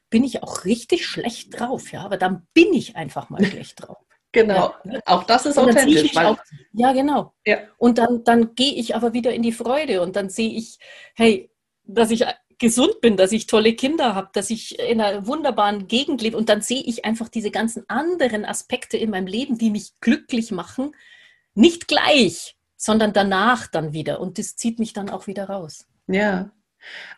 bin 0.09 0.23
ich 0.23 0.43
auch 0.43 0.65
richtig 0.65 1.05
schlecht 1.05 1.59
drauf, 1.59 1.91
ja. 1.91 2.03
Aber 2.03 2.17
dann 2.17 2.47
bin 2.53 2.73
ich 2.73 2.95
einfach 2.95 3.29
mal 3.29 3.43
schlecht 3.45 3.81
drauf. 3.81 3.97
Genau, 4.31 4.75
ja. 4.83 4.99
auch 5.05 5.23
das 5.23 5.45
ist 5.45 5.57
authentisch. 5.57 6.15
Auch, 6.17 6.37
ja, 6.73 6.91
genau. 6.91 7.33
Ja. 7.45 7.59
Und 7.77 7.97
dann, 7.97 8.23
dann 8.25 8.53
gehe 8.53 8.73
ich 8.73 8.93
aber 8.93 9.13
wieder 9.13 9.33
in 9.33 9.41
die 9.41 9.53
Freude 9.53 10.01
und 10.01 10.17
dann 10.17 10.29
sehe 10.29 10.49
ich, 10.49 10.77
hey, 11.15 11.49
dass 11.83 12.11
ich 12.11 12.25
gesund 12.59 13.01
bin, 13.01 13.17
dass 13.17 13.31
ich 13.31 13.47
tolle 13.47 13.73
Kinder 13.73 14.15
habe, 14.15 14.29
dass 14.33 14.49
ich 14.49 14.79
in 14.79 15.01
einer 15.01 15.27
wunderbaren 15.27 15.87
Gegend 15.87 16.21
lebe 16.21 16.37
und 16.37 16.49
dann 16.49 16.61
sehe 16.61 16.81
ich 16.83 17.05
einfach 17.05 17.29
diese 17.29 17.51
ganzen 17.51 17.83
anderen 17.87 18.45
Aspekte 18.45 18.97
in 18.97 19.09
meinem 19.09 19.27
Leben, 19.27 19.57
die 19.57 19.69
mich 19.69 19.91
glücklich 20.01 20.51
machen, 20.51 20.95
nicht 21.53 21.87
gleich, 21.87 22.55
sondern 22.77 23.13
danach 23.13 23.67
dann 23.67 23.93
wieder 23.93 24.19
und 24.19 24.37
das 24.37 24.55
zieht 24.55 24.79
mich 24.79 24.93
dann 24.93 25.09
auch 25.09 25.27
wieder 25.27 25.49
raus. 25.49 25.87
Ja, 26.07 26.51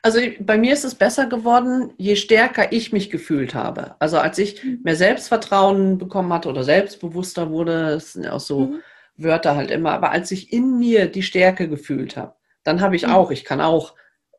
also 0.01 0.19
bei 0.39 0.57
mir 0.57 0.73
ist 0.73 0.85
es 0.85 0.95
besser 0.95 1.25
geworden, 1.25 1.93
je 1.97 2.15
stärker 2.15 2.71
ich 2.71 2.93
mich 2.93 3.09
gefühlt 3.09 3.53
habe. 3.53 3.95
Also 3.99 4.17
als 4.17 4.37
ich 4.37 4.63
mhm. 4.63 4.79
mehr 4.83 4.95
Selbstvertrauen 4.95 5.97
bekommen 5.97 6.31
hatte 6.31 6.49
oder 6.49 6.63
selbstbewusster 6.63 7.49
wurde, 7.49 7.91
das 7.91 8.13
sind 8.13 8.23
ja 8.23 8.33
auch 8.33 8.39
so 8.39 8.67
mhm. 8.67 8.81
Wörter 9.17 9.55
halt 9.55 9.71
immer, 9.71 9.91
aber 9.91 10.11
als 10.11 10.31
ich 10.31 10.53
in 10.53 10.77
mir 10.77 11.07
die 11.07 11.23
Stärke 11.23 11.67
gefühlt 11.67 12.17
habe, 12.17 12.35
dann 12.63 12.81
habe 12.81 12.95
ich 12.95 13.07
mhm. 13.07 13.13
auch, 13.13 13.31
ich 13.31 13.45
kann 13.45 13.61
auch 13.61 13.95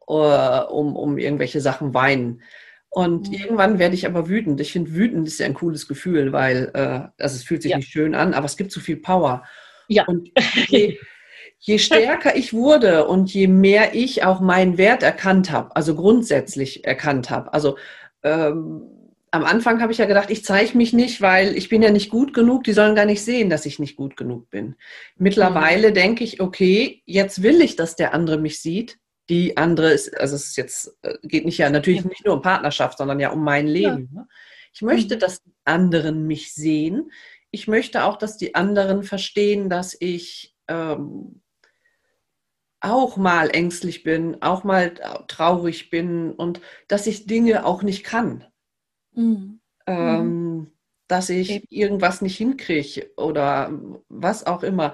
uh, 0.08 0.66
um, 0.70 0.96
um 0.96 1.18
irgendwelche 1.18 1.60
Sachen 1.60 1.94
weinen. 1.94 2.42
Und 2.90 3.28
mhm. 3.28 3.34
irgendwann 3.34 3.78
werde 3.78 3.94
ich 3.94 4.06
aber 4.06 4.28
wütend. 4.28 4.60
Ich 4.60 4.72
finde, 4.72 4.94
wütend 4.94 5.28
ist 5.28 5.40
ja 5.40 5.46
ein 5.46 5.54
cooles 5.54 5.88
Gefühl, 5.88 6.32
weil 6.32 6.70
äh, 6.74 7.22
also 7.22 7.36
es 7.36 7.42
fühlt 7.44 7.62
sich 7.62 7.72
ja. 7.72 7.76
nicht 7.76 7.90
schön 7.90 8.14
an, 8.14 8.34
aber 8.34 8.46
es 8.46 8.56
gibt 8.56 8.72
so 8.72 8.80
viel 8.80 8.96
Power. 8.96 9.44
Ja. 9.88 10.04
Und 10.06 10.30
je, 10.68 10.98
je 11.58 11.78
stärker 11.78 12.36
ich 12.36 12.52
wurde 12.52 13.06
und 13.06 13.32
je 13.32 13.46
mehr 13.46 13.94
ich 13.94 14.24
auch 14.24 14.40
meinen 14.40 14.78
Wert 14.78 15.02
erkannt 15.02 15.50
habe, 15.50 15.76
also 15.76 15.94
grundsätzlich 15.94 16.84
erkannt 16.84 17.30
habe, 17.30 17.52
also 17.52 17.76
ähm, 18.22 18.82
am 19.30 19.44
Anfang 19.44 19.82
habe 19.82 19.92
ich 19.92 19.98
ja 19.98 20.06
gedacht, 20.06 20.30
ich 20.30 20.44
zeige 20.44 20.76
mich 20.76 20.92
nicht, 20.92 21.20
weil 21.20 21.56
ich 21.56 21.68
bin 21.68 21.82
ja 21.82 21.90
nicht 21.90 22.10
gut 22.10 22.32
genug, 22.32 22.64
die 22.64 22.72
sollen 22.72 22.94
gar 22.94 23.04
nicht 23.04 23.22
sehen, 23.22 23.50
dass 23.50 23.66
ich 23.66 23.78
nicht 23.78 23.96
gut 23.96 24.16
genug 24.16 24.48
bin. 24.50 24.74
Mittlerweile 25.16 25.90
mhm. 25.90 25.94
denke 25.94 26.24
ich, 26.24 26.40
okay, 26.40 27.02
jetzt 27.04 27.42
will 27.42 27.60
ich, 27.60 27.76
dass 27.76 27.96
der 27.96 28.14
andere 28.14 28.38
mich 28.38 28.60
sieht. 28.60 28.98
Die 29.28 29.56
andere 29.56 29.90
ist, 29.92 30.18
also 30.18 30.36
es 30.36 30.48
ist 30.48 30.56
jetzt, 30.56 30.96
äh, 31.02 31.14
geht 31.22 31.44
nicht 31.44 31.58
ja 31.58 31.70
natürlich 31.70 32.04
nicht 32.04 32.24
nur 32.24 32.34
um 32.34 32.42
Partnerschaft, 32.42 32.98
sondern 32.98 33.20
ja 33.20 33.30
um 33.30 33.44
mein 33.44 33.66
Leben. 33.66 34.10
Ja. 34.12 34.20
Ne? 34.20 34.28
Ich 34.72 34.82
möchte, 34.82 35.16
mhm. 35.16 35.20
dass 35.20 35.42
die 35.42 35.54
anderen 35.64 36.26
mich 36.26 36.54
sehen. 36.54 37.10
Ich 37.50 37.68
möchte 37.68 38.04
auch, 38.04 38.16
dass 38.16 38.36
die 38.36 38.54
anderen 38.54 39.02
verstehen, 39.02 39.68
dass 39.70 39.96
ich 39.98 40.56
ähm, 40.68 41.42
auch 42.80 43.16
mal 43.16 43.50
ängstlich 43.50 44.02
bin, 44.02 44.40
auch 44.42 44.64
mal 44.64 44.94
traurig 45.26 45.90
bin 45.90 46.32
und 46.32 46.60
dass 46.86 47.06
ich 47.06 47.26
Dinge 47.26 47.66
auch 47.66 47.82
nicht 47.82 48.04
kann. 48.04 48.44
Mhm. 49.12 49.60
Ähm, 49.86 50.72
dass 51.08 51.30
ich 51.30 51.64
irgendwas 51.72 52.20
nicht 52.20 52.36
hinkriege 52.36 53.10
oder 53.16 53.72
was 54.08 54.46
auch 54.46 54.62
immer. 54.62 54.92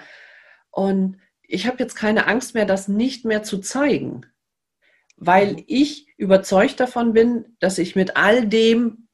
Und 0.71 1.19
ich 1.49 1.67
habe 1.67 1.79
jetzt 1.79 1.95
keine 1.95 2.27
Angst 2.27 2.55
mehr, 2.55 2.67
das 2.67 2.89
nicht 2.89 3.25
mehr 3.25 3.43
zu 3.43 3.59
zeigen, 3.59 4.27
weil 5.17 5.55
mhm. 5.55 5.65
ich 5.67 6.09
überzeugt 6.17 6.81
davon 6.81 7.13
bin, 7.13 7.57
dass 7.61 7.79
ich 7.79 7.97
mit 7.97 8.17
all 8.17 8.47
dem 8.47 9.09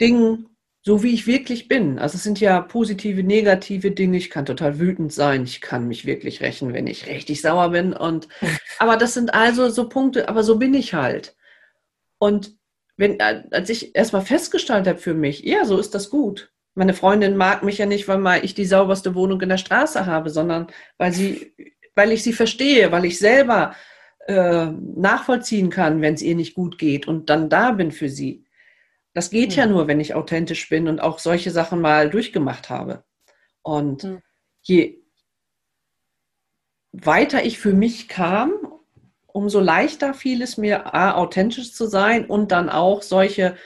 Dingen 0.00 0.48
so 0.84 1.04
wie 1.04 1.14
ich 1.14 1.28
wirklich 1.28 1.68
bin. 1.68 2.00
Also 2.00 2.16
es 2.16 2.24
sind 2.24 2.40
ja 2.40 2.60
positive, 2.60 3.22
negative 3.22 3.92
Dinge. 3.92 4.16
Ich 4.16 4.30
kann 4.30 4.46
total 4.46 4.80
wütend 4.80 5.12
sein. 5.12 5.44
Ich 5.44 5.60
kann 5.60 5.86
mich 5.86 6.06
wirklich 6.06 6.40
rächen, 6.40 6.72
wenn 6.72 6.88
ich 6.88 7.06
richtig 7.06 7.40
sauer 7.40 7.70
bin. 7.70 7.92
Und 7.92 8.28
aber 8.80 8.96
das 8.96 9.14
sind 9.14 9.32
also 9.32 9.68
so 9.70 9.88
Punkte. 9.88 10.28
Aber 10.28 10.42
so 10.42 10.58
bin 10.58 10.74
ich 10.74 10.92
halt. 10.92 11.36
Und 12.18 12.56
wenn 12.96 13.20
als 13.20 13.70
ich 13.70 13.94
erstmal 13.94 14.22
festgestellt 14.22 14.86
habe 14.88 14.98
für 14.98 15.14
mich, 15.14 15.44
ja, 15.44 15.64
so 15.64 15.78
ist 15.78 15.94
das 15.94 16.10
gut. 16.10 16.51
Meine 16.74 16.94
Freundin 16.94 17.36
mag 17.36 17.62
mich 17.62 17.78
ja 17.78 17.86
nicht, 17.86 18.08
weil 18.08 18.18
mal 18.18 18.44
ich 18.44 18.54
die 18.54 18.64
sauberste 18.64 19.14
Wohnung 19.14 19.40
in 19.42 19.50
der 19.50 19.58
Straße 19.58 20.06
habe, 20.06 20.30
sondern 20.30 20.68
weil 20.96 21.12
sie, 21.12 21.54
weil 21.94 22.12
ich 22.12 22.22
sie 22.22 22.32
verstehe, 22.32 22.90
weil 22.92 23.04
ich 23.04 23.18
selber 23.18 23.74
äh, 24.26 24.66
nachvollziehen 24.66 25.68
kann, 25.68 26.00
wenn 26.00 26.14
es 26.14 26.22
ihr 26.22 26.34
nicht 26.34 26.54
gut 26.54 26.78
geht 26.78 27.06
und 27.06 27.28
dann 27.28 27.50
da 27.50 27.72
bin 27.72 27.92
für 27.92 28.08
sie. 28.08 28.44
Das 29.14 29.30
geht 29.30 29.54
ja. 29.54 29.64
ja 29.64 29.70
nur, 29.70 29.88
wenn 29.88 30.00
ich 30.00 30.14
authentisch 30.14 30.68
bin 30.68 30.88
und 30.88 31.00
auch 31.00 31.18
solche 31.18 31.50
Sachen 31.50 31.80
mal 31.80 32.08
durchgemacht 32.08 32.70
habe. 32.70 33.04
Und 33.60 34.04
mhm. 34.04 34.22
je 34.62 35.02
weiter 36.92 37.44
ich 37.44 37.58
für 37.58 37.72
mich 37.72 38.08
kam, 38.08 38.52
umso 39.26 39.60
leichter 39.60 40.14
fiel 40.14 40.42
es 40.42 40.56
mir, 40.56 40.94
A, 40.94 41.14
authentisch 41.14 41.72
zu 41.72 41.86
sein 41.86 42.26
und 42.26 42.52
dann 42.52 42.68
auch 42.68 43.02
solche 43.02 43.56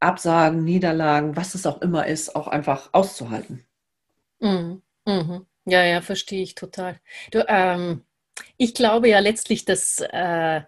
Absagen, 0.00 0.64
Niederlagen, 0.64 1.36
was 1.36 1.54
es 1.54 1.66
auch 1.66 1.82
immer 1.82 2.06
ist, 2.06 2.34
auch 2.34 2.48
einfach 2.48 2.90
auszuhalten. 2.92 3.64
Mhm. 4.40 4.82
Mhm. 5.06 5.46
Ja, 5.66 5.84
ja, 5.84 6.00
verstehe 6.00 6.42
ich 6.42 6.54
total. 6.54 6.98
Du, 7.30 7.44
ähm, 7.48 8.04
ich 8.56 8.74
glaube 8.74 9.08
ja 9.08 9.18
letztlich, 9.20 9.64
dass 9.64 10.00
äh, 10.00 10.62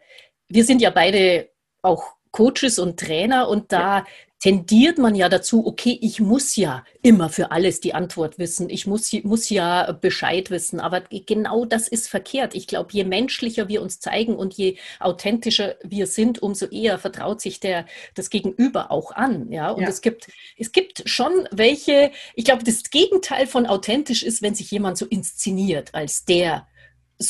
wir 0.48 0.64
sind 0.64 0.82
ja 0.82 0.90
beide 0.90 1.50
auch 1.82 2.14
Coaches 2.30 2.78
und 2.78 2.98
Trainer 3.00 3.48
und 3.48 3.72
da 3.72 3.98
ja. 3.98 4.06
Tendiert 4.42 4.98
man 4.98 5.14
ja 5.14 5.28
dazu, 5.28 5.64
okay, 5.64 5.96
ich 6.02 6.20
muss 6.20 6.56
ja 6.56 6.84
immer 7.00 7.28
für 7.28 7.52
alles 7.52 7.80
die 7.80 7.94
Antwort 7.94 8.40
wissen, 8.40 8.70
ich 8.70 8.88
muss, 8.88 9.12
muss 9.22 9.48
ja 9.50 9.92
Bescheid 9.92 10.50
wissen, 10.50 10.80
aber 10.80 11.02
genau 11.10 11.64
das 11.64 11.86
ist 11.86 12.08
verkehrt. 12.08 12.56
Ich 12.56 12.66
glaube, 12.66 12.88
je 12.92 13.04
menschlicher 13.04 13.68
wir 13.68 13.80
uns 13.80 14.00
zeigen 14.00 14.34
und 14.34 14.54
je 14.54 14.78
authentischer 14.98 15.76
wir 15.84 16.08
sind, 16.08 16.42
umso 16.42 16.66
eher 16.66 16.98
vertraut 16.98 17.40
sich 17.40 17.60
der, 17.60 17.86
das 18.16 18.30
Gegenüber 18.30 18.90
auch 18.90 19.12
an. 19.12 19.52
Ja, 19.52 19.70
und 19.70 19.84
ja. 19.84 19.88
es 19.88 20.00
gibt, 20.00 20.28
es 20.58 20.72
gibt 20.72 21.08
schon 21.08 21.46
welche, 21.52 22.10
ich 22.34 22.44
glaube, 22.44 22.64
das 22.64 22.82
Gegenteil 22.90 23.46
von 23.46 23.66
authentisch 23.66 24.24
ist, 24.24 24.42
wenn 24.42 24.56
sich 24.56 24.72
jemand 24.72 24.98
so 24.98 25.06
inszeniert 25.06 25.94
als 25.94 26.24
der, 26.24 26.66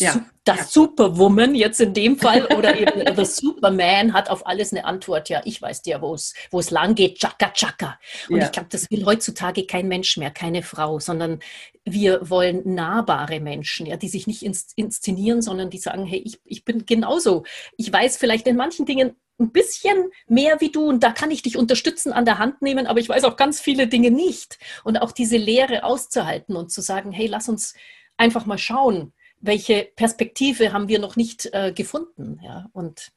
ja. 0.01 0.25
das 0.45 0.59
ja. 0.59 0.65
Superwoman 0.65 1.55
jetzt 1.55 1.81
in 1.81 1.95
dem 1.95 2.19
Fall 2.19 2.47
oder 2.57 2.79
eben 2.79 3.03
The 3.17 3.25
Superman 3.25 4.13
hat 4.13 4.31
auf 4.31 4.47
alles 4.47 4.73
eine 4.73 4.85
Antwort. 4.85 5.29
Ja, 5.29 5.43
ich 5.45 5.61
weiß 5.61 5.83
dir, 5.83 6.01
wo 6.03 6.15
es, 6.15 6.35
wo 6.51 6.61
es 6.61 6.71
lang 6.71 6.95
geht. 6.95 7.19
Chaka, 7.19 7.51
chaka. 7.51 7.99
Und 8.29 8.39
ja. 8.39 8.47
ich 8.47 8.53
glaube, 8.53 8.69
das 8.71 8.91
will 8.91 9.05
heutzutage 9.05 9.67
kein 9.67 9.89
Mensch 9.89 10.17
mehr, 10.17 10.31
keine 10.31 10.63
Frau, 10.63 11.01
sondern 11.01 11.41
wir 11.85 12.31
wollen 12.31 12.75
nahbare 12.75 13.41
Menschen, 13.41 13.87
ja, 13.87 13.97
die 13.97 14.09
sich 14.09 14.27
nicht 14.27 14.43
inszenieren, 14.43 15.43
sondern 15.43 15.71
die 15.71 15.79
sagen, 15.79 16.05
hey, 16.05 16.23
ich, 16.25 16.41
ich 16.45 16.65
bin 16.65 16.87
genauso. 16.87 17.45
Ich 17.77 17.93
weiß 17.93 18.17
vielleicht 18.17 18.47
in 18.47 18.57
manchen 18.57 18.87
Dingen 18.87 19.17
ein 19.39 19.51
bisschen 19.51 20.11
mehr 20.29 20.61
wie 20.61 20.71
du 20.71 20.89
und 20.89 21.03
da 21.03 21.13
kann 21.13 21.31
ich 21.31 21.43
dich 21.43 21.57
unterstützen, 21.57 22.13
an 22.13 22.25
der 22.25 22.39
Hand 22.39 22.63
nehmen, 22.63 22.87
aber 22.87 23.01
ich 23.01 23.09
weiß 23.09 23.25
auch 23.25 23.37
ganz 23.37 23.61
viele 23.61 23.89
Dinge 23.89 24.11
nicht. 24.11 24.59
Und 24.85 24.99
auch 24.99 25.13
diese 25.13 25.37
Lehre 25.37 25.85
auszuhalten 25.85 26.57
und 26.57 26.71
zu 26.71 26.81
sagen, 26.81 27.13
hey, 27.13 27.27
lass 27.27 27.49
uns 27.49 27.75
einfach 28.17 28.47
mal 28.47 28.59
schauen, 28.59 29.13
welche 29.43 29.89
Perspektive 29.97 30.73
haben 30.73 30.89
wir 30.89 30.99
noch 30.99 31.17
nicht 31.17 31.51
äh, 31.53 31.73
gefunden. 31.73 32.41
Ja, 32.43 32.71
und 32.73 33.13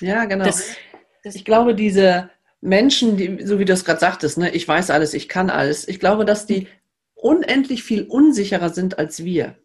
ja 0.00 0.24
genau. 0.24 0.44
Das, 0.44 0.76
das 1.22 1.34
ich 1.34 1.44
glaube, 1.44 1.74
diese 1.74 2.30
Menschen, 2.60 3.16
die, 3.16 3.44
so 3.44 3.58
wie 3.58 3.64
du 3.66 3.72
es 3.72 3.84
gerade 3.84 4.00
sagtest, 4.00 4.38
ne, 4.38 4.50
ich 4.50 4.66
weiß 4.66 4.90
alles, 4.90 5.12
ich 5.12 5.28
kann 5.28 5.50
alles, 5.50 5.86
ich 5.86 6.00
glaube, 6.00 6.24
dass 6.24 6.46
die 6.46 6.68
unendlich 7.14 7.82
viel 7.82 8.04
unsicherer 8.04 8.70
sind 8.70 8.98
als 8.98 9.24
wir. 9.24 9.56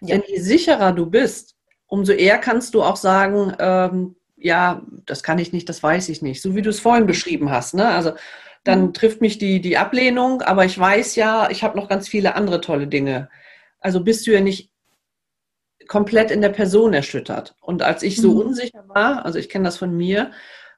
Ja. 0.00 0.08
Denn 0.08 0.22
je 0.26 0.38
sicherer 0.40 0.92
du 0.92 1.06
bist, 1.06 1.56
umso 1.86 2.12
eher 2.12 2.38
kannst 2.38 2.74
du 2.74 2.82
auch 2.82 2.96
sagen, 2.96 3.54
ähm, 3.58 4.16
ja, 4.36 4.82
das 5.06 5.22
kann 5.22 5.38
ich 5.38 5.52
nicht, 5.52 5.68
das 5.68 5.82
weiß 5.82 6.08
ich 6.08 6.20
nicht. 6.20 6.42
So 6.42 6.54
wie 6.54 6.62
du 6.62 6.70
es 6.70 6.80
vorhin 6.80 7.06
beschrieben 7.06 7.50
hast. 7.50 7.74
Ne? 7.74 7.86
Also 7.88 8.12
dann 8.64 8.86
mhm. 8.86 8.92
trifft 8.92 9.20
mich 9.20 9.38
die, 9.38 9.60
die 9.60 9.76
Ablehnung, 9.76 10.42
aber 10.42 10.64
ich 10.64 10.78
weiß 10.78 11.16
ja, 11.16 11.50
ich 11.50 11.62
habe 11.62 11.78
noch 11.78 11.88
ganz 11.88 12.08
viele 12.08 12.34
andere 12.34 12.60
tolle 12.60 12.86
Dinge. 12.86 13.28
Also 13.80 14.02
bist 14.02 14.26
du 14.26 14.32
ja 14.32 14.40
nicht 14.40 14.67
komplett 15.88 16.30
in 16.30 16.40
der 16.40 16.50
Person 16.50 16.94
erschüttert. 16.94 17.56
Und 17.60 17.82
als 17.82 18.02
ich 18.02 18.16
so 18.16 18.32
mhm. 18.32 18.40
unsicher 18.40 18.84
war, 18.86 19.24
also 19.24 19.38
ich 19.38 19.48
kenne 19.48 19.64
das 19.64 19.78
von 19.78 19.96
mir, 19.96 20.30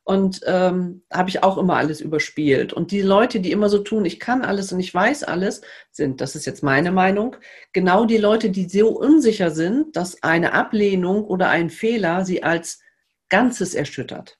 und 0.04 0.40
ähm, 0.46 1.02
habe 1.12 1.28
ich 1.28 1.42
auch 1.44 1.58
immer 1.58 1.76
alles 1.76 2.00
überspielt. 2.00 2.72
Und 2.72 2.90
die 2.90 3.02
Leute, 3.02 3.38
die 3.38 3.52
immer 3.52 3.68
so 3.68 3.78
tun, 3.78 4.04
ich 4.04 4.18
kann 4.18 4.42
alles 4.42 4.72
und 4.72 4.80
ich 4.80 4.92
weiß 4.92 5.24
alles, 5.24 5.60
sind, 5.92 6.20
das 6.20 6.34
ist 6.34 6.46
jetzt 6.46 6.62
meine 6.62 6.90
Meinung, 6.90 7.36
genau 7.72 8.06
die 8.06 8.16
Leute, 8.16 8.50
die 8.50 8.68
so 8.68 8.88
unsicher 8.88 9.50
sind, 9.50 9.94
dass 9.96 10.22
eine 10.22 10.52
Ablehnung 10.52 11.24
oder 11.24 11.50
ein 11.50 11.70
Fehler 11.70 12.24
sie 12.24 12.42
als 12.42 12.80
Ganzes 13.28 13.74
erschüttert. 13.74 14.38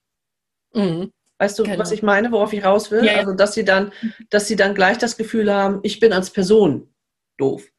Mhm. 0.72 1.12
Weißt 1.38 1.58
du, 1.58 1.62
Genau. 1.62 1.78
was 1.78 1.92
ich 1.92 2.02
meine, 2.02 2.32
worauf 2.32 2.52
ich 2.52 2.64
raus 2.64 2.90
will? 2.90 3.04
Ja, 3.04 3.12
ja. 3.12 3.18
Also, 3.18 3.34
dass 3.34 3.54
sie 3.54 3.64
dann, 3.64 3.92
dass 4.28 4.48
sie 4.48 4.56
dann 4.56 4.74
gleich 4.74 4.98
das 4.98 5.16
Gefühl 5.16 5.52
haben, 5.52 5.80
ich 5.82 6.00
bin 6.00 6.12
als 6.12 6.30
Person 6.30 6.92
doof. 7.38 7.70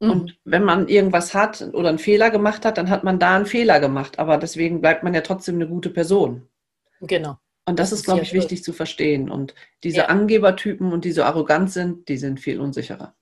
Mhm. 0.00 0.10
Und 0.10 0.38
wenn 0.44 0.64
man 0.64 0.88
irgendwas 0.88 1.34
hat 1.34 1.62
oder 1.74 1.88
einen 1.90 1.98
Fehler 1.98 2.30
gemacht 2.30 2.64
hat, 2.64 2.78
dann 2.78 2.88
hat 2.90 3.04
man 3.04 3.18
da 3.18 3.36
einen 3.36 3.46
Fehler 3.46 3.80
gemacht. 3.80 4.18
Aber 4.18 4.38
deswegen 4.38 4.80
bleibt 4.80 5.02
man 5.02 5.14
ja 5.14 5.20
trotzdem 5.20 5.56
eine 5.56 5.68
gute 5.68 5.90
Person. 5.90 6.48
Genau. 7.02 7.38
Und 7.66 7.78
das, 7.78 7.90
Das 7.90 8.00
ist, 8.00 8.04
glaube 8.06 8.20
ja 8.20 8.24
ich, 8.24 8.32
wichtig 8.32 8.64
zu 8.64 8.72
verstehen. 8.72 9.30
Und 9.30 9.54
diese 9.84 9.98
Ja. 9.98 10.06
Angebertypen 10.06 10.92
und 10.92 11.04
die 11.04 11.12
so 11.12 11.22
arrogant 11.22 11.70
sind, 11.70 12.08
die 12.08 12.16
sind 12.16 12.40
viel 12.40 12.58
unsicherer. 12.60 13.14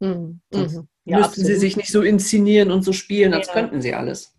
Mhm. 0.00 0.40
Mhm. 0.52 0.88
Ja, 1.04 1.18
Müssten 1.18 1.34
sie 1.34 1.40
absolut. 1.42 1.60
sich 1.60 1.76
nicht 1.76 1.90
so 1.92 2.02
inszenieren 2.02 2.70
und 2.70 2.82
so 2.82 2.92
spielen, 2.92 3.34
als 3.34 3.48
Ja. 3.48 3.52
könnten 3.52 3.82
sie 3.82 3.94
alles. 3.94 4.32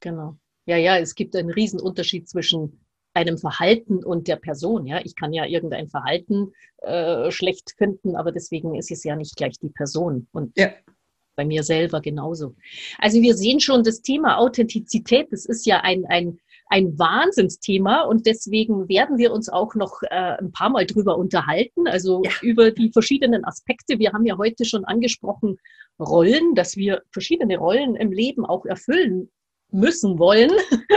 Genau. 0.00 0.36
Ja, 0.66 0.76
ja, 0.76 0.98
es 0.98 1.14
gibt 1.16 1.34
einen 1.34 1.50
riesen 1.50 1.80
Unterschied 1.80 2.28
zwischen 2.28 2.78
einem 3.18 3.36
Verhalten 3.36 4.04
und 4.04 4.28
der 4.28 4.36
Person. 4.36 4.86
Ja, 4.86 5.00
ich 5.04 5.16
kann 5.16 5.32
ja 5.32 5.44
irgendein 5.44 5.88
Verhalten 5.88 6.52
äh, 6.82 7.30
schlecht 7.32 7.74
finden, 7.76 8.14
aber 8.14 8.30
deswegen 8.30 8.76
ist 8.76 8.92
es 8.92 9.02
ja 9.02 9.16
nicht 9.16 9.36
gleich 9.36 9.58
die 9.58 9.70
Person. 9.70 10.28
Und 10.32 10.56
Ja. 10.56 10.68
bei 11.34 11.44
mir 11.44 11.62
selber 11.64 12.00
genauso. 12.00 12.54
Also 12.98 13.20
wir 13.20 13.34
sehen 13.34 13.60
schon 13.60 13.82
das 13.82 14.02
Thema 14.02 14.38
Authentizität. 14.38 15.28
Das 15.32 15.44
ist 15.46 15.66
ja 15.66 15.80
ein, 15.80 16.04
ein, 16.06 16.38
ein 16.68 16.96
Wahnsinnsthema 16.98 18.02
und 18.02 18.26
deswegen 18.26 18.88
werden 18.88 19.18
wir 19.18 19.32
uns 19.32 19.48
auch 19.48 19.74
noch 19.74 20.02
äh, 20.02 20.36
ein 20.38 20.52
paar 20.52 20.70
Mal 20.70 20.86
drüber 20.86 21.16
unterhalten. 21.18 21.88
Also 21.88 22.22
Ja. 22.24 22.30
über 22.42 22.70
die 22.70 22.90
verschiedenen 22.92 23.44
Aspekte. 23.44 23.98
Wir 23.98 24.12
haben 24.12 24.26
ja 24.26 24.36
heute 24.38 24.64
schon 24.64 24.84
angesprochen 24.84 25.58
Rollen, 26.00 26.54
dass 26.54 26.76
wir 26.76 27.02
verschiedene 27.10 27.58
Rollen 27.58 27.96
im 27.96 28.12
Leben 28.12 28.44
auch 28.46 28.64
erfüllen 28.66 29.28
müssen, 29.70 30.18
wollen, 30.18 30.50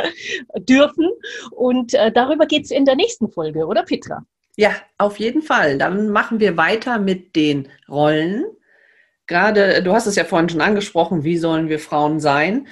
dürfen. 0.60 1.10
Und 1.52 1.94
äh, 1.94 2.12
darüber 2.12 2.46
geht 2.46 2.66
es 2.66 2.72
in 2.72 2.86
der 2.86 2.96
nächsten 2.96 3.30
Folge, 3.30 3.66
oder 3.66 3.84
Petra? 3.84 4.26
Ja, 4.58 4.72
auf 4.98 5.18
jeden 5.18 5.42
Fall. 5.42 5.78
Dann 5.78 6.10
machen 6.10 6.40
wir 6.40 6.58
weiter 6.58 7.00
mit 7.00 7.36
den 7.36 7.70
Rollen. 7.90 8.46
Gerade, 9.28 9.82
du 9.82 9.94
hast 9.94 10.08
es 10.08 10.16
ja 10.16 10.26
vorhin 10.26 10.50
schon 10.50 10.62
angesprochen, 10.62 11.24
wie 11.24 11.38
sollen 11.38 11.70
wir 11.70 11.80
Frauen 11.80 12.20
sein? 12.20 12.68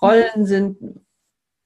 Rollen 0.00 0.46
sind 0.46 0.78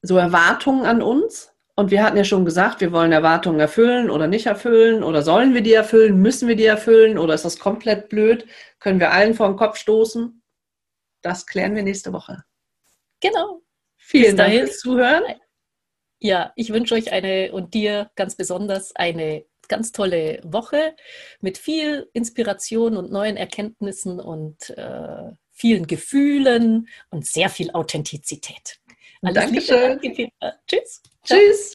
so 0.03 0.17
Erwartungen 0.17 0.87
an 0.87 1.03
uns. 1.03 1.53
Und 1.77 1.93
wir 1.93 2.03
hatten 2.03 2.17
ja 2.17 2.25
schon 2.25 2.45
gesagt, 2.45 2.81
wir 2.81 2.91
wollen 2.91 3.13
Erwartungen 3.13 3.61
erfüllen 3.61 4.11
oder 4.11 4.27
nicht 4.27 4.47
erfüllen. 4.47 5.05
Oder 5.05 5.23
sollen 5.23 5.55
wir 5.55 5.61
die 5.61 5.75
erfüllen? 5.75 6.21
Müssen 6.21 6.49
wir 6.49 6.57
die 6.57 6.65
erfüllen? 6.65 7.19
Oder 7.19 7.35
ist 7.35 7.45
das 7.45 7.61
komplett 7.61 8.09
blöd? 8.09 8.47
Können 8.81 8.99
wir 8.99 9.13
allen 9.13 9.35
vor 9.35 9.47
den 9.47 9.57
Kopf 9.57 9.77
stoßen? 9.77 10.43
Das 11.23 11.47
klären 11.47 11.77
wir 11.77 11.85
nächste 11.85 12.13
Woche. 12.13 12.43
Genau. 13.21 13.63
Vielen 13.97 14.25
Bis 14.25 14.37
dahin. 14.37 14.59
Dank 14.59 14.69
fürs 14.69 14.81
Zuhören. 14.81 15.25
Ja, 16.21 16.53
ich 16.57 16.73
wünsche 16.73 16.95
euch 16.95 17.13
eine 17.13 17.53
und 17.53 17.75
dir 17.75 18.11
ganz 18.17 18.37
besonders 18.37 18.95
eine 18.97 19.45
ganz 19.69 19.93
tolle 19.93 20.41
Woche 20.45 20.97
mit 21.41 21.59
viel 21.59 22.09
Inspiration 22.13 22.97
und 22.97 23.13
neuen 23.13 23.37
Erkenntnissen 23.37 24.19
und 24.19 24.71
äh, 24.71 25.31
vielen 25.53 25.87
Gefühlen 25.87 26.89
und 27.11 27.27
sehr 27.27 27.51
viel 27.51 27.71
Authentizität. 27.73 28.81
Alles 29.23 29.45
Dankeschön. 29.45 30.01
Liebe, 30.01 30.31
danke, 30.41 30.59
Tschüss. 30.67 31.03
Tschüss. 31.25 31.75